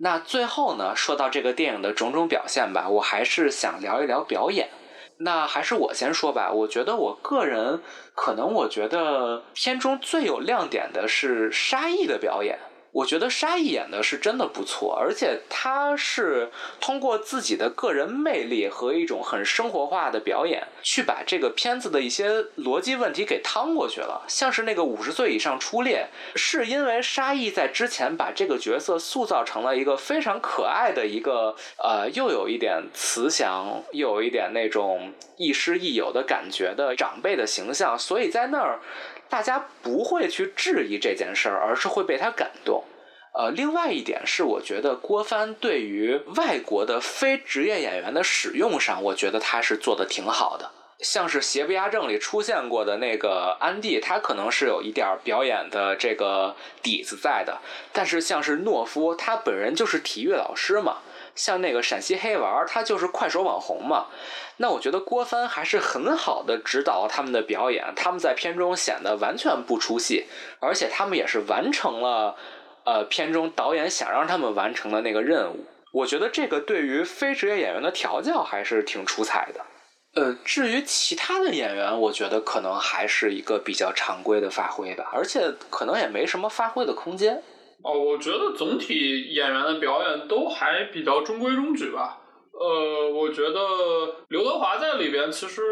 [0.00, 4.70] 那最后呢，说到这个电影的种种表现吧，我还是想聊一聊表演。
[5.18, 6.50] 那还是我先说吧。
[6.50, 7.80] 我觉得我个人
[8.16, 12.58] 可能，我觉得片中最有亮点的是沙溢的表演。
[12.94, 16.48] 我觉得沙溢演的是真的不错，而且他是
[16.80, 24.24] 通过自己的个人魅力和一种很生活化的表演，去把这个片子的一些逻辑问题给趟过去了。
[24.28, 38.78] 像是那个五十岁以上初恋，是因为沙溢在之前把这个角色塑造成了一个非常可爱的一个，呃，又有一点慈祥，又有一点那种亦师亦友的感觉的长辈的形象，所以在那儿。
[39.28, 42.84] 大家不会去质疑这件事儿，而是会被他感动。
[43.32, 50.70] 呃，另外一点是，我觉得郭帆对于外国的非职业演员的使用上，我觉得他是做的挺好的。
[51.00, 57.58] 像是《邪不压正》里出现过的那个安迪，他可能是有一点表演的这个底子在的。
[57.92, 60.98] 但是像是懦夫，他本人就是体育老师嘛。
[61.34, 64.06] 像那个陕西黑娃，他就是快手网红嘛。
[64.56, 70.26] 那我觉得郭帆还是很好的指导他们的表演，他们在片中显得完全不出戏，
[70.60, 72.36] 而且他们也是完成了，
[72.84, 75.66] 呃，片中导演想让他们完成的那个任务。
[75.92, 79.60] 我觉得这个对于非职业演员的调教还是挺出彩的。
[80.14, 87.42] 呃，至于其他的演员，我觉得可能还是一个比较常规的发挥吧，而且可能也没什么发挥的空间。
[87.84, 92.18] 哦，我觉得总体演员的表演都还比较中规中矩吧。
[92.58, 93.60] 呃，我觉得
[94.28, 95.62] 刘德华在里边，其实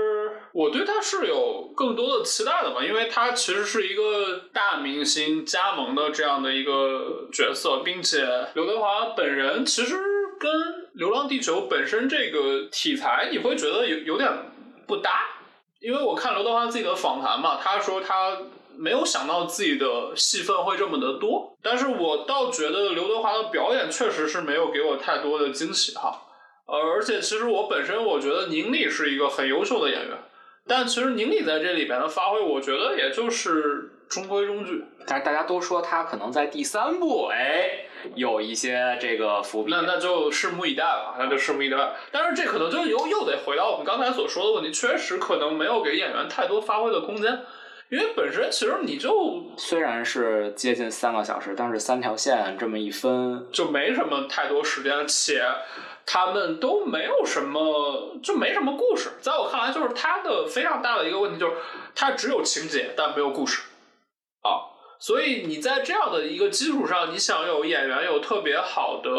[0.52, 9.96] 我对他是有更多的期待的嘛，因为他其实是一个大明星加盟的这样的一个角色，并且刘德华本人其实
[10.38, 10.50] 跟
[10.92, 14.30] 《流浪地球》本身这个题材，你会觉得有有点
[14.86, 15.30] 不搭，
[15.80, 18.36] 因为我看刘德华自己的访谈嘛，他说他。
[18.76, 26.22] 没有想到自己的戏份会这么的多，但是我倒觉得刘德华的表演确实是没有给我太多的惊喜哈。
[26.66, 30.16] 呃，而且其实我本身我觉得宁理是一个很优秀的演员，
[30.66, 34.84] 但其实宁理在这里边的发挥，我觉得也就是中规中矩。
[35.06, 39.72] 但是大家都说他可能在第三部，哎，有一些这个伏笔。
[39.72, 41.76] 那那就拭目以待吧，那就拭目以待。
[42.12, 47.40] 但是这可能就又又得回到我们刚才所说的问题，确实可能没有给演员太多发挥的空间。
[47.92, 55.44] 因为本身其实你就虽然是接近三个小时，但是三条线这么一分，就没什么太多时间，且
[56.06, 59.10] 他们都没有什么，就没什么故事。
[59.20, 61.56] 在我看来，就是他的非常大的一个问题，就是
[61.94, 63.60] 他只有情节，但没有故事
[64.40, 64.72] 啊。
[64.98, 69.10] 所以你在这样的一个基础上，你想有演员有特别好的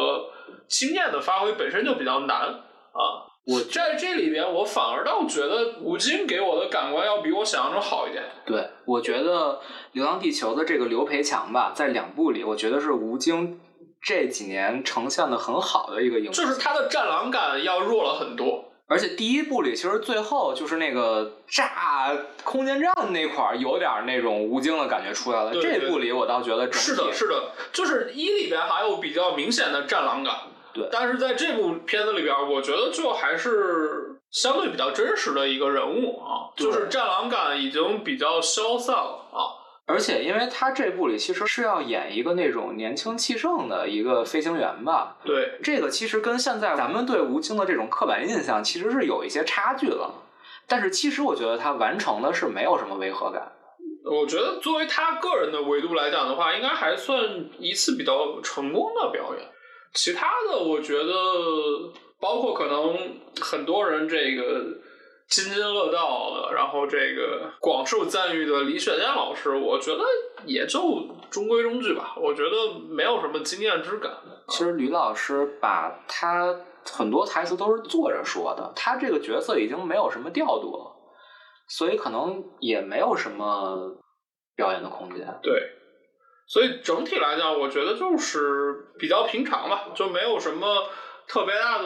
[0.67, 3.29] 经验的发挥，本身就比较难啊。
[3.45, 8.23] 我在这里边，我反而倒觉得吴京给我的感官要比我想象中好一点。
[8.45, 9.53] 对，我觉得
[9.91, 13.59] 《流浪地球》的这个刘培强吧，在两部里，我觉得是吴京
[14.01, 16.31] 这几年呈现的很好的一个影。
[16.31, 22.15] 就是他的战狼感要弱了很多，而且第一部里，其实最后就是那个炸
[22.45, 25.51] 空间站那块儿，有点那种吴京的感觉出来了。
[25.51, 30.33] 这部里我倒觉得是的，是的，就是一里边还有比较明显的战狼感。
[30.73, 39.61] 对，但是在这部片子里边，我觉得就还是相对比较真实的一个人物啊，就是战狼感已经比较消散了啊。
[39.85, 50.13] 而且，因为他这部里其实是要演一个那种年轻气盛的一个飞行员吧，对，这个其实跟现在咱们对吴京的这种刻板印象其实是有一些差距了。
[50.69, 53.51] 但是，其实我觉得他完成的是没有什么违和感。
[54.05, 57.21] 我觉得作为他个人的维度来讲的话，应该还算
[57.59, 59.45] 一次比较成功的表演。
[59.93, 61.13] 其他的，我觉得
[62.19, 62.97] 包括可能
[63.41, 64.63] 很多人这个
[65.27, 70.03] 津津乐道的，然后这个广受赞誉的李雪健老师，我觉得
[70.45, 70.81] 也就
[71.29, 72.15] 中规中矩吧。
[72.17, 74.11] 我觉得没有什么惊艳之感。
[74.49, 76.53] 其实吕老师把他
[76.85, 80.91] 很多台词都是坐着说的，他这个角色已经没有什么调度了，
[81.69, 83.95] 所以可能也没有什么
[84.55, 85.25] 表演的空间。
[85.41, 85.53] 对，
[86.45, 90.87] 所以整体来讲，我觉得就是比较平常吧，就没有什么
[91.27, 91.85] 特别大的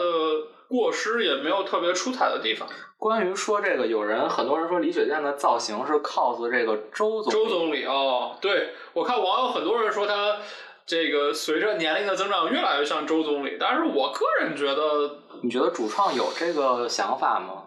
[0.67, 2.67] 过失，也没有特别出彩的地方。
[2.97, 10.37] 关于说这个，有人很多人说李雪健的造型是 cos 这个周总周总理哦，对我看网友很多人说他
[10.85, 17.63] 这个随着年龄的增长越来越像周总理，但是我个人觉得，你觉得主创有这个想法吗？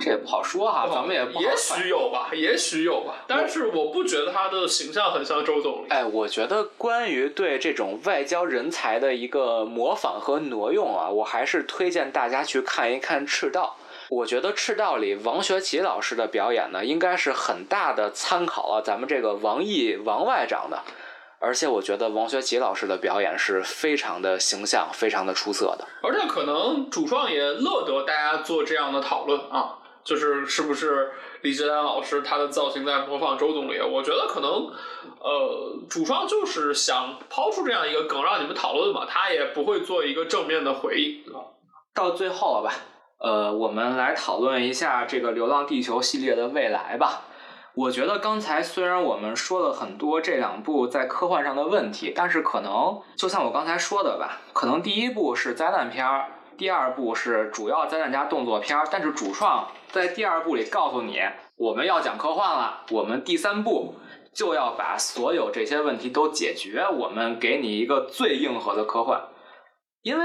[0.00, 5.88] 这也不好说哈，咱们也不好也许有吧，也许有吧，但是我不觉得他的形象很像周总理。
[5.90, 13.76] 哎，我觉得关于对这种外交人才的一个模仿和挪用啊，我还是推荐大家去看一看《赤道》。
[14.10, 20.82] 我觉得《赤道》里王学圻老师的表演呢，应该是很大的参考了咱们这个王毅王外长的，
[21.44, 25.86] 而且我觉得王学圻老师的表演是非常的形象、非常的出色的。
[26.02, 31.12] 而且可能主创也乐得大家做这样的讨论啊，就是是不是
[31.42, 33.78] 李志丹老师他的造型在模仿周总理？
[33.78, 34.50] 我觉得可能，
[35.20, 41.52] 呃，主创就是想抛出这样一个梗让你们讨论嘛，他也不会做一个正面的回应啊。
[41.94, 42.74] 到最后了吧，
[43.18, 47.24] 呃，我们来讨论一下这个《流浪地球》系列的未来吧。
[47.76, 56.26] 我觉得刚才虽然我们说了很多这两部在科幻上的问题，但是可能就像我刚才说的吧，可能第一部是灾难片儿，
[56.56, 61.18] 第二部是主要灾难加动作片儿，但是主创在第二部里告诉你，
[61.56, 63.96] 我们要讲科幻了，我们第三部
[64.32, 69.20] 就要把所有这些问题都解决，我们给你一个最硬核的科幻。
[70.02, 70.24] 因为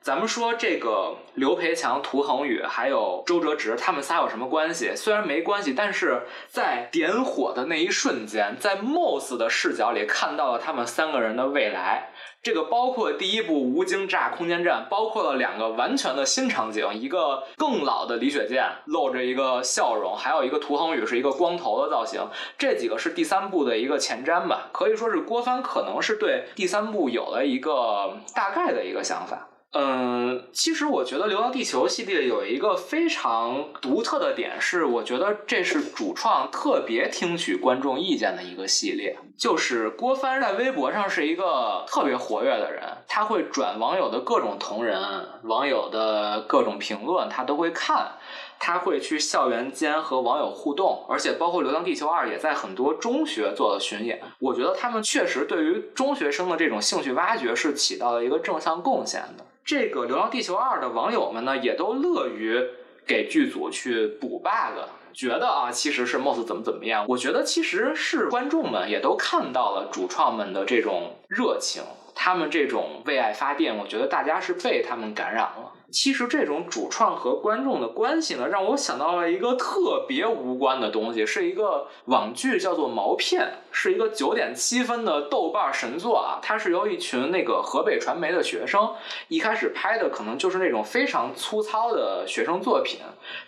[0.00, 4.94] 咱们说这个刘培强、涂恒宇还有周哲直，他们仨有什么关系？
[4.96, 12.10] 虽然没关系，但是在点火的那一瞬间，在 Moss 的视角里看到了他们三个人的未来。
[12.40, 22.22] 这个包括第一部无精炸空间站，包括了两个完全的新场景，一个更老的李雪健露着一个笑容，还有一个涂恒宇是一个光头的造型。
[22.56, 29.47] 这几个是第三部的一个前瞻吧，可以说是郭帆可能是对第三部有了一个大概的一个想法。
[29.72, 39.16] 嗯，其实我觉得《流浪地球》系列有一个非常独特的点是，我觉得这是主创特别听取观众意见的一个系列。
[39.36, 44.98] 就是郭帆在微博上是一个特别活跃的人，他会转网友的各种同人、
[45.42, 48.12] 网友的各种评论，他都会看。
[48.60, 54.20] 他会去校园间和网友互动，而且包括《流浪地球二》也在很多中学做了巡演。
[54.40, 59.44] 我觉得他们确实对于中学生的这种兴趣挖掘是起到了一个正向贡献的。
[59.68, 62.58] 这个《流浪地球二》的网友们呢，也都乐于
[63.06, 64.80] 给剧组去补 bug，
[65.12, 67.04] 觉得啊，其实是 Moss 怎么怎么样。
[67.06, 71.82] 我觉得其实是观众们也都看到了主创们的这种热情，
[72.20, 75.72] 他们这种为爱发电，我觉得大家是被他们感染了。
[75.90, 83.40] 其实这种主创和观众的关系呢，让我想到了一个特别无关的东西，是一个网剧，叫做《毛片》，
[83.70, 86.40] 是一个九点七分的豆瓣神作啊。
[86.42, 88.92] 它是由一群那个河北传媒的学生
[89.28, 92.98] 一开始拍的，可能就是那种非常粗糙的学生作品，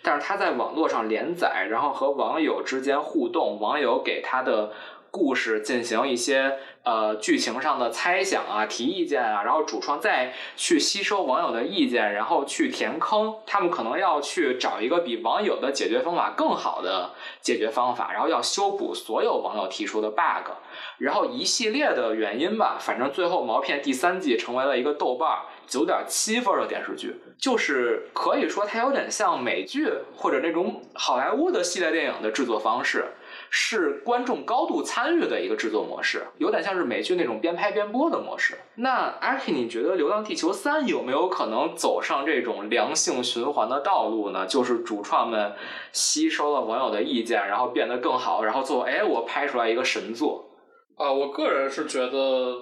[0.01, 4.71] 但是他在网络上连载，然后和网友之间互动，网友给他的。
[5.11, 13.35] 故事进行一些呃剧情上的猜想啊、提意见啊，然后主创再去吸收网友的意见，然后去填坑。
[13.45, 17.11] 他们可能要去找一个比网友的解决方法更好的
[17.41, 20.51] 解决方法，然后要修补所有网友提出的 bug，
[20.97, 22.77] 然后一系列的原因吧。
[22.79, 33.05] 反正最后《毛片》第三季成为了一个豆瓣九点七分的电视剧，就是可以说它有点像美剧或者那种好莱坞的系列电影的制作方式。
[33.53, 38.57] 是观众高度参与的一个制作模式，有点像是美剧那种边拍边播的模式。
[38.75, 44.45] 那阿 K，你觉得《流浪地球三》有没有可能走上这种良性循环的道路呢？
[44.45, 45.51] 就是主创们
[45.91, 50.49] 吸收了网友的意见，然后变得更好，然后最后哎，我拍出来一个神作。
[50.97, 52.55] 啊，我个人是觉得，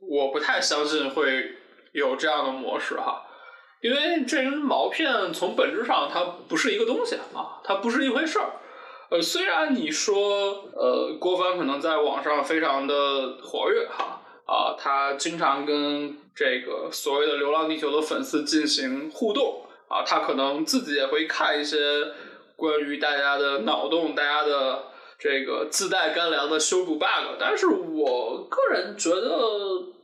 [0.00, 1.52] 我不太相信会
[1.92, 3.22] 有这样的模式哈，
[3.80, 8.50] 因为这人毛片从本质上它不是一个东西啊，它不是一回事儿。
[9.10, 21.78] 呃，虽然你说，呃，郭帆可能在网上非常的活跃哈，啊，他经常跟这个所谓的《流浪地球》的粉丝进行互动，啊，他可能自己也会看一些
[22.56, 24.84] 关于大家的脑洞，大家的
[25.18, 29.30] 这个自带干粮的修补 bug，但是我个人觉得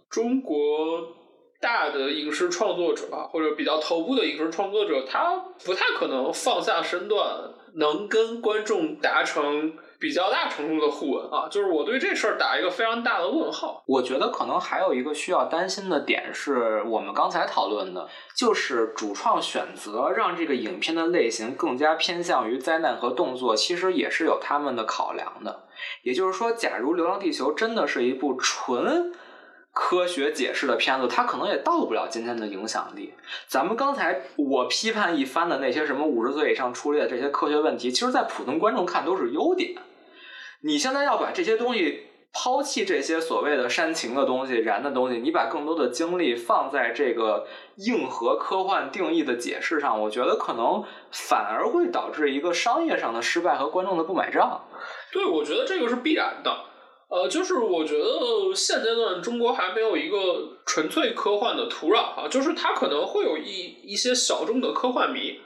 [0.09, 1.17] 中国。
[1.63, 7.21] 大的影视创作者啊，或者比较头部的影视创作者，他不太可能放下身段，
[7.75, 11.49] 能跟观众达成比较大程度的互文啊。
[11.49, 13.83] 就是我对这事儿打一个非常大的问号。
[13.87, 25.69] 我觉得可能还有一个需要担心的点是我们刚才讨论的，就是主创选择让这个影片的类型更加偏向于灾难和动作，其实也是有他们的考量的。
[26.03, 29.13] 也就是说，假如《流浪地球》真的是一部纯。
[29.73, 33.15] 科学解释的片子，它可能也到不了今天的影响力。
[33.47, 39.75] 咱们刚才我批判一番的那些什么五十岁以上出列这些科学问题，其实，在普通观众看都是优点。
[40.63, 54.65] 你现在要把这些东西抛弃，这些所谓的煽情的东西、燃的东西，你把更多的精力放在这个硬核科幻定义的解释上，我觉得可能反而会导致一个商业上的失败和观众的不买账。
[55.13, 56.65] 对，我觉得这个是必然的。
[57.11, 65.41] 呃，就是我觉得现阶段中国还没有一个纯粹科幻的土壤哈，就是它可能会有一一些小众的科幻迷，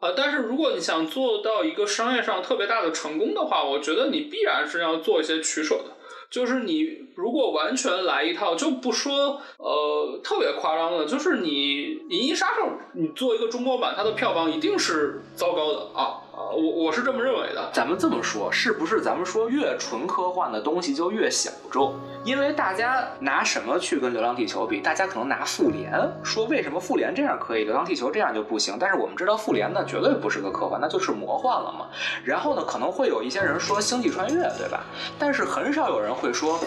[0.00, 5.94] 啊，但是如果你想做到一个商业上特别大的成功的话，我觉得你必然是要做一些取舍的，
[6.30, 11.50] 就是你如果完全来一套，就不说呃特别夸张的，就是你
[12.08, 12.62] 《银翼杀手》，
[12.94, 16.23] 你做一个中国版，它的票房一定是糟糕的啊。
[16.52, 17.70] 我我是这么认为的。
[17.72, 21.94] 咱们这么说，是不是咱们说越纯科幻的东西就越小众？
[22.24, 24.80] 因为大家拿什么去跟《流浪地球》比？
[24.80, 25.92] 大家可能拿《复联》，
[26.22, 28.76] 说为什么《复联》这样可以，《流浪地球》这样就不行？
[28.78, 31.86] 但是我们知道，《复联》呢绝对不是个科幻，那就是魔幻了嘛。
[32.24, 34.84] 然后呢，可能会有一些人说《星际穿越》，对吧？
[35.18, 36.58] 但是很少有人会说，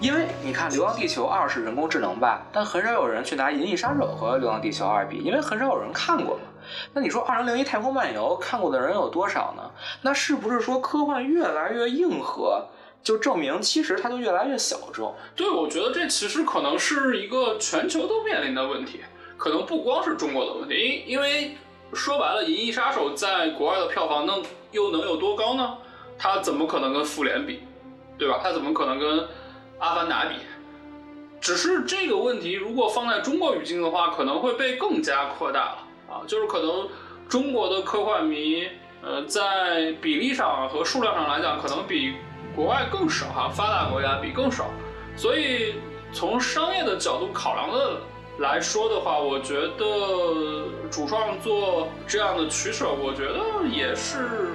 [0.00, 2.46] 因为你看《流浪地球二》是人工智能吧？
[2.52, 6.40] 但很少有人去拿《银翼杀手》和《流浪地球二》比，因为很少有人看过嘛。
[6.92, 9.70] 那你说《二零零一太空漫游》看过的人有多少呢？
[10.02, 12.66] 那是不是说科幻越来越硬核，
[13.02, 15.14] 就证明其实它就越来越小众？
[15.34, 19.00] 对，我觉得这其实可能是一个全球都面临的问题，
[19.36, 20.74] 可能不光是中国的问题。
[20.74, 21.56] 因因为
[21.92, 25.78] 说白了，《银翼杀手》在国外的票房能又能有多高呢？
[26.18, 27.60] 它怎么可能跟《复联》比，
[28.18, 28.40] 对吧？
[28.42, 29.18] 它怎么可能跟
[29.78, 30.34] 《阿凡达》比？
[31.40, 35.85] 只是这个问题，如果放在中国语境的话，可能会被更加扩大了。
[36.26, 36.88] 就是可能
[37.28, 38.68] 中国的科幻迷，
[39.02, 42.14] 呃，在比例上和数量上来讲，可能比
[42.54, 44.66] 国外更少哈，发达国家比更少。
[45.16, 45.76] 所以
[46.12, 48.00] 从商业的角度考量的
[48.38, 54.50] 来说的话，我觉得主创做这样的取舍，我觉得也是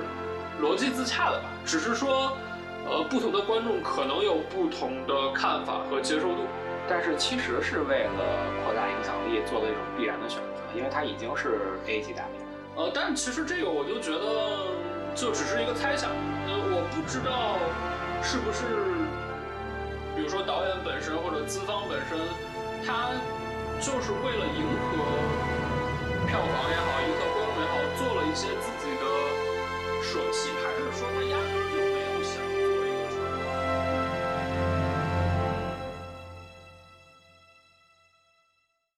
[0.61, 1.45] 逻辑自洽的吧。
[1.65, 2.31] 只是说，
[2.89, 6.45] 呃，不同的观众可能有不同的看法和接受度。
[6.89, 8.19] 但是其实是为了
[8.65, 10.50] 扩大影响力做的一种必然的选择。
[10.75, 12.45] 因为它已经是 A 级大片，
[12.75, 14.71] 呃，但其实这个我就觉得
[15.13, 16.09] 就只是一个猜想，
[16.47, 17.59] 呃，我不知道
[18.23, 18.63] 是不是，
[20.15, 22.17] 比如说导演本身或者资方本身，
[22.85, 23.11] 他
[23.79, 24.97] 就是为了迎合
[26.27, 29.03] 票房也好，迎合观众也好，做了一些自己的
[30.01, 30.51] 舍弃。